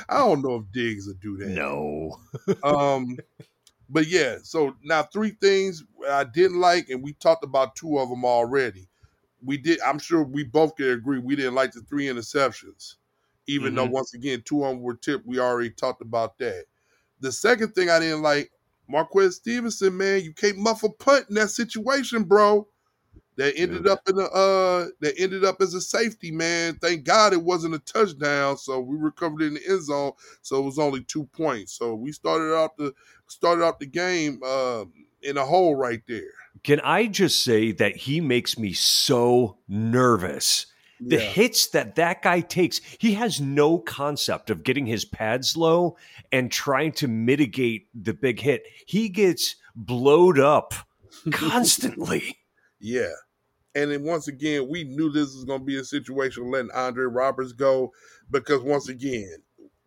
I 0.10 0.18
don't 0.18 0.44
know 0.44 0.56
if 0.58 0.72
Diggs 0.72 1.08
would 1.08 1.20
do 1.20 1.38
that. 1.38 1.50
No. 1.50 2.18
um 2.64 3.18
but 3.88 4.08
yeah 4.08 4.38
so 4.44 4.76
now 4.84 5.04
three 5.04 5.32
things 5.42 5.84
i 6.10 6.24
didn't 6.24 6.60
like 6.60 6.90
and 6.90 7.04
we 7.04 7.14
talked 7.14 7.44
about 7.44 7.76
two 7.76 7.98
of 8.00 8.10
them 8.10 8.26
already. 8.26 8.88
We 9.44 9.58
did 9.58 9.80
i'm 9.82 10.00
sure 10.00 10.24
we 10.24 10.44
both 10.44 10.76
can 10.76 10.90
agree 10.90 11.20
we 11.20 11.36
didn't 11.36 11.56
like 11.56 11.72
the 11.72 11.82
three 11.82 12.06
interceptions 12.06 12.96
even 13.48 13.74
though 13.76 13.86
Mhm. 13.86 13.92
once 13.92 14.14
again 14.14 14.42
two 14.44 14.64
of 14.64 14.72
them 14.72 14.82
were 14.82 14.96
tipped 14.96 15.26
we 15.26 15.40
already 15.40 15.72
talked 15.72 16.02
about 16.02 16.38
that. 16.40 16.66
The 17.22 17.32
second 17.32 17.74
thing 17.76 17.90
i 17.90 18.00
didn't 18.00 18.22
like 18.22 18.52
marquez 18.88 19.38
stevenson 19.38 19.96
man 19.98 20.24
you 20.24 20.34
can't 20.34 20.58
muffle 20.58 20.94
punt 20.94 21.28
in 21.30 21.36
that 21.36 21.50
situation 21.50 22.24
bro. 22.24 22.68
That 23.38 23.56
ended 23.58 23.88
Dude. 23.88 23.88
up 23.88 24.02
in 24.10 24.20
a 24.20 24.24
uh 24.26 24.88
that 25.00 25.16
ended 25.18 25.46
up 25.46 25.62
as 25.62 25.74
a 25.74 25.80
safety 25.82 26.30
man. 26.32 26.78
Thank 26.82 27.06
god 27.06 27.32
it 27.34 27.42
wasn't 27.42 27.76
a 27.76 27.80
touchdown 27.80 28.58
so 28.58 28.82
we 28.82 28.98
recovered 28.98 29.42
in 29.42 29.54
the 29.54 29.62
end 29.68 29.84
zone 29.84 30.12
so 30.42 30.60
it 30.62 30.66
was 30.66 30.78
only 30.80 31.04
two 31.04 31.26
points. 31.28 31.74
So 31.74 31.96
we 31.96 32.12
started 32.12 32.54
out 32.54 32.76
the 32.78 32.94
started 33.28 33.64
out 33.64 33.80
the 33.80 33.86
game 33.86 34.44
um 34.44 34.94
in 35.22 35.38
a 35.38 35.46
hole 35.46 35.76
right 35.76 36.02
there 36.08 36.32
Can 36.64 36.80
I 36.82 37.08
just 37.08 37.44
say 37.44 37.72
that 37.74 37.96
he 37.96 38.20
makes 38.22 38.58
me 38.58 38.74
so 38.74 39.58
nervous? 39.68 40.66
The 41.00 41.16
yeah 41.16 41.22
hits 41.22 41.68
that 41.68 41.96
that 41.96 42.22
guy 42.22 42.42
takes, 42.42 42.82
he 42.98 43.14
has 43.14 43.40
no 43.40 43.78
concept 43.80 44.50
of 44.50 44.64
getting 44.66 44.86
his 44.86 45.06
pads 45.06 45.56
low 45.56 45.96
and 46.32 46.52
trying 46.52 46.92
to 46.94 47.08
mitigate 47.08 47.88
the 47.94 48.14
big 48.14 48.42
hit. 48.42 48.64
He 48.86 49.08
gets 49.08 49.56
blowed 49.76 50.38
up 50.40 50.74
constantly. 51.32 52.38
yeah 52.82 53.14
and 53.76 53.92
then 53.92 54.04
once 54.04 54.28
again 54.28 54.68
we 54.70 54.84
knew 54.84 55.10
this 55.10 55.34
was 55.36 55.46
going 55.46 55.60
to 55.62 55.66
be 55.66 55.78
a 55.78 55.84
situation 55.84 56.52
letting 56.52 56.72
andre 56.72 57.06
roberts 57.06 57.54
go 57.54 57.92
because 58.32 58.62
once 58.62 58.90
again 58.90 59.38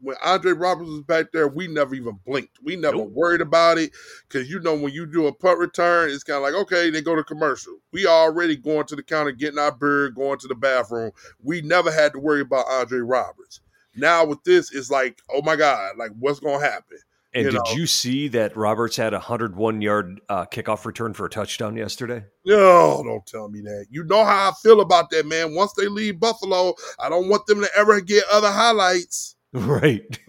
when 0.03 0.17
Andre 0.25 0.53
Roberts 0.53 0.91
was 0.91 1.03
back 1.03 1.33
there, 1.33 1.49
we 1.49 1.69
never 1.69 1.95
even 1.95 2.19
blinked. 2.27 2.59
We 2.63 2.77
never 2.77 2.97
Nope. 2.99 3.13
worried 3.13 3.41
about 3.41 3.79
it 3.79 3.93
because 4.29 4.51
you 4.51 4.61
know 4.61 4.75
when 4.75 4.93
you 4.93 5.07
do 5.07 5.27
a 5.27 5.33
punt 5.33 5.59
return, 5.59 6.11
it's 6.11 6.25
kind 6.25 6.37
of 6.39 6.43
like 6.43 6.55
okay, 6.63 6.91
they 6.91 7.01
go 7.01 7.15
to 7.17 7.25
commercial. 7.25 7.77
We 7.93 8.07
already 8.07 8.57
going 8.57 8.87
to 8.87 8.97
the 8.97 9.03
counter, 9.03 9.33
getting 9.33 9.59
our 9.59 9.73
beer, 9.73 10.11
going 10.11 10.39
to 10.41 10.49
the 10.49 10.55
bathroom. 10.55 11.13
We 11.43 11.63
never 11.63 11.91
had 11.91 12.13
to 12.13 12.19
worry 12.19 12.41
about 12.43 12.67
Andre 12.69 12.99
Roberts. 12.99 13.61
Now 13.95 14.25
with 14.25 14.43
this, 14.45 14.73
it's 14.75 14.91
like 14.91 15.21
oh 15.31 15.43
my 15.43 15.57
god, 15.57 15.97
like 15.97 16.11
what's 16.19 16.41
gonna 16.41 16.65
happen? 16.65 16.99
And 17.35 17.47
You 17.47 17.51
did 17.53 17.67
know. 17.67 17.75
you 17.75 17.87
see 17.87 18.29
that 18.29 18.55
Roberts 18.57 18.97
had 18.97 19.15
a 19.15 19.17
101 19.17 19.81
yard 19.81 20.21
uh, 20.29 20.45
kickoff 20.47 20.85
return 20.85 21.15
for 21.15 21.25
a 21.27 21.31
touchdown 21.31 21.77
yesterday? 21.77 22.25
No, 22.45 23.03
don't 23.03 23.27
tell 23.27 23.49
me 23.49 23.61
that. 23.63 23.87
You 23.89 24.05
know 24.05 24.25
how 24.25 24.51
I 24.51 24.53
feel 24.63 24.81
about 24.83 25.09
that, 25.11 25.25
man. 25.27 25.55
Once 25.55 25.73
they 25.75 25.87
leave 25.89 26.21
Buffalo, 26.21 26.75
I 26.99 27.09
don't 27.09 27.29
want 27.31 27.47
them 27.47 27.61
to 27.61 27.69
ever 27.77 28.01
get 28.03 28.25
other 28.31 28.51
highlights. 28.51 29.37
Right. 29.53 30.19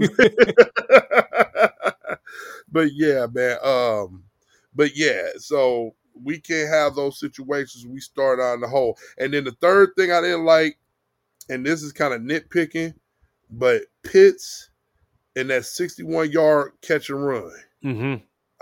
but 2.71 2.89
yeah, 2.93 3.27
man. 3.31 3.57
Um, 3.63 4.23
but 4.75 4.95
yeah, 4.95 5.27
so 5.37 5.95
we 6.21 6.39
can't 6.39 6.69
have 6.69 6.95
those 6.95 7.19
situations. 7.19 7.85
We 7.87 7.99
start 7.99 8.39
on 8.39 8.61
the 8.61 8.67
hole, 8.67 8.97
and 9.17 9.33
then 9.33 9.43
the 9.45 9.51
third 9.61 9.89
thing 9.97 10.11
I 10.11 10.21
didn't 10.21 10.45
like, 10.45 10.77
and 11.49 11.65
this 11.65 11.83
is 11.83 11.91
kind 11.91 12.13
of 12.13 12.21
nitpicking, 12.21 12.93
but 13.49 13.83
Pitts 14.03 14.69
and 15.35 15.49
that 15.49 15.65
sixty-one 15.65 16.31
yard 16.31 16.73
catch 16.81 17.09
and 17.09 17.25
run. 17.25 17.51
hmm 17.81 18.15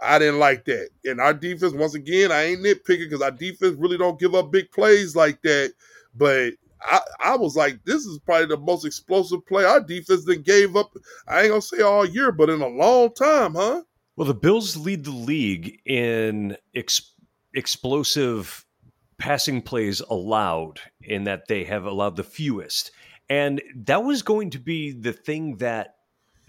I 0.03 0.17
didn't 0.17 0.39
like 0.39 0.65
that. 0.65 0.89
And 1.05 1.21
our 1.21 1.33
defense, 1.33 1.73
once 1.73 1.93
again, 1.93 2.31
I 2.31 2.43
ain't 2.45 2.65
nitpicking 2.65 3.05
because 3.09 3.21
our 3.21 3.29
defense 3.31 3.75
really 3.77 3.99
don't 3.99 4.19
give 4.19 4.33
up 4.33 4.51
big 4.51 4.71
plays 4.71 5.15
like 5.15 5.41
that. 5.43 5.73
But 6.15 6.53
I, 6.83 6.99
I 7.19 7.35
was 7.35 7.55
like, 7.55 7.83
this 7.85 8.05
is 8.05 8.19
probably 8.19 8.47
the 8.47 8.57
most 8.57 8.85
explosive 8.85 9.45
play 9.45 9.63
our 9.63 9.81
defense 9.81 10.25
that 10.25 10.43
gave 10.43 10.75
up. 10.75 10.91
I 11.27 11.41
ain't 11.41 11.49
gonna 11.49 11.61
say 11.61 11.81
all 11.81 12.05
year, 12.05 12.31
but 12.31 12.49
in 12.49 12.61
a 12.61 12.67
long 12.67 13.13
time, 13.13 13.55
huh? 13.55 13.83
Well, 14.15 14.27
the 14.27 14.33
Bills 14.33 14.77
lead 14.77 15.05
the 15.05 15.11
league 15.11 15.79
in 15.85 16.57
ex- 16.75 17.13
explosive 17.53 18.65
passing 19.17 19.61
plays 19.61 20.01
allowed, 20.01 20.79
in 21.01 21.25
that 21.25 21.47
they 21.47 21.63
have 21.63 21.85
allowed 21.85 22.15
the 22.15 22.23
fewest, 22.23 22.91
and 23.29 23.61
that 23.75 24.03
was 24.03 24.21
going 24.21 24.49
to 24.51 24.59
be 24.59 24.91
the 24.91 25.13
thing 25.13 25.57
that 25.57 25.95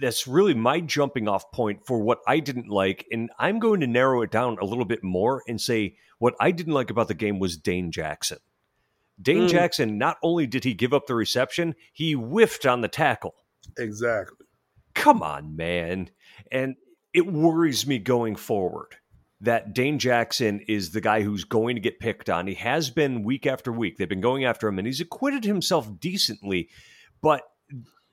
that's 0.02 0.26
really 0.26 0.54
my 0.54 0.80
jumping 0.80 1.28
off 1.28 1.50
point 1.52 1.86
for 1.86 2.00
what 2.00 2.18
I 2.26 2.40
didn't 2.40 2.68
like. 2.68 3.06
And 3.12 3.30
I'm 3.38 3.60
going 3.60 3.80
to 3.80 3.86
narrow 3.86 4.22
it 4.22 4.32
down 4.32 4.58
a 4.60 4.64
little 4.64 4.84
bit 4.84 5.04
more 5.04 5.42
and 5.46 5.60
say 5.60 5.96
what 6.18 6.34
I 6.40 6.50
didn't 6.50 6.72
like 6.72 6.90
about 6.90 7.06
the 7.08 7.14
game 7.14 7.38
was 7.38 7.56
Dane 7.56 7.92
Jackson. 7.92 8.38
Dane 9.20 9.46
mm. 9.46 9.50
Jackson, 9.50 9.98
not 9.98 10.16
only 10.22 10.46
did 10.46 10.64
he 10.64 10.74
give 10.74 10.92
up 10.92 11.06
the 11.06 11.14
reception, 11.14 11.74
he 11.92 12.12
whiffed 12.12 12.66
on 12.66 12.80
the 12.80 12.88
tackle. 12.88 13.34
Exactly. 13.78 14.46
Come 14.94 15.22
on, 15.22 15.56
man. 15.56 16.10
And 16.50 16.76
it 17.14 17.26
worries 17.26 17.86
me 17.86 17.98
going 17.98 18.36
forward 18.36 18.96
that 19.40 19.74
Dane 19.74 19.98
Jackson 19.98 20.60
is 20.68 20.90
the 20.90 21.00
guy 21.00 21.22
who's 21.22 21.44
going 21.44 21.74
to 21.74 21.80
get 21.80 21.98
picked 21.98 22.30
on. 22.30 22.46
He 22.46 22.54
has 22.54 22.90
been 22.90 23.24
week 23.24 23.46
after 23.46 23.72
week. 23.72 23.96
They've 23.96 24.08
been 24.08 24.20
going 24.20 24.44
after 24.44 24.68
him 24.68 24.78
and 24.78 24.86
he's 24.86 25.00
acquitted 25.00 25.44
himself 25.44 25.88
decently. 25.98 26.68
But 27.20 27.42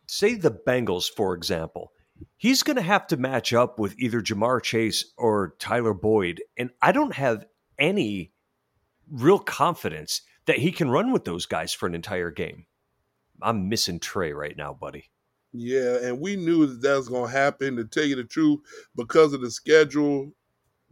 say 0.08 0.36
the 0.36 0.52
Bengals, 0.52 1.06
for 1.08 1.36
example, 1.36 1.92
he's 2.36 2.64
going 2.64 2.78
to 2.78 2.82
have 2.82 3.06
to 3.08 3.18
match 3.18 3.54
up 3.54 3.78
with 3.78 3.96
either 4.00 4.22
Ja'Marr 4.22 4.62
Chase 4.64 5.06
or 5.18 5.56
Tyler 5.60 5.94
Boyd. 5.94 6.42
And 6.58 6.72
I 6.82 6.92
don't 6.92 7.14
have 7.14 7.46
any 7.78 8.32
real 9.10 9.40
confidence 9.40 10.22
that 10.50 10.58
he 10.58 10.72
can 10.72 10.90
run 10.90 11.12
with 11.12 11.26
those 11.26 11.46
guys 11.46 11.74
for 11.74 11.86
an 11.86 11.94
entire 11.94 12.32
game. 12.32 12.66
I'm 13.40 13.70
missing 13.70 14.00
Trey 14.00 14.34
right 14.34 14.58
now, 14.58 14.74
buddy. 14.74 15.12
Yeah, 15.54 15.98
and 16.02 16.20
we 16.20 16.38
knew 16.38 16.66
that 16.66 16.82
that 16.82 16.98
was 16.98 17.08
going 17.08 17.30
to 17.30 17.38
happen. 17.38 17.76
To 17.76 17.86
tell 17.86 18.04
you 18.04 18.16
the 18.16 18.24
truth, 18.24 18.60
because 18.96 19.34
of 19.34 19.42
the 19.42 19.52
schedule, 19.52 20.32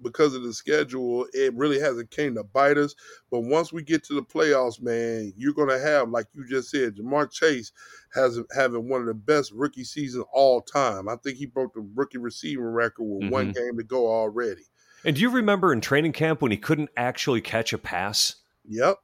because 0.04 0.36
of 0.36 0.44
the 0.44 0.54
schedule, 0.54 1.26
it 1.34 1.56
really 1.56 1.80
hasn't 1.80 2.12
came 2.12 2.36
to 2.36 2.44
bite 2.44 2.78
us. 2.78 2.94
But 3.32 3.46
once 3.46 3.74
we 3.74 3.82
get 3.82 4.04
to 4.04 4.14
the 4.14 4.22
playoffs, 4.22 4.80
man, 4.80 5.34
you're 5.36 5.56
going 5.56 5.70
to 5.70 5.80
have, 5.80 6.12
like 6.12 6.28
you 6.36 6.48
just 6.48 6.70
said, 6.70 6.96
Ja'Marr 6.96 7.32
Chase 7.32 7.72
has 8.14 8.40
having 8.56 8.88
one 8.88 9.02
of 9.02 9.08
the 9.08 9.16
best 9.16 9.52
rookie 9.54 9.84
seasons 9.84 10.26
all 10.34 10.62
time. 10.62 11.10
I 11.10 11.16
think 11.16 11.38
he 11.38 11.48
broke 11.48 11.74
the 11.74 11.88
rookie 11.96 12.20
receiving 12.20 12.64
record 12.64 13.06
with 13.06 13.24
mm-hmm. 13.24 13.32
one 13.32 13.52
game 13.54 13.76
to 13.76 13.84
go 13.84 14.06
already. 14.06 14.66
And 15.04 15.16
do 15.16 15.22
you 15.24 15.32
remember 15.32 15.74
in 15.74 15.82
training 15.82 16.14
camp 16.14 16.44
when 16.44 16.52
he 16.52 16.58
couldn't 16.58 16.92
actually 16.96 17.42
catch 17.42 17.74
a 17.74 17.80
pass? 17.80 18.36
Yep. 18.68 18.98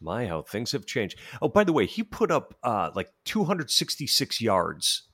My, 0.00 0.26
how 0.26 0.42
things 0.42 0.72
have 0.72 0.86
changed. 0.86 1.18
Oh, 1.42 1.48
by 1.48 1.64
the 1.64 1.72
way, 1.72 1.86
he 1.86 2.02
put 2.02 2.30
up 2.30 2.54
uh, 2.62 2.90
like 2.94 3.10
266 3.24 4.40
yards, 4.40 5.08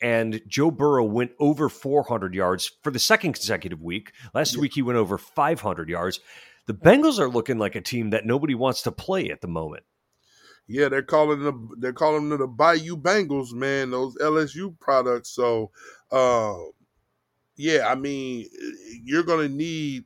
and 0.00 0.40
Joe 0.48 0.70
Burrow 0.70 1.04
went 1.04 1.32
over 1.38 1.68
400 1.68 2.34
yards 2.34 2.70
for 2.82 2.90
the 2.90 2.98
second 2.98 3.34
consecutive 3.34 3.82
week. 3.82 4.12
Last 4.34 4.54
yeah. 4.54 4.60
week, 4.62 4.74
he 4.74 4.82
went 4.82 4.98
over 4.98 5.18
500 5.18 5.88
yards. 5.88 6.20
The 6.66 6.74
Bengals 6.74 7.18
are 7.18 7.28
looking 7.28 7.58
like 7.58 7.74
a 7.74 7.80
team 7.80 8.10
that 8.10 8.24
nobody 8.24 8.54
wants 8.54 8.82
to 8.82 8.92
play 8.92 9.30
at 9.30 9.40
the 9.40 9.48
moment. 9.48 9.84
Yeah, 10.68 10.88
they're 10.88 11.02
calling 11.02 11.42
them 11.42 11.70
they're 11.78 11.92
calling 11.92 12.28
them 12.28 12.38
the 12.38 12.46
Bayou 12.46 12.96
Bengals, 12.96 13.52
man. 13.52 13.90
Those 13.90 14.16
LSU 14.16 14.78
products. 14.78 15.30
So, 15.30 15.70
uh, 16.10 16.54
yeah, 17.56 17.88
I 17.88 17.94
mean, 17.96 18.48
you're 19.04 19.24
going 19.24 19.48
to 19.48 19.54
need 19.54 20.04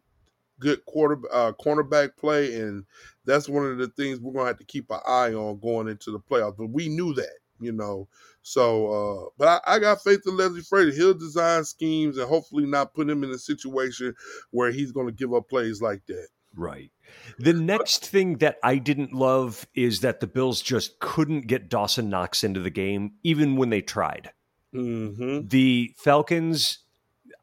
good 0.61 0.85
quarter 0.87 1.19
uh, 1.33 1.53
cornerback 1.53 2.17
play, 2.17 2.55
and 2.61 2.85
that's 3.25 3.49
one 3.49 3.67
of 3.67 3.79
the 3.79 3.89
things 3.89 4.21
we're 4.21 4.33
gonna 4.33 4.47
have 4.47 4.59
to 4.59 4.65
keep 4.65 4.91
an 4.91 5.01
eye 5.07 5.33
on 5.33 5.59
going 5.61 5.89
into 5.89 6.11
the 6.11 6.21
playoffs. 6.21 6.57
But 6.57 6.71
we 6.71 6.89
knew 6.89 7.15
that, 7.15 7.39
you 7.61 7.73
know. 7.73 8.09
So, 8.43 8.87
uh, 8.93 9.29
but 9.39 9.63
I, 9.67 9.75
I, 9.75 9.79
got 9.81 10.05
faith 10.05 10.21
in 10.25 10.37
Leslie 10.37 10.61
Frazier. 10.61 10.93
He'll 10.93 11.15
design 11.15 11.65
schemes 11.65 12.17
and 12.17 12.29
hopefully 12.29 12.65
not 12.65 12.95
put 12.95 13.11
him 13.11 13.25
in 13.25 13.31
a 13.31 13.39
situation 13.39 14.15
where 14.53 14.71
he's 14.71 14.93
going 14.93 15.09
to 15.09 15.13
give 15.13 15.35
up 15.35 15.49
plays 15.49 15.83
like 15.83 16.07
that. 16.07 16.29
Right. 16.55 16.93
The 17.41 17.53
next 17.53 18.07
thing 18.07 18.39
that 18.39 18.59
I 18.63 18.79
didn't 18.79 19.13
love 19.13 19.67
is 19.75 20.01
that 20.01 20.21
the 20.21 20.29
Bills 20.29 20.63
just 20.63 21.01
couldn't 21.01 21.49
get 21.49 21.69
Dawson 21.69 22.09
Knox 22.09 22.45
into 22.45 22.61
the 22.61 22.71
game, 22.71 23.15
even 23.25 23.57
when 23.57 23.71
they 23.71 23.83
tried. 23.83 24.31
Mm-hmm. 24.73 25.49
The 25.49 25.93
Falcons 25.97 26.79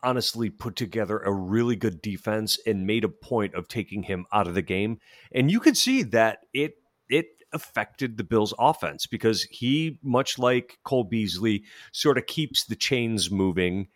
honestly 0.03 0.49
put 0.49 0.75
together 0.75 1.19
a 1.19 1.31
really 1.31 1.75
good 1.75 2.01
defense 2.01 2.59
and 2.65 2.85
made 2.85 3.03
a 3.03 3.09
point 3.09 3.55
of 3.55 3.67
taking 3.67 4.03
him 4.03 4.25
out 4.31 4.47
of 4.47 4.53
the 4.53 4.61
game. 4.61 4.99
And 5.31 5.49
you 5.49 5.59
could 5.59 5.77
see 5.77 6.03
that 6.03 6.39
it 6.53 6.75
it 7.09 7.27
affected 7.53 8.17
the 8.17 8.23
Bills 8.23 8.53
offense 8.59 9.05
because 9.05 9.43
he 9.43 9.99
much 10.03 10.37
like 10.37 10.79
Cole 10.83 11.03
Beasley 11.03 11.63
sort 11.91 12.17
of 12.17 12.25
keeps 12.25 12.65
the 12.65 12.75
chains 12.75 13.31
moving. 13.31 13.87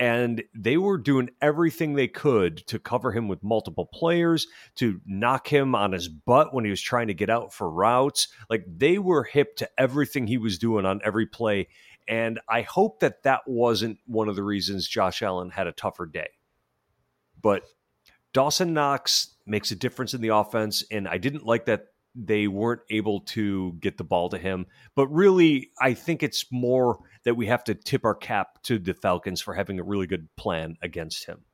And 0.00 0.44
they 0.54 0.76
were 0.76 0.96
doing 0.96 1.30
everything 1.42 1.94
they 1.94 2.06
could 2.06 2.58
to 2.68 2.78
cover 2.78 3.10
him 3.10 3.26
with 3.26 3.42
multiple 3.42 3.86
players 3.92 4.46
to 4.76 5.00
knock 5.04 5.48
him 5.48 5.74
on 5.74 5.90
his 5.90 6.08
butt 6.08 6.54
when 6.54 6.64
he 6.64 6.70
was 6.70 6.80
trying 6.80 7.08
to 7.08 7.14
get 7.14 7.30
out 7.30 7.52
for 7.52 7.68
routes. 7.68 8.28
Like 8.48 8.64
they 8.68 8.98
were 8.98 9.24
hip 9.24 9.56
to 9.56 9.68
everything 9.76 10.28
he 10.28 10.38
was 10.38 10.56
doing 10.56 10.86
on 10.86 11.00
every 11.04 11.26
play 11.26 11.66
and 12.08 12.40
I 12.48 12.62
hope 12.62 13.00
that 13.00 13.22
that 13.24 13.42
wasn't 13.46 13.98
one 14.06 14.28
of 14.28 14.36
the 14.36 14.42
reasons 14.42 14.88
Josh 14.88 15.22
Allen 15.22 15.50
had 15.50 15.66
a 15.66 15.72
tougher 15.72 16.06
day. 16.06 16.30
But 17.40 17.62
Dawson 18.32 18.72
Knox 18.72 19.34
makes 19.46 19.70
a 19.70 19.76
difference 19.76 20.14
in 20.14 20.20
the 20.20 20.28
offense. 20.28 20.82
And 20.90 21.06
I 21.06 21.18
didn't 21.18 21.44
like 21.44 21.66
that 21.66 21.86
they 22.14 22.48
weren't 22.48 22.80
able 22.90 23.20
to 23.20 23.74
get 23.80 23.98
the 23.98 24.04
ball 24.04 24.30
to 24.30 24.38
him. 24.38 24.66
But 24.94 25.08
really, 25.08 25.70
I 25.80 25.94
think 25.94 26.22
it's 26.22 26.46
more 26.50 26.98
that 27.24 27.36
we 27.36 27.46
have 27.46 27.62
to 27.64 27.74
tip 27.74 28.04
our 28.04 28.14
cap 28.14 28.62
to 28.64 28.78
the 28.78 28.94
Falcons 28.94 29.40
for 29.40 29.54
having 29.54 29.78
a 29.78 29.84
really 29.84 30.06
good 30.06 30.28
plan 30.36 30.76
against 30.82 31.26
him. 31.26 31.44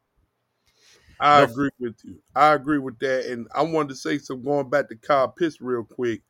I 1.21 1.43
agree 1.43 1.71
with 1.79 1.97
you. 2.05 2.21
I 2.35 2.55
agree 2.55 2.79
with 2.79 2.99
that. 3.01 3.27
And 3.27 3.49
I 3.55 3.63
wanted 3.63 3.91
to 3.91 3.97
say 3.97 4.19
some 4.19 4.43
going 4.43 4.71
back 4.71 4.89
to 4.89 4.97
Kyle 4.97 5.29
Pitts 5.29 5.61
real 5.61 5.85
quick 5.85 6.23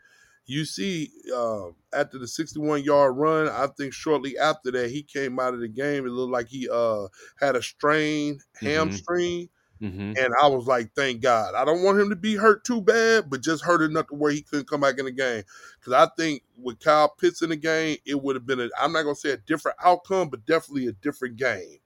you 0.47 0.65
see 0.65 1.11
uh, 1.35 1.67
after 1.93 2.19
the 2.19 2.29
61 2.29 2.85
yard 2.85 3.17
run, 3.17 3.49
I 3.49 3.67
think 3.77 3.93
shortly 3.93 4.37
after 4.39 4.71
that 4.73 4.91
he 4.91 5.03
came 5.03 5.39
out 5.39 5.55
of 5.55 5.61
the 5.61 5.69
game. 5.69 6.07
It 6.07 6.11
looked 6.11 6.33
like 6.33 6.49
he 6.49 6.69
uh, 6.71 7.07
had 7.41 7.57
a 7.57 7.63
strain 7.63 8.35
mm-hmm. 8.35 8.67
hamstring. 8.67 9.49
Mm-hmm. 9.83 10.13
And 10.17 10.35
I 10.41 10.47
was 10.47 10.67
like, 10.67 10.93
thank 10.95 11.21
God. 11.21 11.55
I 11.55 11.65
don't 11.65 11.83
want 11.83 12.01
him 12.01 12.09
to 12.11 12.17
be 12.17 12.37
hurt 12.37 12.65
too 12.65 12.81
bad, 12.81 13.29
but 13.29 13.43
just 13.43 13.65
hurt 13.65 13.83
enough 13.83 14.07
to 14.09 14.15
where 14.15 14.31
he 14.31 14.41
couldn't 14.41 14.69
come 14.69 14.81
back 14.81 14.99
in 14.99 15.05
the 15.05 15.11
game. 15.11 15.43
Because 15.79 15.93
I 15.93 16.09
think 16.17 16.43
with 16.57 16.81
Kyle 16.81 17.09
Pitts 17.09 17.43
in 17.43 17.51
the 17.51 17.57
game, 17.57 17.99
it 18.07 18.23
would 18.23 18.37
have 18.37 18.47
been, 18.47 18.61
a, 18.61 18.69
I'm 18.81 18.93
not 18.93 19.03
going 19.03 19.15
to 19.15 19.21
say 19.21 19.31
a 19.31 19.37
different 19.37 19.77
outcome, 19.85 20.31
but 20.31 20.47
definitely 20.47 20.87
a 20.87 20.93
different 20.93 21.37
game. 21.37 21.79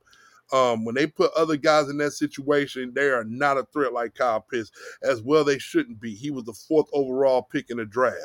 Um, 0.53 0.85
when 0.85 0.95
they 0.95 1.07
put 1.07 1.33
other 1.33 1.57
guys 1.57 1.89
in 1.89 1.99
that 1.99 2.13
situation, 2.13 2.93
they 2.95 3.09
are 3.09 3.25
not 3.25 3.59
a 3.59 3.67
threat 3.73 3.93
like 3.93 4.15
Kyle 4.15 4.41
Pitts. 4.41 4.71
As 5.03 5.21
well, 5.23 5.45
they 5.45 5.59
shouldn't 5.59 6.01
be. 6.01 6.15
He 6.15 6.31
was 6.31 6.45
the 6.45 6.53
fourth 6.53 6.89
overall 6.93 7.43
pick 7.43 7.71
in 7.71 7.79
the 7.79 7.85
draft. 7.85 8.17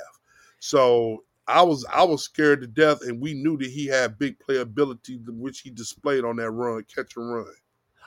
So 0.63 1.25
I 1.45 1.61
was 1.61 1.85
I 1.93 2.05
was 2.05 2.23
scared 2.23 2.61
to 2.61 2.67
death, 2.67 3.01
and 3.01 3.19
we 3.19 3.33
knew 3.33 3.57
that 3.57 3.69
he 3.69 3.87
had 3.87 4.17
big 4.17 4.37
playability, 4.39 5.19
which 5.27 5.59
he 5.59 5.69
displayed 5.69 6.23
on 6.23 6.37
that 6.37 6.51
run, 6.51 6.85
catch 6.85 7.17
and 7.17 7.29
run. 7.29 7.53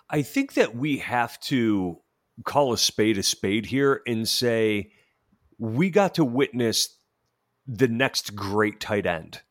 I 0.08 0.22
think 0.22 0.54
that 0.54 0.74
we 0.74 0.96
have 0.98 1.38
to 1.40 2.00
call 2.44 2.72
a 2.72 2.78
spade 2.78 3.18
a 3.18 3.22
spade 3.22 3.66
here 3.66 4.00
and 4.06 4.26
say 4.26 4.90
we 5.58 5.90
got 5.90 6.14
to 6.14 6.24
witness 6.24 6.96
the 7.66 7.88
next 7.88 8.34
great 8.34 8.80
tight 8.80 9.04
end. 9.04 9.42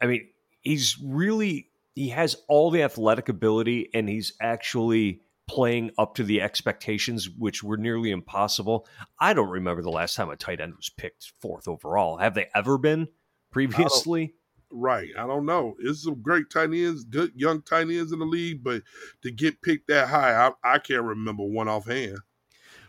I 0.00 0.06
mean, 0.06 0.28
he's 0.62 0.96
really 1.04 1.68
he 1.94 2.08
has 2.08 2.34
all 2.48 2.70
the 2.70 2.82
athletic 2.82 3.28
ability 3.28 3.90
and 3.92 4.08
he's 4.08 4.32
actually 4.40 5.20
playing 5.48 5.90
up 5.98 6.14
to 6.14 6.24
the 6.24 6.40
expectations, 6.40 7.28
which 7.28 7.62
were 7.62 7.76
nearly 7.76 8.10
impossible. 8.10 8.86
I 9.18 9.34
don't 9.34 9.50
remember 9.50 9.82
the 9.82 9.90
last 9.90 10.14
time 10.14 10.30
a 10.30 10.36
tight 10.36 10.60
end 10.60 10.74
was 10.76 10.90
picked 10.90 11.32
fourth 11.40 11.68
overall. 11.68 12.18
Have 12.18 12.34
they 12.34 12.46
ever 12.54 12.78
been 12.78 13.08
previously? 13.50 14.34
I 14.34 14.36
right. 14.70 15.10
I 15.18 15.26
don't 15.26 15.46
know. 15.46 15.74
It's 15.80 16.04
some 16.04 16.22
great 16.22 16.50
tight 16.50 16.72
ends, 16.72 17.04
good 17.04 17.32
young 17.34 17.62
tight 17.62 17.90
ends 17.90 18.12
in 18.12 18.18
the 18.18 18.24
league, 18.24 18.64
but 18.64 18.82
to 19.22 19.30
get 19.30 19.62
picked 19.62 19.88
that 19.88 20.08
high, 20.08 20.34
I, 20.34 20.52
I 20.74 20.78
can't 20.78 21.02
remember 21.02 21.44
one 21.44 21.68
offhand. 21.68 22.18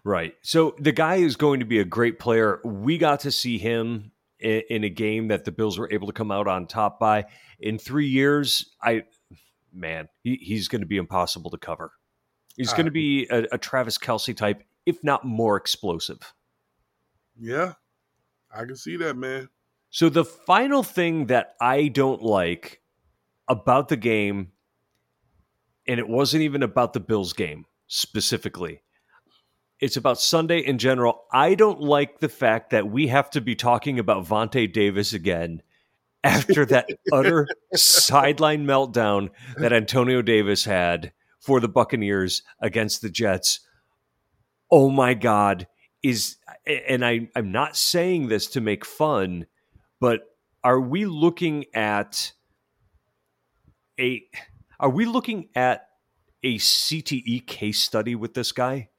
Right. 0.05 0.35
So 0.41 0.75
the 0.79 0.91
guy 0.91 1.15
is 1.15 1.35
going 1.35 1.61
to 1.61 1.65
be 1.65 1.79
a 1.79 1.85
great 1.85 2.19
player. 2.19 2.59
We 2.63 2.97
got 2.97 3.21
to 3.21 3.31
see 3.31 3.57
him 3.57 4.11
in, 4.39 4.61
in 4.69 4.83
a 4.83 4.89
game 4.89 5.29
that 5.29 5.45
the 5.45 5.51
Bills 5.51 5.79
were 5.79 5.91
able 5.91 6.07
to 6.07 6.13
come 6.13 6.31
out 6.31 6.47
on 6.47 6.67
top 6.67 6.99
by. 6.99 7.25
In 7.59 7.77
three 7.77 8.07
years, 8.07 8.69
I 8.81 9.03
man, 9.73 10.09
he, 10.23 10.35
he's 10.35 10.67
going 10.67 10.81
to 10.81 10.87
be 10.87 10.97
impossible 10.97 11.51
to 11.51 11.57
cover. 11.57 11.93
He's 12.55 12.71
uh, 12.71 12.75
going 12.75 12.85
to 12.85 12.91
be 12.91 13.27
a, 13.29 13.45
a 13.53 13.57
Travis 13.57 13.97
Kelce 13.97 14.35
type, 14.35 14.63
if 14.85 15.03
not 15.03 15.25
more 15.25 15.57
explosive. 15.57 16.33
Yeah, 17.39 17.73
I 18.53 18.65
can 18.65 18.75
see 18.75 18.97
that, 18.97 19.15
man. 19.17 19.49
So 19.89 20.09
the 20.09 20.25
final 20.25 20.83
thing 20.83 21.27
that 21.27 21.55
I 21.61 21.87
don't 21.87 22.21
like 22.21 22.81
about 23.47 23.89
the 23.89 23.97
game, 23.97 24.51
and 25.87 25.99
it 25.99 26.07
wasn't 26.07 26.43
even 26.43 26.63
about 26.63 26.93
the 26.93 26.99
Bills 26.99 27.33
game 27.33 27.65
specifically, 27.87 28.81
It's 29.79 29.97
about 29.97 30.19
Sunday 30.19 30.59
in 30.59 30.77
general. 30.77 31.25
I 31.31 31.55
don't 31.55 31.81
like 31.81 32.19
the 32.19 32.29
fact 32.29 32.69
that 32.69 32.89
we 32.89 33.07
have 33.07 33.29
to 33.31 33.41
be 33.41 33.55
talking 33.55 33.99
about 33.99 34.25
Vontae 34.25 34.71
Davis 34.71 35.13
again 35.13 35.61
after 36.23 36.65
that 36.65 36.87
utter 37.11 37.47
sideline 37.75 38.65
meltdown 38.65 39.29
that 39.57 39.73
Antonio 39.73 40.21
Davis 40.21 40.63
had 40.63 41.11
for 41.43 41.59
the 41.59 41.67
Buccaneers 41.67 42.41
against 42.59 43.01
the 43.01 43.09
Jets. 43.09 43.59
Oh 44.71 44.89
my 44.89 45.13
God. 45.13 45.67
Is 46.01 46.37
and 46.65 47.05
I, 47.05 47.29
I'm 47.35 47.51
not 47.51 47.77
saying 47.77 48.27
this 48.27 48.47
to 48.47 48.61
make 48.61 48.83
fun, 48.83 49.45
but 50.01 50.21
are 50.63 50.79
we 50.79 51.05
looking 51.05 51.65
at 51.73 52.33
a 53.99 54.23
are 54.79 54.89
we 54.89 55.05
looking 55.05 55.49
at 55.55 55.87
a 56.43 56.57
CTE 56.57 57.45
case 57.47 57.79
study 57.79 58.15
with 58.15 58.33
this 58.33 58.51
guy? 58.51 58.89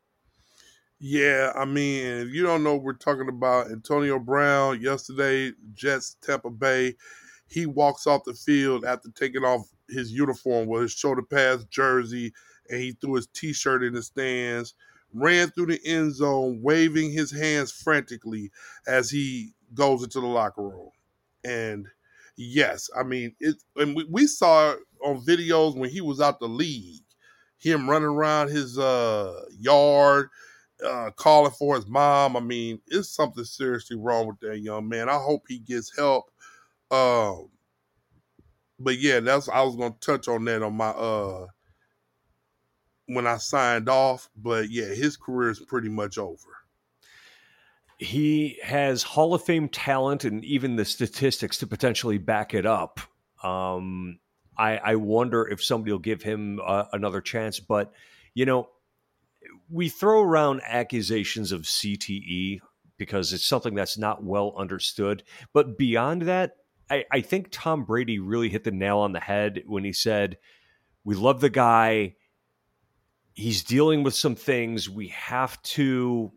Yeah, 0.99 1.53
I 1.55 1.67
mean, 1.67 2.07
if 2.07 2.29
you 2.29 2.43
don't 2.43 2.63
know, 2.63 2.77
we're 2.77 2.95
talking 2.95 3.29
about 3.29 3.71
Antonio 3.71 4.19
Brown 4.19 4.81
yesterday, 4.81 5.53
Jets, 5.75 6.17
Tampa 6.23 6.51
Bay. 6.51 6.95
He 7.47 7.67
walks 7.67 8.07
off 8.07 8.25
the 8.25 8.33
field 8.33 8.87
after 8.87 9.11
taking 9.11 9.45
off 9.45 9.69
his 9.89 10.13
uniform 10.13 10.67
with 10.69 10.83
his 10.83 10.93
shoulder 10.93 11.23
pads 11.23 11.65
jersey, 11.67 12.33
and 12.69 12.81
he 12.81 12.93
threw 12.93 13.15
his 13.15 13.27
T-shirt 13.29 13.83
in 13.83 13.95
the 13.95 14.03
stands. 14.03 14.75
Ran 15.13 15.51
through 15.51 15.67
the 15.67 15.81
end 15.87 16.13
zone, 16.13 16.61
waving 16.61 17.13
his 17.13 17.31
hands 17.31 17.71
frantically 17.71 18.51
as 18.87 19.11
he 19.11 19.53
goes 19.73 20.03
into 20.03 20.21
the 20.21 20.27
locker 20.27 20.63
room. 20.63 20.91
And 21.45 21.87
yes, 22.37 22.91
I 22.99 23.05
mean 23.05 23.37
it. 23.39 23.55
And 23.77 23.95
we, 23.95 24.05
we 24.11 24.27
saw 24.27 24.75
on 25.05 25.25
videos 25.25 25.77
when 25.77 25.91
he 25.91 26.01
was 26.01 26.21
out 26.21 26.41
the 26.41 26.49
league, 26.49 27.05
him 27.59 27.89
running 27.89 28.09
around 28.09 28.49
his 28.49 28.77
uh, 28.77 29.45
yard 29.57 30.31
uh, 30.85 31.11
calling 31.17 31.53
for 31.53 31.77
his 31.77 31.87
mom. 31.87 32.37
I 32.37 32.41
mean, 32.41 32.81
it's 32.89 33.09
something 33.09 33.45
seriously 33.45 33.97
wrong 33.97 34.27
with 34.27 34.41
that 34.41 34.59
young 34.59 34.89
man. 34.89 35.09
I 35.09 35.19
hope 35.19 35.45
he 35.49 35.59
gets 35.59 35.97
help. 35.97 36.25
Um, 36.91 37.51
but 38.79 38.99
yeah, 38.99 39.21
that's 39.21 39.49
I 39.49 39.63
was 39.63 39.77
gonna 39.77 39.95
touch 40.01 40.29
on 40.29 40.45
that 40.47 40.63
on 40.63 40.75
my 40.75 40.89
uh 40.89 41.47
when 43.07 43.27
I 43.27 43.37
signed 43.37 43.89
off. 43.89 44.29
But 44.37 44.71
yeah, 44.71 44.87
his 44.87 45.17
career 45.17 45.51
is 45.51 45.61
pretty 45.61 45.89
much 45.89 46.19
over. 46.19 46.49
He 47.99 48.59
has 48.63 49.03
Hall 49.03 49.35
of 49.35 49.45
Fame 49.45 49.69
talent 49.69 50.25
and 50.25 50.45
even 50.45 50.77
the 50.77 50.85
statistics 50.85 51.59
to 51.59 51.67
potentially 51.67 52.19
back 52.19 52.53
it 52.53 52.67
up. 52.67 53.01
Um, 53.43 54.19
I, 54.57 54.79
I 54.79 54.95
wonder 54.97 55.47
if 55.47 55.63
somebody 55.63 55.93
will 55.93 56.01
give 56.01 56.23
him 56.23 56.61
uh, 56.65 56.85
another 56.93 57.21
chance. 57.21 57.61
But 57.61 57.93
you 58.35 58.47
know, 58.47 58.69
we 59.71 59.89
throw 59.89 60.23
around 60.23 60.63
accusations 60.65 61.53
of 61.53 61.63
CTE 61.63 62.61
because 62.97 63.33
it's 63.33 63.47
something 63.47 63.75
that's 63.75 63.99
not 63.99 64.25
well 64.25 64.55
understood. 64.57 65.23
But 65.53 65.79
beyond 65.79 66.23
that, 66.23 66.57
I, 66.91 67.05
I 67.11 67.21
think 67.21 67.49
Tom 67.51 67.85
Brady 67.85 68.19
really 68.19 68.49
hit 68.49 68.65
the 68.65 68.71
nail 68.71 68.99
on 68.99 69.13
the 69.13 69.21
head 69.21 69.63
when 69.67 69.85
he 69.85 69.93
said, 69.93 70.39
We 71.05 71.15
love 71.15 71.41
the 71.41 71.51
guy. 71.51 72.17
He's 73.33 73.65
dealing 73.65 74.03
with 74.03 74.15
some 74.15 74.37
things. 74.37 74.89
We 74.89 75.09
have 75.09 75.61
to 75.63 76.33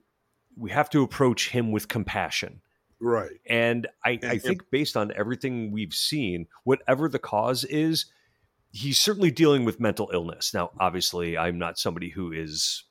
we 0.55 0.71
have 0.71 0.89
to 0.91 1.03
approach 1.03 1.49
him 1.49 1.71
with 1.71 1.87
compassion. 1.87 2.61
Right. 2.99 3.29
And 3.45 3.87
I, 4.03 4.17
I 4.23 4.37
think 4.39 4.71
based 4.71 4.97
on 4.97 5.11
everything 5.15 5.71
we've 5.71 5.93
seen, 5.93 6.47
whatever 6.63 7.07
the 7.07 7.19
cause 7.19 7.63
is, 7.63 8.05
he's 8.71 8.99
certainly 8.99 9.29
dealing 9.29 9.65
with 9.65 9.79
mental 9.79 10.09
illness. 10.11 10.51
Now, 10.51 10.71
obviously, 10.79 11.37
I'm 11.37 11.59
not 11.59 11.77
somebody 11.77 12.09
who 12.09 12.31
is 12.31 12.85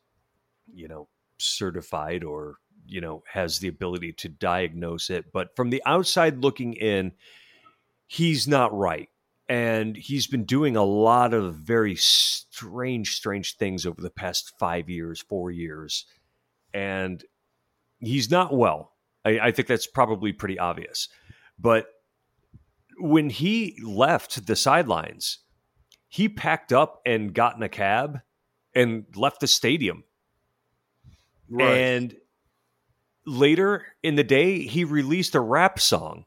you 0.73 0.89
know, 0.89 1.09
certified 1.39 2.25
or, 2.25 2.57
you 2.87 3.01
know, 3.01 3.23
has 3.33 3.59
the 3.59 3.69
ability 3.69 4.13
to 4.13 4.29
diagnose 4.29 5.11
it. 5.11 5.33
But 5.33 5.55
from 5.57 5.71
the 5.71 5.83
outside 5.87 6.43
looking 6.43 6.75
in, 6.75 7.13
he's 8.07 8.47
not 8.47 8.77
right. 8.77 9.09
And 9.49 9.97
he's 9.97 10.27
been 10.27 10.45
doing 10.45 10.77
a 10.77 10.83
lot 10.83 11.33
of 11.33 11.55
very 11.55 11.95
strange, 11.97 13.15
strange 13.15 13.57
things 13.57 13.87
over 13.87 14.03
the 14.03 14.11
past 14.11 14.53
five 14.59 14.91
years, 14.91 15.21
four 15.21 15.53
years. 15.53 16.05
And 16.75 17.25
he's 18.01 18.31
not 18.31 18.57
well. 18.57 18.93
I, 19.25 19.39
I 19.39 19.51
think 19.53 19.69
that's 19.69 19.87
probably 19.87 20.33
pretty 20.33 20.59
obvious. 20.59 21.09
But 21.59 21.87
when 22.99 23.31
he 23.31 23.79
left 23.85 24.47
the 24.47 24.57
sidelines, 24.57 25.39
he 26.09 26.29
packed 26.29 26.73
up 26.73 27.01
and 27.07 27.33
got 27.33 27.57
in 27.57 27.63
a 27.63 27.69
cab 27.69 28.21
and 28.75 29.05
left 29.15 29.41
the 29.41 29.47
stadium 29.47 30.03
Right. 31.49 31.79
And 31.79 32.17
later 33.25 33.85
in 34.03 34.17
the 34.17 34.25
day, 34.25 34.63
he 34.63 34.85
released 34.85 35.35
a 35.35 35.41
rap 35.41 35.79
song. 35.79 36.25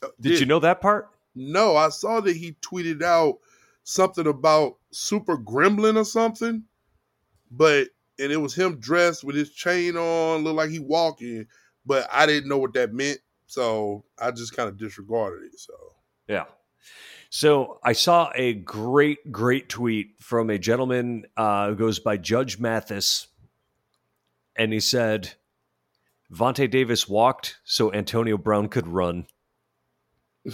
Did, 0.00 0.10
did 0.20 0.40
you 0.40 0.46
know 0.46 0.60
that 0.60 0.80
part? 0.80 1.10
No, 1.34 1.76
I 1.76 1.90
saw 1.90 2.20
that 2.20 2.36
he 2.36 2.56
tweeted 2.62 3.02
out 3.02 3.38
something 3.84 4.26
about 4.26 4.76
Super 4.90 5.36
Gremlin 5.36 5.96
or 5.96 6.04
something, 6.04 6.64
but 7.50 7.88
and 8.18 8.30
it 8.30 8.36
was 8.36 8.54
him 8.54 8.78
dressed 8.78 9.24
with 9.24 9.36
his 9.36 9.50
chain 9.50 9.96
on, 9.96 10.44
looked 10.44 10.56
like 10.56 10.70
he 10.70 10.78
walking, 10.78 11.46
but 11.86 12.08
I 12.12 12.26
didn't 12.26 12.48
know 12.48 12.58
what 12.58 12.74
that 12.74 12.92
meant, 12.92 13.18
so 13.46 14.04
I 14.18 14.30
just 14.30 14.54
kind 14.54 14.68
of 14.68 14.76
disregarded 14.76 15.46
it. 15.46 15.58
So 15.58 15.74
yeah, 16.28 16.44
so 17.30 17.78
I 17.82 17.92
saw 17.92 18.30
a 18.34 18.54
great, 18.54 19.30
great 19.30 19.68
tweet 19.68 20.16
from 20.20 20.50
a 20.50 20.58
gentleman 20.58 21.26
uh, 21.36 21.68
who 21.68 21.76
goes 21.76 22.00
by 22.00 22.16
Judge 22.16 22.58
Mathis, 22.58 23.28
and 24.56 24.72
he 24.72 24.80
said, 24.80 25.34
"Vontae 26.32 26.70
Davis 26.70 27.08
walked 27.08 27.58
so 27.64 27.92
Antonio 27.92 28.36
Brown 28.36 28.68
could 28.68 28.88
run." 28.88 29.26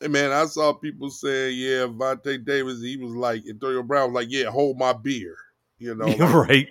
hey 0.00 0.08
man, 0.08 0.30
I 0.32 0.44
saw 0.46 0.74
people 0.74 1.10
saying, 1.10 1.58
"Yeah, 1.58 1.86
Vontae 1.86 2.44
Davis." 2.44 2.82
He 2.82 2.96
was 2.98 3.14
like 3.14 3.42
Antonio 3.48 3.82
Brown 3.82 4.12
was 4.12 4.22
like, 4.22 4.30
"Yeah, 4.30 4.50
hold 4.50 4.78
my 4.78 4.92
beer." 4.92 5.36
You 5.78 5.94
know, 5.94 6.06
right? 6.16 6.68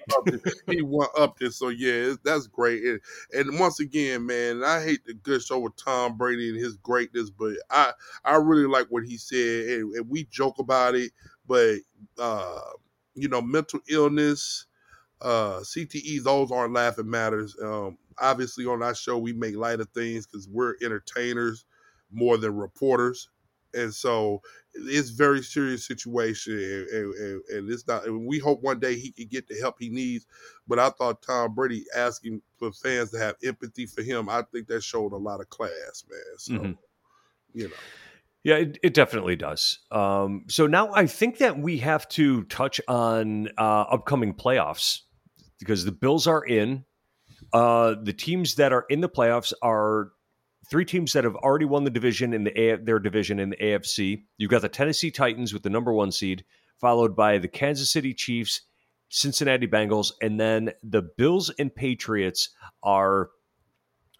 he 0.68 0.82
went 0.82 1.12
up 1.18 1.38
there, 1.38 1.52
so 1.52 1.70
yeah, 1.70 2.14
that's 2.24 2.48
great. 2.48 2.84
And, 2.84 3.00
and 3.34 3.60
once 3.60 3.80
again, 3.80 4.26
man, 4.26 4.64
I 4.64 4.82
hate 4.84 5.06
the 5.06 5.14
good 5.14 5.44
show 5.44 5.60
with 5.60 5.76
Tom 5.76 6.18
Brady 6.18 6.50
and 6.50 6.58
his 6.58 6.78
greatness, 6.78 7.30
but 7.30 7.54
I 7.70 7.92
I 8.24 8.36
really 8.36 8.66
like 8.66 8.88
what 8.88 9.04
he 9.04 9.18
said, 9.18 9.70
and, 9.70 9.94
and 9.96 10.10
we 10.10 10.26
joke 10.26 10.60
about 10.60 10.96
it, 10.96 11.12
but 11.48 11.78
uh, 12.18 12.60
you 13.16 13.28
know, 13.28 13.42
mental 13.42 13.80
illness, 13.90 14.66
uh, 15.24 15.60
CTE, 15.62 16.24
those 16.24 16.52
aren't 16.52 16.74
laughing 16.74 17.10
matters. 17.10 17.56
Um, 17.62 17.98
obviously, 18.20 18.66
on 18.66 18.84
our 18.84 18.96
show, 18.96 19.18
we 19.18 19.34
make 19.34 19.56
light 19.56 19.80
of 19.80 19.90
things 19.90 20.28
because 20.28 20.48
we're 20.48 20.76
entertainers 20.84 21.66
more 22.12 22.38
than 22.38 22.56
reporters 22.56 23.30
and 23.74 23.94
so 23.94 24.42
it's 24.74 25.10
very 25.10 25.42
serious 25.42 25.86
situation, 25.86 26.54
and, 26.54 27.14
and, 27.14 27.42
and, 27.50 27.72
it's 27.72 27.88
not. 27.88 28.06
And 28.06 28.26
we 28.26 28.40
hope 28.40 28.62
one 28.62 28.80
day 28.80 28.96
he 28.96 29.12
can 29.12 29.28
get 29.28 29.48
the 29.48 29.60
help 29.60 29.76
he 29.80 29.90
needs. 29.90 30.26
But 30.68 30.80
I 30.80 30.90
thought 30.90 31.22
Tom 31.22 31.54
Brady 31.54 31.86
asking 31.96 32.42
for 32.58 32.72
fans 32.72 33.12
to 33.12 33.20
have 33.20 33.36
empathy 33.44 33.86
for 33.86 34.02
him, 34.02 34.30
I 34.30 34.44
think 34.52 34.68
that 34.68 34.84
showed 34.84 35.14
a 35.14 35.18
lot 35.18 35.42
of 35.42 35.50
class, 35.50 36.04
man. 36.10 36.38
So 36.38 36.54
mm-hmm. 36.54 36.72
you 37.54 37.68
know. 37.70 37.76
Yeah, 38.44 38.56
it, 38.56 38.78
it 38.84 38.94
definitely 38.94 39.38
does. 39.38 39.80
Um, 39.90 40.44
so 40.50 40.68
now 40.68 40.94
I 40.94 41.08
think 41.08 41.38
that 41.38 41.58
we 41.58 41.78
have 41.78 42.10
to 42.10 42.44
touch 42.44 42.82
on 42.90 43.48
uh, 43.58 43.86
upcoming 43.90 44.34
playoffs 44.34 45.03
because 45.64 45.86
the 45.86 45.92
Bills 45.92 46.28
are 46.28 46.44
in. 46.44 46.86
Uh, 47.52 47.96
the 48.02 48.14
teams 48.14 48.56
that 48.56 48.72
are 48.72 48.86
in 48.90 49.02
the 49.02 49.10
playoffs 49.10 49.54
are 49.62 50.12
three 50.70 50.86
teams 50.86 51.14
that 51.14 51.24
have 51.24 51.36
already 51.36 51.66
won 51.66 51.84
the 51.84 51.90
division 51.90 52.34
in 52.34 52.44
the 52.44 52.60
A- 52.60 52.78
their 52.78 53.00
division 53.00 53.40
in 53.40 53.50
the 53.50 53.58
AFC. 53.58 54.24
You've 54.38 54.52
got 54.52 54.62
the 54.62 54.70
Tennessee 54.70 55.12
Titans 55.12 55.54
with 55.54 55.64
the 55.64 55.70
number 55.70 55.94
one 55.94 56.12
seed, 56.12 56.44
followed 56.80 57.16
by 57.16 57.38
the 57.38 57.48
Kansas 57.48 57.92
City 57.92 58.14
Chiefs, 58.14 58.62
Cincinnati 59.10 59.68
Bengals, 59.68 60.12
and 60.22 60.40
then 60.40 60.72
the 60.84 61.02
Bills 61.02 61.52
and 61.60 61.74
Patriots 61.74 62.50
are 62.82 63.30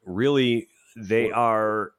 really 0.06 0.68
they 0.96 1.32
are 1.32 1.92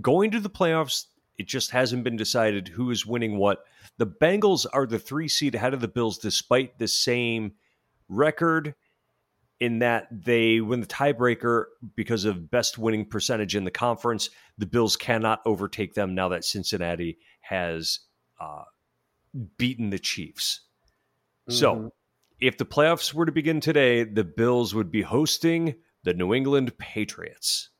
going 0.00 0.30
to 0.32 0.40
the 0.40 0.50
playoffs. 0.50 1.06
It 1.38 1.46
just 1.46 1.70
hasn't 1.70 2.04
been 2.04 2.16
decided 2.16 2.68
who 2.68 2.90
is 2.90 3.06
winning 3.06 3.36
what. 3.36 3.64
The 3.98 4.06
Bengals 4.06 4.66
are 4.72 4.86
the 4.86 4.98
three 4.98 5.28
seed 5.28 5.54
ahead 5.54 5.74
of 5.74 5.80
the 5.80 5.88
Bills, 5.88 6.18
despite 6.18 6.78
the 6.78 6.88
same 6.88 7.52
record 8.08 8.74
in 9.60 9.78
that 9.78 10.08
they 10.10 10.60
win 10.60 10.80
the 10.80 10.86
tiebreaker 10.86 11.64
because 11.94 12.24
of 12.24 12.50
best 12.50 12.76
winning 12.76 13.06
percentage 13.06 13.56
in 13.56 13.64
the 13.64 13.70
conference. 13.70 14.30
The 14.58 14.66
Bills 14.66 14.96
cannot 14.96 15.40
overtake 15.46 15.94
them 15.94 16.14
now 16.14 16.28
that 16.28 16.44
Cincinnati 16.44 17.18
has 17.40 18.00
uh, 18.40 18.64
beaten 19.56 19.90
the 19.90 19.98
Chiefs. 19.98 20.60
Mm-hmm. 21.48 21.58
So, 21.58 21.90
if 22.40 22.58
the 22.58 22.66
playoffs 22.66 23.14
were 23.14 23.26
to 23.26 23.32
begin 23.32 23.60
today, 23.60 24.04
the 24.04 24.24
Bills 24.24 24.74
would 24.74 24.90
be 24.90 25.02
hosting 25.02 25.76
the 26.02 26.12
New 26.12 26.34
England 26.34 26.76
Patriots. 26.76 27.70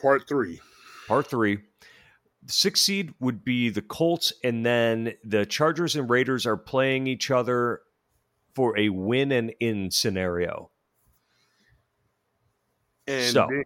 Part 0.00 0.28
three. 0.28 0.60
Part 1.08 1.26
three. 1.26 1.58
the 2.42 2.52
sixth 2.52 2.84
seed 2.84 3.12
would 3.20 3.44
be 3.44 3.68
the 3.68 3.82
Colts, 3.82 4.32
and 4.44 4.64
then 4.64 5.14
the 5.24 5.44
Chargers 5.44 5.96
and 5.96 6.08
Raiders 6.08 6.46
are 6.46 6.56
playing 6.56 7.06
each 7.06 7.30
other 7.30 7.80
for 8.56 8.76
a 8.78 8.88
win 8.88 9.30
and 9.32 9.52
in 9.60 9.90
scenario. 9.90 10.70
And 13.06 13.32
So. 13.34 13.46
then- 13.50 13.64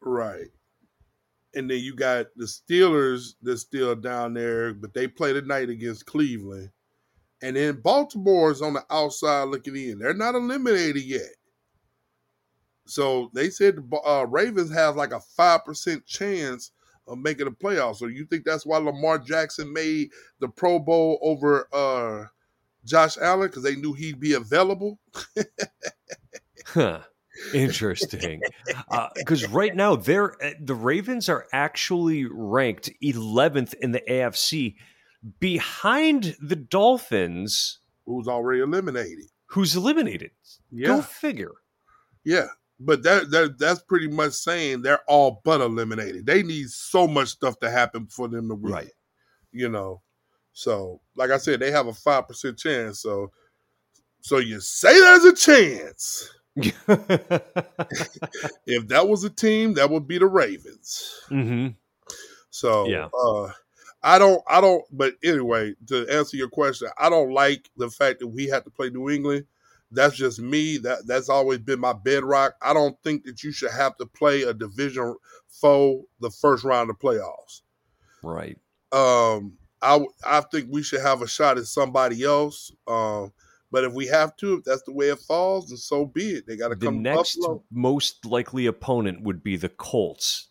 right. 0.00 0.46
And 1.54 1.68
then 1.68 1.80
you 1.80 1.96
got 1.96 2.26
the 2.36 2.44
Steelers 2.44 3.34
that's 3.42 3.62
still 3.62 3.96
down 3.96 4.34
there, 4.34 4.72
but 4.72 4.94
they 4.94 5.08
play 5.08 5.32
tonight 5.32 5.68
against 5.68 6.06
Cleveland. 6.06 6.70
And 7.42 7.56
then 7.56 7.80
Baltimore's 7.80 8.62
on 8.62 8.74
the 8.74 8.84
outside 8.88 9.48
looking 9.48 9.74
in. 9.74 9.98
They're 9.98 10.14
not 10.14 10.36
eliminated 10.36 11.02
yet. 11.02 11.34
So 12.86 13.30
they 13.34 13.50
said 13.50 13.76
the 13.76 13.96
uh, 13.98 14.26
Ravens 14.28 14.72
have 14.72 14.94
like 14.94 15.12
a 15.12 15.20
5% 15.36 16.06
chance 16.06 16.70
of 17.08 17.18
making 17.18 17.46
the 17.46 17.50
playoffs. 17.50 17.96
So 17.96 18.06
you 18.06 18.26
think 18.26 18.44
that's 18.44 18.64
why 18.64 18.78
Lamar 18.78 19.18
Jackson 19.18 19.72
made 19.72 20.10
the 20.38 20.48
Pro 20.48 20.78
Bowl 20.78 21.18
over 21.20 21.68
uh, 21.72 22.26
Josh 22.88 23.16
Allen? 23.18 23.48
Because 23.48 23.62
they 23.62 23.76
knew 23.76 23.92
he'd 23.92 24.20
be 24.20 24.34
available? 24.34 24.98
Huh. 26.66 27.00
Interesting. 27.54 28.40
Because 29.14 29.48
right 29.48 29.74
now, 29.74 29.96
they're 29.96 30.42
uh, 30.44 30.50
the 30.60 30.74
Ravens 30.74 31.28
are 31.28 31.46
actually 31.52 32.26
ranked 32.30 32.90
11th 33.02 33.74
in 33.74 33.92
the 33.92 34.02
AFC, 34.08 34.74
behind 35.40 36.36
the 36.40 36.56
Dolphins, 36.56 37.78
Who's 38.06 38.26
already 38.28 38.60
eliminated. 38.60 39.26
who's 39.46 39.76
eliminated. 39.76 40.32
Go 40.84 41.00
figure. 41.02 41.52
Yeah, 42.24 42.48
but 42.80 43.02
that, 43.04 43.30
that 43.30 43.58
that's 43.58 43.82
pretty 43.82 44.08
much 44.08 44.32
saying 44.32 44.82
they're 44.82 45.02
all 45.08 45.40
but 45.44 45.60
eliminated. 45.60 46.26
They 46.26 46.42
need 46.42 46.68
so 46.70 47.06
much 47.06 47.28
stuff 47.28 47.58
to 47.60 47.70
happen 47.70 48.06
for 48.06 48.28
them 48.28 48.48
to 48.48 48.54
win. 48.54 48.72
Right. 48.72 48.90
You 49.52 49.68
know. 49.68 50.02
So, 50.58 51.00
like 51.14 51.30
I 51.30 51.36
said, 51.36 51.60
they 51.60 51.70
have 51.70 51.86
a 51.86 51.92
five 51.94 52.26
percent 52.26 52.58
chance. 52.58 52.98
So, 53.00 53.30
so 54.22 54.38
you 54.38 54.58
say 54.58 54.92
there's 54.98 55.24
a 55.24 55.32
chance. 55.32 56.34
If 58.66 58.88
that 58.88 59.08
was 59.08 59.22
a 59.22 59.30
team, 59.30 59.74
that 59.74 59.88
would 59.88 60.08
be 60.08 60.18
the 60.18 60.26
Ravens. 60.26 61.20
hmm 61.28 61.68
So, 62.50 62.88
Yeah. 62.88 63.08
uh, 63.16 63.52
I 64.02 64.18
don't, 64.18 64.42
I 64.48 64.60
don't. 64.60 64.84
But 64.90 65.14
anyway, 65.22 65.74
to 65.86 66.08
answer 66.08 66.36
your 66.36 66.48
question, 66.48 66.88
I 66.98 67.08
don't 67.08 67.30
like 67.30 67.70
the 67.76 67.88
fact 67.88 68.18
that 68.18 68.26
we 68.26 68.48
had 68.48 68.64
to 68.64 68.70
play 68.70 68.90
New 68.90 69.10
England. 69.10 69.46
That's 69.92 70.16
just 70.16 70.40
me. 70.40 70.76
That 70.78 71.06
that's 71.06 71.28
always 71.28 71.60
been 71.60 71.78
my 71.78 71.92
bedrock. 71.92 72.54
I 72.60 72.74
don't 72.74 73.00
think 73.04 73.24
that 73.26 73.44
you 73.44 73.52
should 73.52 73.70
have 73.70 73.96
to 73.98 74.06
play 74.06 74.42
a 74.42 74.52
division 74.52 75.14
foe 75.48 76.04
the 76.18 76.30
first 76.30 76.64
round 76.64 76.90
of 76.90 76.98
playoffs. 76.98 77.62
Right. 78.24 78.58
Um, 78.90 79.56
I 79.82 80.04
I 80.24 80.40
think 80.40 80.68
we 80.70 80.82
should 80.82 81.00
have 81.00 81.22
a 81.22 81.28
shot 81.28 81.58
at 81.58 81.66
somebody 81.66 82.24
else. 82.24 82.72
Um, 82.86 83.32
but 83.70 83.84
if 83.84 83.92
we 83.92 84.06
have 84.06 84.34
to, 84.38 84.54
if 84.54 84.64
that's 84.64 84.82
the 84.82 84.92
way 84.92 85.08
it 85.08 85.18
falls, 85.18 85.70
and 85.70 85.78
so 85.78 86.06
be 86.06 86.30
it. 86.30 86.46
They 86.46 86.56
got 86.56 86.68
to 86.68 86.74
The 86.74 86.86
come 86.86 86.96
to 86.96 87.00
next 87.00 87.38
most 87.70 88.24
likely 88.24 88.66
opponent 88.66 89.22
would 89.22 89.42
be 89.42 89.56
the 89.56 89.68
Colts. 89.68 90.48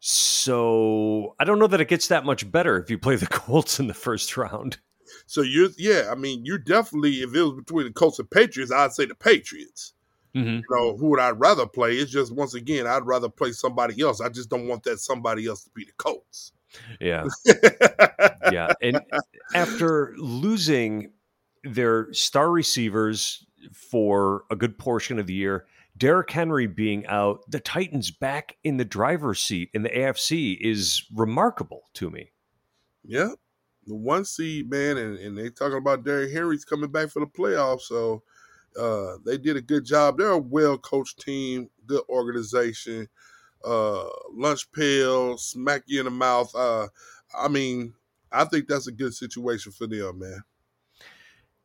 So 0.00 1.36
I 1.38 1.44
don't 1.44 1.60
know 1.60 1.68
that 1.68 1.80
it 1.80 1.88
gets 1.88 2.08
that 2.08 2.24
much 2.24 2.50
better 2.50 2.76
if 2.76 2.90
you 2.90 2.98
play 2.98 3.14
the 3.16 3.26
Colts 3.30 3.78
in 3.78 3.86
the 3.86 3.94
first 3.94 4.36
round. 4.36 4.78
So 5.26 5.42
you're, 5.42 5.68
yeah, 5.78 6.08
I 6.10 6.16
mean, 6.16 6.44
you're 6.44 6.58
definitely. 6.58 7.22
If 7.22 7.34
it 7.34 7.42
was 7.42 7.54
between 7.54 7.86
the 7.86 7.92
Colts 7.92 8.18
and 8.18 8.30
Patriots, 8.30 8.72
I'd 8.72 8.92
say 8.92 9.06
the 9.06 9.14
Patriots. 9.14 9.94
Mm-hmm. 10.34 10.48
you 10.48 10.62
know, 10.70 10.96
who 10.96 11.10
would 11.10 11.20
I 11.20 11.28
rather 11.30 11.66
play? 11.66 11.92
It's 11.96 12.10
just 12.10 12.34
once 12.34 12.54
again, 12.54 12.86
I'd 12.86 13.04
rather 13.04 13.28
play 13.28 13.52
somebody 13.52 14.00
else. 14.02 14.22
I 14.22 14.30
just 14.30 14.48
don't 14.48 14.66
want 14.66 14.82
that 14.84 14.98
somebody 14.98 15.46
else 15.46 15.64
to 15.64 15.70
be 15.74 15.84
the 15.84 15.92
Colts. 15.98 16.52
Yeah. 17.00 17.24
yeah. 18.52 18.72
And 18.80 19.00
after 19.54 20.14
losing 20.16 21.12
their 21.64 22.12
star 22.12 22.50
receivers 22.50 23.46
for 23.72 24.44
a 24.50 24.56
good 24.56 24.78
portion 24.78 25.18
of 25.18 25.26
the 25.26 25.34
year, 25.34 25.66
Derrick 25.96 26.30
Henry 26.30 26.66
being 26.66 27.06
out, 27.06 27.48
the 27.50 27.60
Titans 27.60 28.10
back 28.10 28.56
in 28.64 28.76
the 28.76 28.84
driver's 28.84 29.40
seat 29.40 29.70
in 29.74 29.82
the 29.82 29.90
AFC 29.90 30.58
is 30.60 31.04
remarkable 31.14 31.82
to 31.94 32.10
me. 32.10 32.30
yeah, 33.04 33.30
the 33.86 33.94
one 33.94 34.24
seed 34.24 34.70
man, 34.70 34.96
and, 34.96 35.18
and 35.18 35.36
they 35.36 35.50
talking 35.50 35.78
about 35.78 36.04
Derrick 36.04 36.32
Henry's 36.32 36.64
coming 36.64 36.90
back 36.90 37.10
for 37.10 37.20
the 37.20 37.26
playoffs. 37.26 37.82
So 37.82 38.22
uh, 38.78 39.16
they 39.24 39.36
did 39.36 39.56
a 39.56 39.62
good 39.62 39.84
job. 39.84 40.18
They're 40.18 40.30
a 40.30 40.38
well 40.38 40.78
coached 40.78 41.20
team, 41.20 41.68
good 41.86 42.02
organization. 42.08 43.08
Uh, 43.64 44.08
lunch 44.32 44.70
pail, 44.72 45.36
smack 45.38 45.82
you 45.86 46.00
in 46.00 46.04
the 46.04 46.10
mouth. 46.10 46.54
Uh, 46.54 46.88
I 47.36 47.48
mean, 47.48 47.94
I 48.30 48.44
think 48.44 48.66
that's 48.66 48.86
a 48.86 48.92
good 48.92 49.14
situation 49.14 49.72
for 49.72 49.86
them, 49.86 50.18
man. 50.18 50.42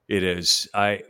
It 0.08 0.24
is. 0.24 0.70
I, 0.74 1.04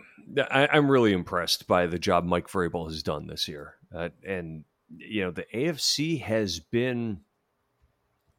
I 0.49 0.67
I'm 0.71 0.89
really 0.89 1.13
impressed 1.13 1.67
by 1.67 1.87
the 1.87 1.99
job 1.99 2.25
Mike 2.25 2.47
Vrabel 2.47 2.87
has 2.87 3.03
done 3.03 3.27
this 3.27 3.47
year, 3.47 3.75
uh, 3.93 4.09
and 4.25 4.63
you 4.97 5.21
know 5.23 5.31
the 5.31 5.45
AFC 5.53 6.21
has 6.21 6.59
been 6.59 7.21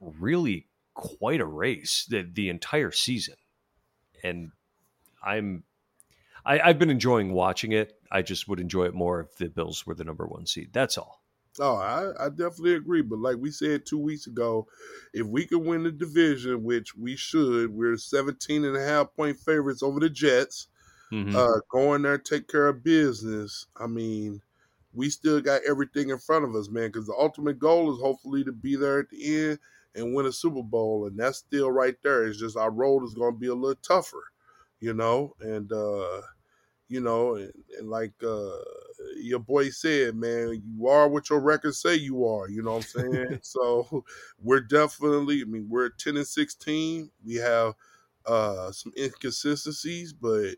really 0.00 0.66
quite 0.94 1.40
a 1.40 1.46
race 1.46 2.06
the 2.08 2.22
the 2.22 2.48
entire 2.48 2.90
season, 2.90 3.36
and 4.24 4.50
I'm 5.22 5.62
I, 6.44 6.60
I've 6.60 6.78
been 6.78 6.90
enjoying 6.90 7.32
watching 7.32 7.72
it. 7.72 7.94
I 8.10 8.22
just 8.22 8.48
would 8.48 8.58
enjoy 8.58 8.86
it 8.86 8.94
more 8.94 9.20
if 9.20 9.36
the 9.36 9.48
Bills 9.48 9.86
were 9.86 9.94
the 9.94 10.04
number 10.04 10.26
one 10.26 10.46
seed. 10.46 10.70
That's 10.72 10.98
all. 10.98 11.22
Oh, 11.60 11.76
I, 11.76 12.26
I 12.26 12.28
definitely 12.28 12.74
agree. 12.74 13.02
But 13.02 13.18
like 13.18 13.36
we 13.38 13.50
said 13.50 13.84
two 13.86 13.98
weeks 13.98 14.26
ago, 14.26 14.68
if 15.12 15.26
we 15.26 15.46
could 15.46 15.58
win 15.64 15.82
the 15.82 15.92
division, 15.92 16.62
which 16.62 16.94
we 16.96 17.16
should, 17.16 17.70
we're 17.70 17.96
17 17.96 18.64
and 18.64 18.76
a 18.76 18.84
half 18.84 19.14
point 19.14 19.38
favorites 19.38 19.82
over 19.82 20.00
the 20.00 20.10
Jets. 20.10 20.68
Mhm. 21.10 21.34
Uh, 21.34 21.60
go 21.70 21.94
in 21.94 22.02
there, 22.02 22.18
take 22.18 22.48
care 22.48 22.68
of 22.68 22.84
business. 22.84 23.66
I 23.76 23.86
mean, 23.86 24.42
we 24.92 25.10
still 25.10 25.40
got 25.40 25.62
everything 25.68 26.10
in 26.10 26.18
front 26.18 26.44
of 26.44 26.54
us, 26.56 26.68
man, 26.70 26.88
because 26.88 27.06
the 27.06 27.14
ultimate 27.18 27.58
goal 27.58 27.92
is 27.94 28.00
hopefully 28.00 28.44
to 28.44 28.52
be 28.52 28.76
there 28.76 29.00
at 29.00 29.10
the 29.10 29.36
end 29.50 29.58
and 29.94 30.14
win 30.14 30.26
a 30.26 30.32
Super 30.32 30.62
Bowl. 30.62 31.06
And 31.06 31.18
that's 31.18 31.38
still 31.38 31.70
right 31.70 31.96
there. 32.02 32.26
It's 32.26 32.38
just 32.40 32.56
our 32.56 32.70
road 32.70 33.04
is 33.04 33.14
going 33.14 33.34
to 33.34 33.38
be 33.40 33.48
a 33.48 33.54
little 33.54 33.80
tougher, 33.82 34.24
you 34.80 34.94
know? 34.94 35.34
And, 35.40 35.72
uh, 35.72 36.22
you 36.88 37.00
know, 37.00 37.34
and, 37.36 37.52
and 37.78 37.88
like 37.90 38.14
uh, 38.22 38.58
your 39.16 39.38
boy 39.40 39.70
said, 39.70 40.14
man, 40.16 40.62
you 40.64 40.86
are 40.88 41.08
what 41.08 41.30
your 41.30 41.40
records 41.40 41.80
say 41.80 41.94
you 41.94 42.26
are. 42.26 42.48
You 42.48 42.62
know 42.62 42.72
what 42.72 42.76
I'm 42.78 42.84
saying? 42.84 43.38
so 43.42 44.04
we're 44.38 44.60
definitely. 44.60 45.42
I 45.42 45.44
mean, 45.44 45.68
we're 45.68 45.90
ten 45.90 46.16
and 46.16 46.26
sixteen. 46.26 47.10
We 47.24 47.36
have 47.36 47.74
uh, 48.26 48.72
some 48.72 48.92
inconsistencies, 48.98 50.12
but 50.12 50.56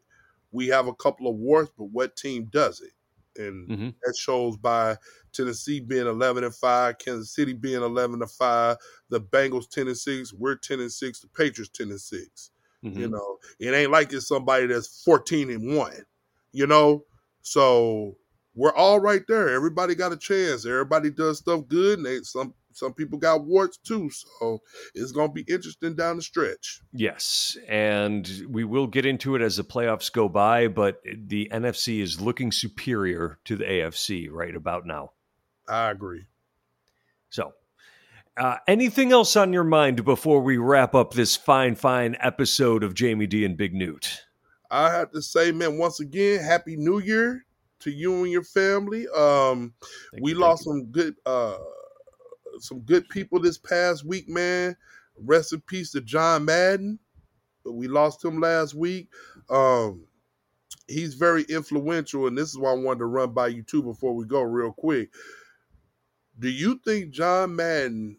we 0.53 0.68
have 0.68 0.86
a 0.86 0.94
couple 0.94 1.28
of 1.28 1.36
warts. 1.36 1.72
But 1.76 1.84
what 1.86 2.16
team 2.16 2.46
does 2.46 2.80
it? 2.80 2.92
And 3.40 3.70
Mhm. 3.70 3.94
that 4.03 4.16
shows 4.18 4.57
by 4.57 4.96
Tennessee 5.32 5.80
being 5.80 6.07
eleven 6.07 6.44
and 6.44 6.55
five, 6.55 6.98
Kansas 6.98 7.34
City 7.34 7.53
being 7.53 7.82
eleven 7.82 8.20
and 8.22 8.30
five, 8.30 8.76
the 9.09 9.20
Bengals 9.20 9.68
ten 9.68 9.88
and 9.88 9.96
six, 9.96 10.32
we're 10.32 10.57
ten 10.57 10.80
and 10.80 10.90
six, 10.92 11.20
the 11.20 11.28
Patriots 11.28 11.70
ten 11.70 11.90
and 11.90 12.01
6 12.01 12.51
Mhm. 12.82 13.03
You 13.03 13.09
know, 13.09 13.38
it 13.61 13.72
ain't 13.72 13.92
like 13.92 14.12
it's 14.12 14.26
somebody 14.26 14.66
that's 14.66 15.03
14 15.05 15.51
and 15.51 15.76
1, 15.76 16.05
you 16.53 16.66
know? 16.66 17.07
So 17.42 18.16
we're 18.55 18.74
all 18.74 19.01
right 19.01 19.22
there. 19.28 19.48
Everybody 19.48 19.94
got 19.94 20.12
a 20.12 20.16
chance. 20.16 20.66
Everybody 20.66 21.11
does 21.11 21.38
stuff 21.38 21.66
good, 21.68 21.98
and 21.98 22.07
they, 22.07 22.20
some 22.22 22.55
some 22.72 22.92
people 22.94 23.18
got 23.18 23.44
warts 23.44 23.78
too. 23.78 24.11
So 24.11 24.61
it's 24.94 25.12
gonna 25.12 25.32
be 25.32 25.44
interesting 25.48 25.94
down 25.94 26.16
the 26.16 26.22
stretch. 26.22 26.80
Yes, 26.92 27.57
and 27.68 28.28
we 28.48 28.64
will 28.64 28.86
get 28.86 29.07
into 29.07 29.34
it 29.36 29.42
as 29.42 29.57
the 29.57 29.64
playoffs 29.64 30.12
go 30.12 30.28
by, 30.28 30.68
but 30.68 31.01
the 31.05 31.48
NFC 31.53 32.01
is 32.01 32.20
looking 32.20 32.53
superior 32.53 33.38
to 33.44 33.57
the 33.57 33.64
AFC 33.64 34.28
right 34.30 34.55
about 34.55 34.86
now. 34.86 35.12
I 35.68 35.90
agree. 35.90 36.26
So, 37.28 37.53
uh, 38.36 38.57
anything 38.66 39.12
else 39.12 39.36
on 39.36 39.53
your 39.53 39.64
mind 39.64 40.05
before 40.05 40.40
we 40.40 40.57
wrap 40.57 40.94
up 40.94 41.14
this 41.14 41.36
fine, 41.36 41.76
fine 41.76 42.16
episode 42.18 42.82
of 42.82 42.94
Jamie 42.94 43.28
D 43.28 43.44
and 43.44 43.57
Big 43.57 43.72
Newt? 43.72 44.22
I 44.70 44.90
have 44.90 45.12
to 45.12 45.22
say, 45.22 45.53
man, 45.53 45.78
once 45.78 46.01
again, 46.01 46.42
happy 46.42 46.76
New 46.76 47.01
Year 47.01 47.44
to 47.80 47.90
you 47.90 48.22
and 48.22 48.32
your 48.32 48.44
family. 48.44 49.06
Um, 49.08 49.74
Thank 50.12 50.22
we 50.22 50.32
you, 50.32 50.38
lost 50.38 50.64
some 50.64 50.86
good 50.86 51.16
uh 51.26 51.58
some 52.58 52.80
good 52.80 53.08
people 53.08 53.40
this 53.40 53.58
past 53.58 54.04
week, 54.04 54.28
man. 54.28 54.76
Rest 55.16 55.52
in 55.52 55.60
peace 55.62 55.92
to 55.92 56.00
John 56.00 56.44
Madden. 56.44 56.98
We 57.64 57.88
lost 57.88 58.24
him 58.24 58.40
last 58.40 58.74
week. 58.74 59.08
Um 59.48 60.06
he's 60.88 61.14
very 61.14 61.42
influential, 61.44 62.26
and 62.26 62.36
this 62.36 62.50
is 62.50 62.58
why 62.58 62.70
I 62.70 62.74
wanted 62.74 63.00
to 63.00 63.06
run 63.06 63.32
by 63.32 63.48
you 63.48 63.62
too 63.62 63.82
before 63.82 64.14
we 64.14 64.24
go 64.24 64.42
real 64.42 64.72
quick. 64.72 65.10
Do 66.38 66.48
you 66.48 66.80
think 66.84 67.10
John 67.10 67.54
Madden 67.56 68.18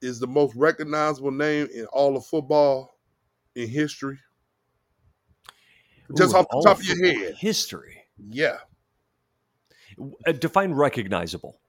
is 0.00 0.18
the 0.18 0.26
most 0.26 0.54
recognizable 0.56 1.30
name 1.30 1.68
in 1.74 1.86
all 1.86 2.16
of 2.16 2.24
football 2.26 2.96
in 3.54 3.68
history? 3.68 4.18
Just 6.16 6.34
Ooh, 6.34 6.38
off 6.38 6.46
the 6.50 6.62
top 6.62 6.78
of 6.78 6.84
your 6.84 7.06
head. 7.06 7.34
history. 7.36 8.02
Yeah. 8.28 8.58
Uh, 10.26 10.32
define 10.32 10.72
recognizable. 10.72 11.60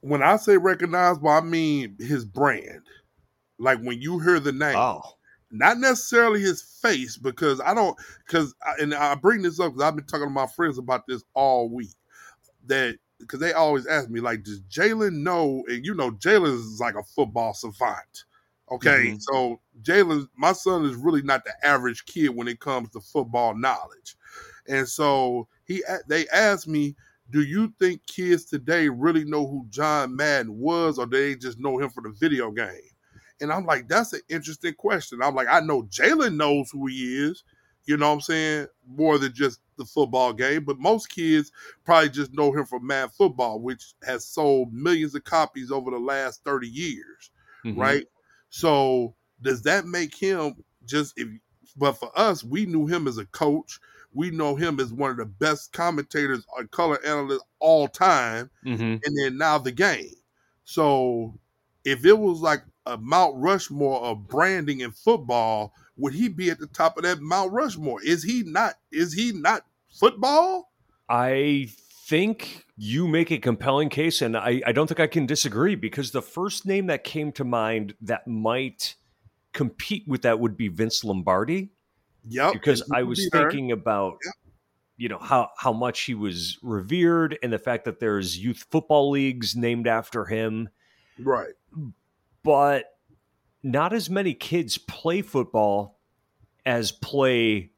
when 0.00 0.22
I 0.22 0.36
say 0.36 0.56
recognizable, 0.56 1.28
I 1.28 1.40
mean 1.40 1.96
his 1.98 2.24
brand. 2.24 2.82
Like 3.58 3.80
when 3.82 4.00
you 4.00 4.18
hear 4.18 4.40
the 4.40 4.52
name, 4.52 4.76
Oh, 4.76 5.02
not 5.50 5.78
necessarily 5.78 6.40
his 6.40 6.62
face, 6.62 7.16
because 7.16 7.60
I 7.60 7.74
don't. 7.74 7.96
Because 8.26 8.54
and 8.78 8.94
I 8.94 9.14
bring 9.14 9.42
this 9.42 9.60
up 9.60 9.72
because 9.72 9.82
I've 9.82 9.96
been 9.96 10.06
talking 10.06 10.26
to 10.26 10.30
my 10.30 10.46
friends 10.46 10.78
about 10.78 11.06
this 11.06 11.22
all 11.34 11.68
week. 11.68 11.94
That 12.66 12.96
because 13.18 13.40
they 13.40 13.52
always 13.52 13.86
ask 13.86 14.08
me 14.08 14.20
like, 14.20 14.44
does 14.44 14.62
Jalen 14.62 15.22
know? 15.22 15.62
And 15.68 15.84
you 15.84 15.94
know, 15.94 16.10
Jalen 16.12 16.54
is 16.54 16.80
like 16.80 16.94
a 16.94 17.02
football 17.02 17.52
savant. 17.52 18.24
Okay, 18.72 19.12
Mhm. 19.12 19.22
so 19.22 19.60
Jalen, 19.82 20.28
my 20.36 20.52
son 20.52 20.84
is 20.84 20.94
really 20.94 21.22
not 21.22 21.44
the 21.44 21.52
average 21.66 22.06
kid 22.06 22.28
when 22.30 22.48
it 22.48 22.60
comes 22.60 22.88
to 22.90 23.00
football 23.00 23.54
knowledge, 23.54 24.16
and 24.68 24.88
so 24.88 25.48
he 25.70 25.84
they 26.08 26.26
asked 26.28 26.66
me, 26.68 26.96
do 27.30 27.42
you 27.42 27.72
think 27.78 28.04
kids 28.06 28.44
today 28.44 28.88
really 28.88 29.24
know 29.24 29.46
who 29.46 29.66
John 29.70 30.16
Madden 30.16 30.58
was, 30.58 30.98
or 30.98 31.06
they 31.06 31.36
just 31.36 31.60
know 31.60 31.78
him 31.78 31.90
for 31.90 32.02
the 32.02 32.10
video 32.10 32.50
game? 32.50 32.90
And 33.40 33.52
I'm 33.52 33.64
like, 33.64 33.88
that's 33.88 34.12
an 34.12 34.20
interesting 34.28 34.74
question. 34.74 35.22
I'm 35.22 35.34
like, 35.34 35.48
I 35.48 35.60
know 35.60 35.82
Jalen 35.84 36.36
knows 36.36 36.70
who 36.70 36.86
he 36.88 37.24
is, 37.24 37.42
you 37.86 37.96
know 37.96 38.08
what 38.08 38.14
I'm 38.14 38.20
saying, 38.20 38.66
more 38.86 39.16
than 39.18 39.32
just 39.32 39.60
the 39.76 39.84
football 39.84 40.32
game. 40.32 40.64
But 40.64 40.78
most 40.78 41.08
kids 41.08 41.50
probably 41.84 42.10
just 42.10 42.34
know 42.34 42.52
him 42.52 42.66
from 42.66 42.86
Madden 42.86 43.10
Football, 43.10 43.60
which 43.60 43.94
has 44.04 44.26
sold 44.26 44.74
millions 44.74 45.14
of 45.14 45.24
copies 45.24 45.70
over 45.70 45.90
the 45.90 45.98
last 45.98 46.44
30 46.44 46.68
years 46.68 47.30
mhm. 47.64 47.76
right? 47.76 48.06
So 48.50 49.14
does 49.42 49.62
that 49.62 49.86
make 49.86 50.14
him 50.14 50.56
just 50.84 51.14
if 51.16 51.28
but 51.76 51.92
for 51.92 52.10
us, 52.18 52.42
we 52.42 52.66
knew 52.66 52.86
him 52.86 53.06
as 53.06 53.18
a 53.18 53.26
coach. 53.26 53.78
We 54.12 54.30
know 54.30 54.56
him 54.56 54.80
as 54.80 54.92
one 54.92 55.10
of 55.10 55.16
the 55.16 55.26
best 55.26 55.72
commentators 55.72 56.44
or 56.56 56.64
color 56.66 56.98
analysts 57.04 57.44
all 57.58 57.88
time, 57.88 58.50
Mhm. 58.64 59.00
and 59.04 59.18
then 59.18 59.38
now 59.38 59.58
the 59.58 59.72
game. 59.72 60.14
So 60.64 61.38
if 61.84 62.04
it 62.04 62.18
was 62.18 62.40
like 62.40 62.62
a 62.86 62.96
Mount 62.96 63.36
Rushmore 63.36 64.00
of 64.00 64.26
branding 64.26 64.80
in 64.80 64.90
football, 64.92 65.74
would 65.96 66.14
he 66.14 66.28
be 66.28 66.50
at 66.50 66.58
the 66.58 66.66
top 66.66 66.96
of 66.96 67.04
that 67.04 67.20
Mount 67.20 67.52
Rushmore? 67.52 68.02
Is 68.02 68.22
he 68.22 68.42
not? 68.42 68.74
Is 68.90 69.12
he 69.12 69.32
not 69.32 69.64
football? 69.92 70.72
I 71.08 71.68
think 72.06 72.66
you 72.76 73.06
make 73.06 73.30
a 73.30 73.38
compelling 73.38 73.88
case, 73.88 74.22
and 74.22 74.36
I, 74.36 74.62
I 74.66 74.72
don't 74.72 74.86
think 74.86 75.00
I 75.00 75.06
can 75.06 75.26
disagree 75.26 75.74
because 75.74 76.10
the 76.10 76.22
first 76.22 76.66
name 76.66 76.86
that 76.86 77.04
came 77.04 77.30
to 77.32 77.44
mind 77.44 77.94
that 78.00 78.26
might 78.26 78.96
compete 79.52 80.06
with 80.06 80.22
that 80.22 80.40
would 80.40 80.56
be 80.56 80.68
Vince 80.68 81.04
Lombardi. 81.04 81.70
Yep. 82.28 82.52
because 82.54 82.82
I 82.92 83.02
was 83.02 83.18
be 83.18 83.28
there. 83.32 83.50
thinking 83.50 83.72
about 83.72 84.18
Yeah. 84.24 84.32
you 84.96 85.08
know 85.08 85.18
how 85.18 85.50
how 85.56 85.72
much 85.72 86.02
he 86.02 86.14
was 86.14 86.58
revered 86.62 87.38
and 87.42 87.52
the 87.52 87.58
fact 87.58 87.84
that 87.86 88.00
there's 88.00 88.38
youth 88.38 88.66
football 88.70 89.10
leagues 89.10 89.56
named 89.56 89.86
after 89.86 90.24
him, 90.26 90.68
right. 91.18 91.54
but 92.42 92.96
not 93.62 93.92
as 93.92 94.08
many 94.10 94.34
kids 94.34 94.78
play 94.78 95.22
football 95.22 95.98
as 96.66 96.92
play 96.92 97.72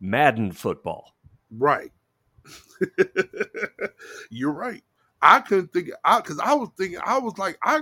Madden 0.00 0.52
football. 0.52 1.14
Right. 1.50 1.92
You're 4.30 4.52
right. 4.52 4.82
I 5.22 5.40
couldn't 5.40 5.72
think 5.72 5.90
I 6.04 6.20
because 6.20 6.38
I 6.38 6.54
was 6.54 6.68
thinking 6.76 7.00
I 7.04 7.18
was 7.18 7.36
like 7.38 7.58
I 7.62 7.80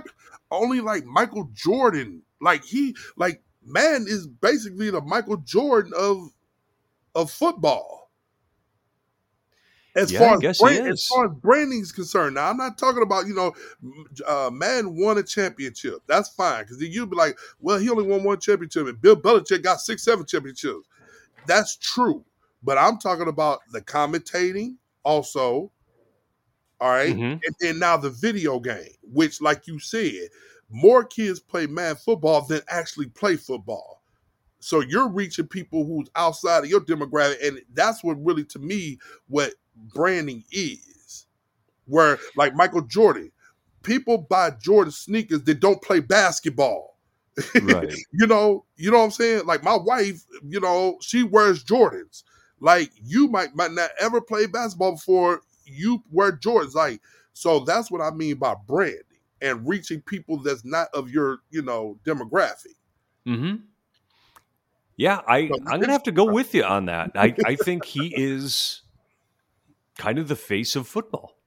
only 0.51 0.81
like 0.81 1.05
Michael 1.05 1.49
Jordan. 1.53 2.21
Like 2.41 2.63
he 2.63 2.95
like 3.17 3.41
man 3.65 4.05
is 4.07 4.27
basically 4.27 4.89
the 4.89 5.01
Michael 5.01 5.37
Jordan 5.37 5.93
of 5.97 6.29
of 7.15 7.31
football. 7.31 8.11
As 9.95 10.11
Yeah, 10.11 10.19
far 10.19 10.35
as 10.37 10.43
brand, 10.59 10.81
as 10.91 11.05
far 11.07 11.25
as 11.27 11.31
branding 11.41 11.79
is 11.79 11.93
concerned, 11.93 12.35
now 12.35 12.49
I'm 12.49 12.57
not 12.57 12.77
talking 12.77 13.01
about 13.01 13.27
you 13.27 13.33
know, 13.33 13.53
uh, 14.27 14.49
man 14.51 14.97
won 14.97 15.17
a 15.17 15.23
championship. 15.23 15.99
That's 16.05 16.27
fine 16.29 16.63
because 16.63 16.81
you'd 16.81 17.09
be 17.09 17.15
like, 17.15 17.37
well, 17.61 17.77
he 17.79 17.89
only 17.89 18.05
won 18.05 18.23
one 18.25 18.39
championship, 18.41 18.87
and 18.87 19.01
Bill 19.01 19.15
Belichick 19.15 19.63
got 19.63 19.79
six, 19.79 20.03
seven 20.03 20.25
championships. 20.25 20.87
That's 21.47 21.77
true, 21.77 22.25
but 22.63 22.77
I'm 22.77 22.97
talking 22.99 23.27
about 23.29 23.61
the 23.71 23.81
commentating 23.81 24.77
also. 25.03 25.71
All 26.81 26.89
right? 26.89 27.15
Mhm. 27.15 27.41
and 27.45 27.55
then 27.59 27.79
now 27.79 27.97
the 27.97 28.09
video 28.09 28.59
game, 28.59 28.91
which, 29.01 29.41
like 29.41 29.67
you 29.67 29.79
said, 29.79 30.29
more 30.69 31.03
kids 31.03 31.39
play 31.39 31.67
Madden 31.67 31.97
football 31.97 32.41
than 32.45 32.61
actually 32.67 33.07
play 33.07 33.35
football. 33.35 34.01
So 34.59 34.79
you're 34.79 35.07
reaching 35.07 35.47
people 35.47 35.85
who's 35.85 36.09
outside 36.15 36.63
of 36.63 36.69
your 36.69 36.81
demographic, 36.81 37.45
and 37.45 37.61
that's 37.73 38.03
what 38.03 38.23
really, 38.23 38.43
to 38.45 38.59
me, 38.59 38.97
what 39.27 39.53
branding 39.93 40.43
is. 40.51 41.27
Where 41.85 42.17
like 42.35 42.55
Michael 42.55 42.81
Jordan, 42.81 43.31
people 43.83 44.17
buy 44.17 44.51
Jordan 44.51 44.91
sneakers 44.91 45.43
that 45.43 45.59
don't 45.59 45.81
play 45.83 45.99
basketball. 45.99 46.97
Right. 47.61 47.93
you 48.11 48.25
know, 48.25 48.65
you 48.75 48.89
know 48.89 48.97
what 48.97 49.03
I'm 49.03 49.11
saying? 49.11 49.45
Like 49.45 49.63
my 49.63 49.77
wife, 49.77 50.23
you 50.43 50.59
know, 50.59 50.97
she 51.01 51.21
wears 51.21 51.63
Jordans. 51.63 52.23
Like 52.59 52.89
you 53.03 53.27
might 53.27 53.55
might 53.55 53.71
not 53.71 53.91
ever 53.99 54.19
play 54.19 54.47
basketball 54.47 54.93
before 54.93 55.41
you 55.65 56.01
wear 56.11 56.31
Jordans. 56.31 56.73
Like 56.73 57.01
so 57.33 57.59
that's 57.59 57.91
what 57.91 58.01
I 58.01 58.09
mean 58.09 58.37
by 58.37 58.55
branding 58.65 59.03
and 59.41 59.67
reaching 59.67 60.01
people 60.01 60.37
that's 60.37 60.65
not 60.65 60.89
of 60.93 61.09
your, 61.09 61.39
you 61.49 61.61
know, 61.61 61.99
demographic. 62.05 62.75
hmm 63.25 63.55
Yeah, 64.97 65.21
I, 65.27 65.37
So 65.49 65.55
I'm 65.67 65.79
going 65.79 65.87
to 65.87 65.91
have 65.93 66.03
to 66.03 66.11
go 66.11 66.25
with 66.25 66.53
you 66.55 66.63
on 66.63 66.85
that. 66.85 67.11
I, 67.15 67.35
I 67.45 67.55
think 67.55 67.85
he 67.85 68.07
is 68.15 68.81
kind 69.97 70.19
of 70.19 70.27
the 70.27 70.35
face 70.35 70.75
of 70.75 70.87
football. 70.87 71.37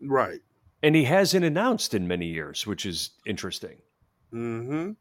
Right. 0.00 0.40
And 0.82 0.94
he 0.94 1.04
hasn't 1.04 1.44
announced 1.44 1.94
in 1.94 2.06
many 2.08 2.26
years, 2.26 2.66
which 2.66 2.86
is 2.86 3.10
interesting. 3.26 3.78
Mm-hmm. 4.32 4.92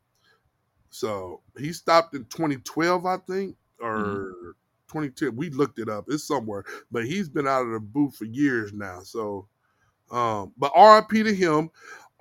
So 0.90 1.42
he 1.58 1.74
stopped 1.74 2.16
in 2.16 2.26
2012, 2.26 3.06
I 3.06 3.18
think, 3.18 3.56
or 3.82 4.36
Mm-hmm. 4.42 4.52
2010. 4.88 5.36
We 5.36 5.50
looked 5.50 5.80
it 5.80 5.90
up. 5.90 6.06
It's 6.08 6.24
somewhere, 6.24 6.64
but 6.92 7.06
he's 7.06 7.28
been 7.30 7.48
out 7.48 7.66
of 7.66 7.72
the 7.72 7.80
booth 7.80 8.16
for 8.18 8.26
years 8.26 8.72
now. 8.74 9.02
So, 9.02 9.48
um, 10.12 10.54
but 10.58 10.72
RIP 10.78 11.26
to 11.26 11.34
him. 11.36 11.70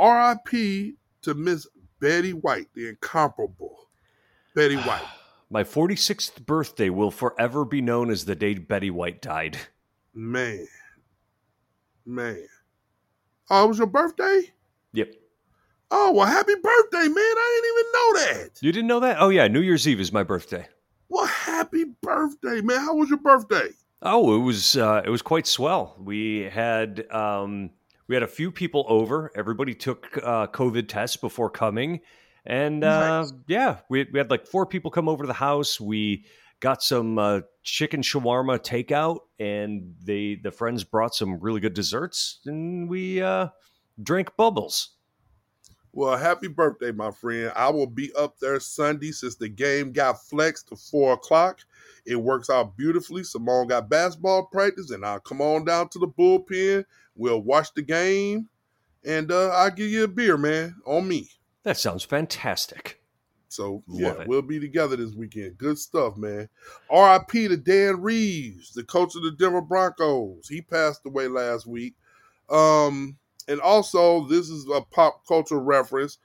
RIP 0.00 0.94
to 1.22 1.34
Miss 1.34 1.66
Betty 2.00 2.32
White, 2.32 2.68
the 2.74 2.88
incomparable 2.88 3.88
Betty 4.54 4.76
White. 4.76 5.06
My 5.50 5.62
46th 5.62 6.44
birthday 6.44 6.90
will 6.90 7.10
forever 7.10 7.64
be 7.64 7.80
known 7.80 8.10
as 8.10 8.24
the 8.24 8.34
day 8.34 8.54
Betty 8.54 8.90
White 8.90 9.22
died. 9.22 9.58
Man, 10.14 10.66
man. 12.06 12.46
Oh, 13.50 13.64
it 13.64 13.68
was 13.68 13.78
your 13.78 13.86
birthday? 13.86 14.52
Yep. 14.92 15.14
Oh, 15.90 16.12
well, 16.12 16.26
happy 16.26 16.54
birthday, 16.54 17.08
man. 17.08 17.18
I 17.18 17.60
didn't 17.62 17.72
even 17.72 17.92
know 17.92 18.42
that. 18.42 18.62
You 18.62 18.72
didn't 18.72 18.88
know 18.88 19.00
that? 19.00 19.16
Oh, 19.20 19.28
yeah. 19.28 19.46
New 19.48 19.60
Year's 19.60 19.86
Eve 19.86 20.00
is 20.00 20.12
my 20.12 20.22
birthday. 20.22 20.66
Well, 21.08 21.26
happy 21.26 21.84
birthday, 22.02 22.60
man. 22.62 22.80
How 22.80 22.94
was 22.94 23.10
your 23.10 23.18
birthday? 23.18 23.68
Oh, 24.02 24.34
it 24.34 24.40
was 24.40 24.76
uh, 24.76 25.02
it 25.04 25.10
was 25.10 25.22
quite 25.22 25.46
swell. 25.46 25.96
We 25.98 26.42
had 26.42 27.10
um, 27.10 27.70
we 28.08 28.14
had 28.14 28.22
a 28.22 28.28
few 28.28 28.50
people 28.50 28.84
over. 28.88 29.30
Everybody 29.34 29.74
took 29.74 30.18
uh, 30.22 30.46
COVID 30.48 30.88
tests 30.88 31.16
before 31.16 31.50
coming, 31.50 32.00
and 32.44 32.84
uh, 32.84 33.22
Nice. 33.22 33.32
yeah, 33.46 33.78
we 33.88 34.06
we 34.12 34.18
had 34.18 34.30
like 34.30 34.46
four 34.46 34.66
people 34.66 34.90
come 34.90 35.08
over 35.08 35.24
to 35.24 35.28
the 35.28 35.32
house. 35.34 35.80
We 35.80 36.24
got 36.60 36.82
some 36.82 37.18
uh, 37.18 37.40
chicken 37.62 38.02
shawarma 38.02 38.58
takeout, 38.58 39.20
and 39.38 39.94
they 40.02 40.36
the 40.42 40.50
friends 40.50 40.84
brought 40.84 41.14
some 41.14 41.38
really 41.40 41.60
good 41.60 41.74
desserts, 41.74 42.40
and 42.46 42.88
we 42.88 43.22
uh, 43.22 43.48
drank 44.02 44.36
bubbles. 44.36 44.90
Well, 45.96 46.16
happy 46.16 46.48
birthday, 46.48 46.90
my 46.90 47.12
friend. 47.12 47.52
I 47.54 47.70
will 47.70 47.86
be 47.86 48.12
up 48.18 48.40
there 48.40 48.58
Sunday 48.58 49.12
since 49.12 49.36
the 49.36 49.48
game 49.48 49.92
got 49.92 50.20
flexed 50.24 50.68
to 50.70 50.76
four 50.76 51.12
o'clock. 51.12 51.60
It 52.04 52.16
works 52.16 52.50
out 52.50 52.76
beautifully. 52.76 53.22
Simone 53.22 53.68
got 53.68 53.88
basketball 53.88 54.46
practice, 54.46 54.90
and 54.90 55.06
I'll 55.06 55.20
come 55.20 55.40
on 55.40 55.64
down 55.64 55.88
to 55.90 56.00
the 56.00 56.08
bullpen. 56.08 56.84
We'll 57.16 57.40
watch 57.40 57.72
the 57.74 57.82
game, 57.82 58.48
and 59.04 59.30
uh, 59.30 59.50
I'll 59.50 59.70
give 59.70 59.90
you 59.90 60.04
a 60.04 60.08
beer, 60.08 60.36
man, 60.36 60.74
on 60.86 61.06
me. 61.06 61.30
That 61.62 61.76
sounds 61.78 62.04
fantastic. 62.04 63.00
So, 63.48 63.84
Love 63.86 64.00
yeah, 64.00 64.22
it. 64.22 64.28
we'll 64.28 64.42
be 64.42 64.58
together 64.58 64.96
this 64.96 65.14
weekend. 65.14 65.56
Good 65.58 65.78
stuff, 65.78 66.16
man. 66.16 66.48
RIP 66.90 67.30
to 67.30 67.56
Dan 67.56 68.02
Reeves, 68.02 68.72
the 68.72 68.82
coach 68.82 69.14
of 69.14 69.22
the 69.22 69.30
Denver 69.30 69.60
Broncos. 69.60 70.48
He 70.48 70.60
passed 70.60 71.06
away 71.06 71.28
last 71.28 71.64
week. 71.66 71.94
Um, 72.50 73.16
and 73.46 73.60
also, 73.60 74.26
this 74.26 74.48
is 74.48 74.66
a 74.74 74.80
pop 74.80 75.24
culture 75.28 75.60
reference. 75.60 76.18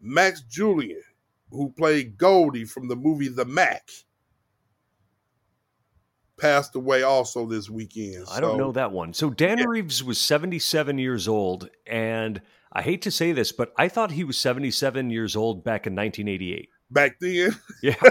Max 0.00 0.42
Julien, 0.42 1.02
who 1.50 1.70
played 1.70 2.18
Goldie 2.18 2.64
from 2.64 2.88
the 2.88 2.96
movie 2.96 3.28
The 3.28 3.44
Mack, 3.44 3.88
passed 6.42 6.74
away 6.74 7.02
also 7.02 7.46
this 7.46 7.70
weekend. 7.70 8.26
I 8.30 8.40
don't 8.40 8.58
know 8.58 8.72
that 8.72 8.92
one. 8.92 9.14
So 9.14 9.30
Dan 9.30 9.58
Yeah. 9.58 9.66
Reeves 9.68 10.02
was 10.02 10.18
77 10.20 10.98
years 10.98 11.28
old, 11.28 11.70
and 11.86 12.42
I 12.72 12.82
hate 12.82 13.02
to 13.02 13.10
say 13.10 13.32
this, 13.32 13.52
but 13.52 13.72
I 13.78 13.88
thought 13.88 14.10
he 14.10 14.24
was 14.24 14.36
77 14.38 15.10
years 15.10 15.36
old 15.36 15.62
back 15.62 15.86
in 15.86 15.94
1988. 15.94 16.68
Back 16.90 17.20
then, 17.20 17.56
Yeah. 17.82 17.94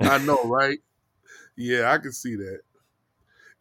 I 0.00 0.18
know, 0.18 0.42
right? 0.44 0.78
Yeah, 1.56 1.92
I 1.92 1.98
can 1.98 2.12
see 2.12 2.34
that. 2.36 2.60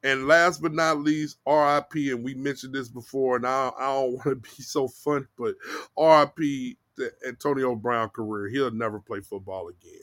And 0.03 0.27
last 0.27 0.61
but 0.61 0.73
not 0.73 0.99
least, 0.99 1.37
RIP, 1.47 1.93
and 2.11 2.23
we 2.23 2.33
mentioned 2.33 2.73
this 2.73 2.87
before, 2.87 3.35
and 3.35 3.45
I, 3.45 3.71
I 3.77 3.85
don't 3.93 4.13
want 4.13 4.23
to 4.23 4.35
be 4.35 4.63
so 4.63 4.87
funny, 4.87 5.25
but 5.37 5.55
RIP 5.97 6.75
the 6.97 7.11
Antonio 7.27 7.75
Brown 7.75 8.09
career. 8.09 8.47
He'll 8.49 8.71
never 8.71 8.99
play 8.99 9.19
football 9.21 9.67
again. 9.69 10.01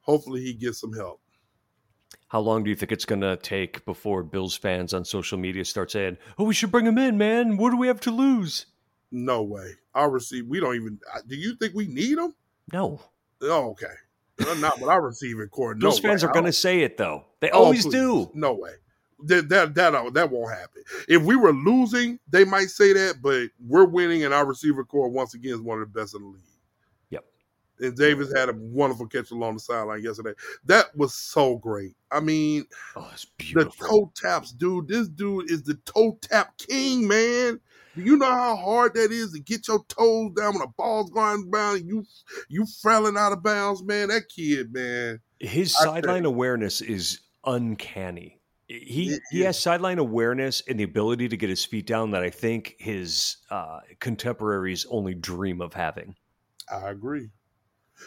Hopefully, 0.00 0.40
he 0.40 0.54
gets 0.54 0.80
some 0.80 0.94
help. 0.94 1.20
How 2.28 2.40
long 2.40 2.62
do 2.64 2.70
you 2.70 2.76
think 2.76 2.92
it's 2.92 3.04
going 3.04 3.20
to 3.22 3.36
take 3.36 3.84
before 3.84 4.22
Bills 4.22 4.56
fans 4.56 4.94
on 4.94 5.04
social 5.04 5.38
media 5.38 5.64
start 5.64 5.90
saying, 5.90 6.16
"Oh, 6.38 6.44
we 6.44 6.54
should 6.54 6.70
bring 6.70 6.86
him 6.86 6.98
in, 6.98 7.18
man. 7.18 7.56
What 7.56 7.70
do 7.70 7.76
we 7.76 7.86
have 7.88 8.00
to 8.02 8.10
lose?" 8.10 8.66
No 9.10 9.42
way. 9.42 9.72
Our 9.94 10.10
receive. 10.10 10.46
We 10.46 10.60
don't 10.60 10.76
even. 10.76 11.00
Uh, 11.12 11.20
do 11.26 11.34
you 11.36 11.56
think 11.56 11.74
we 11.74 11.86
need 11.88 12.18
him? 12.18 12.34
No. 12.72 13.00
Oh, 13.42 13.70
okay. 13.70 13.94
Not 14.60 14.80
with 14.80 14.88
our 14.88 15.02
receiving 15.02 15.48
corps. 15.48 15.74
No 15.74 15.80
Bills 15.88 15.98
fans 16.00 16.22
way. 16.22 16.30
are 16.30 16.32
going 16.32 16.44
to 16.46 16.52
say 16.52 16.80
it 16.80 16.96
though. 16.96 17.24
They 17.40 17.50
Oh, 17.50 17.64
always 17.64 17.82
please. 17.84 17.92
do. 17.92 18.30
No 18.34 18.54
way. 18.54 18.72
That 19.24 19.48
that 19.50 19.74
that 19.74 20.14
that 20.14 20.30
won't 20.30 20.50
happen. 20.54 20.82
If 21.08 21.22
we 21.22 21.36
were 21.36 21.52
losing, 21.52 22.18
they 22.30 22.44
might 22.44 22.70
say 22.70 22.92
that, 22.94 23.16
but 23.20 23.48
we're 23.66 23.84
winning, 23.84 24.24
and 24.24 24.32
our 24.32 24.46
receiver 24.46 24.84
corps 24.84 25.08
once 25.10 25.34
again 25.34 25.52
is 25.54 25.60
one 25.60 25.80
of 25.82 25.92
the 25.92 26.00
best 26.00 26.14
in 26.14 26.22
the 26.22 26.28
league. 26.28 26.40
And 27.80 27.96
Davis 27.96 28.32
had 28.34 28.48
a 28.48 28.54
wonderful 28.54 29.06
catch 29.06 29.30
along 29.30 29.54
the 29.54 29.60
sideline 29.60 30.02
yesterday. 30.02 30.32
That 30.64 30.94
was 30.96 31.14
so 31.14 31.56
great. 31.56 31.96
I 32.10 32.20
mean, 32.20 32.66
Oh, 32.96 33.10
it's 33.12 33.26
the 33.54 33.64
toe 33.64 34.12
taps, 34.14 34.52
dude. 34.52 34.88
This 34.88 35.08
dude 35.08 35.50
is 35.50 35.62
the 35.62 35.74
toe 35.84 36.18
tap 36.20 36.56
king, 36.58 37.06
man. 37.08 37.60
Do 37.96 38.02
you 38.02 38.16
know 38.16 38.30
how 38.30 38.56
hard 38.56 38.94
that 38.94 39.10
is 39.10 39.32
to 39.32 39.40
get 39.40 39.66
your 39.66 39.84
toes 39.88 40.32
down 40.36 40.52
when 40.54 40.60
the 40.60 40.72
ball's 40.76 41.10
going 41.10 41.50
down? 41.50 41.86
You 41.86 42.04
you 42.48 42.64
frailing 42.82 43.16
out 43.16 43.32
of 43.32 43.42
bounds, 43.42 43.82
man. 43.82 44.08
That 44.08 44.28
kid, 44.28 44.72
man. 44.72 45.20
His 45.40 45.76
sideline 45.76 46.24
awareness 46.24 46.80
is 46.80 47.20
uncanny. 47.44 48.40
He 48.68 49.18
he 49.32 49.40
has 49.40 49.58
sideline 49.58 49.98
awareness 49.98 50.62
and 50.68 50.78
the 50.78 50.84
ability 50.84 51.28
to 51.28 51.36
get 51.36 51.50
his 51.50 51.64
feet 51.64 51.86
down 51.86 52.12
that 52.12 52.22
I 52.22 52.30
think 52.30 52.76
his 52.78 53.38
uh, 53.50 53.80
contemporaries 53.98 54.86
only 54.88 55.14
dream 55.14 55.60
of 55.60 55.74
having. 55.74 56.14
I 56.72 56.90
agree. 56.90 57.30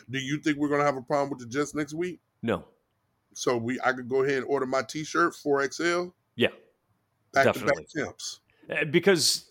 Do 0.09 0.19
you 0.19 0.37
think 0.39 0.57
we're 0.57 0.69
gonna 0.69 0.83
have 0.83 0.97
a 0.97 1.01
problem 1.01 1.29
with 1.29 1.39
the 1.39 1.45
Jets 1.45 1.75
next 1.75 1.93
week? 1.93 2.19
No, 2.41 2.65
So 3.33 3.57
we 3.57 3.79
I 3.83 3.93
could 3.93 4.09
go 4.09 4.23
ahead 4.23 4.37
and 4.39 4.45
order 4.45 4.65
my 4.65 4.81
T-shirt 4.81 5.35
four 5.35 5.65
XL 5.71 6.07
yeah, 6.35 6.49
back 7.33 7.45
Definitely. 7.45 7.85
to 7.85 8.03
back 8.05 8.07
temps. 8.07 8.39
Uh, 8.69 8.85
because 8.85 9.45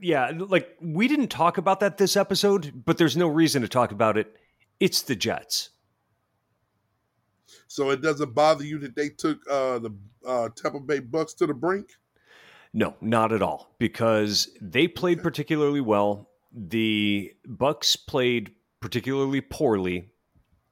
yeah, 0.00 0.32
like 0.36 0.76
we 0.80 1.08
didn't 1.08 1.28
talk 1.28 1.58
about 1.58 1.80
that 1.80 1.98
this 1.98 2.16
episode, 2.16 2.84
but 2.84 2.98
there's 2.98 3.16
no 3.16 3.28
reason 3.28 3.62
to 3.62 3.68
talk 3.68 3.92
about 3.92 4.16
it. 4.16 4.36
It's 4.80 5.02
the 5.02 5.14
Jets. 5.16 5.70
So 7.68 7.90
it 7.90 8.02
doesn't 8.02 8.34
bother 8.34 8.64
you 8.64 8.78
that 8.80 8.94
they 8.94 9.08
took 9.08 9.38
uh, 9.50 9.78
the 9.78 9.94
uh, 10.26 10.48
Tampa 10.54 10.80
Bay 10.80 10.98
Bucks 10.98 11.34
to 11.34 11.46
the 11.46 11.54
brink. 11.54 11.92
No, 12.74 12.96
not 13.00 13.32
at 13.32 13.42
all, 13.42 13.74
because 13.78 14.48
they 14.60 14.88
played 14.88 15.22
particularly 15.22 15.80
well. 15.80 16.28
The 16.52 17.32
Bucks 17.46 17.96
played 17.96 18.52
particularly 18.82 19.40
poorly, 19.40 20.10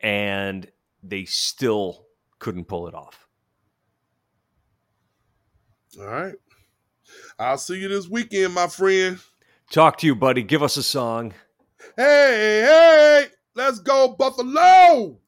and 0.01 0.71
they 1.03 1.25
still 1.25 2.05
couldn't 2.41 2.67
pull 2.67 2.89
it 2.89 2.95
off. 2.95 3.27
All 5.99 6.07
right. 6.07 6.35
I'll 7.39 7.57
see 7.57 7.79
you 7.79 7.89
this 7.89 8.09
weekend, 8.09 8.53
my 8.53 8.67
friend. 8.67 9.19
Talk 9.71 9.99
to 9.99 10.07
you, 10.07 10.15
buddy. 10.15 10.43
Give 10.43 10.63
us 10.63 10.77
a 10.77 10.83
song. 10.83 11.33
Hey, 11.97 12.63
hey, 12.67 13.27
let's 13.55 13.79
go, 13.79 14.09
Buffalo! 14.19 15.20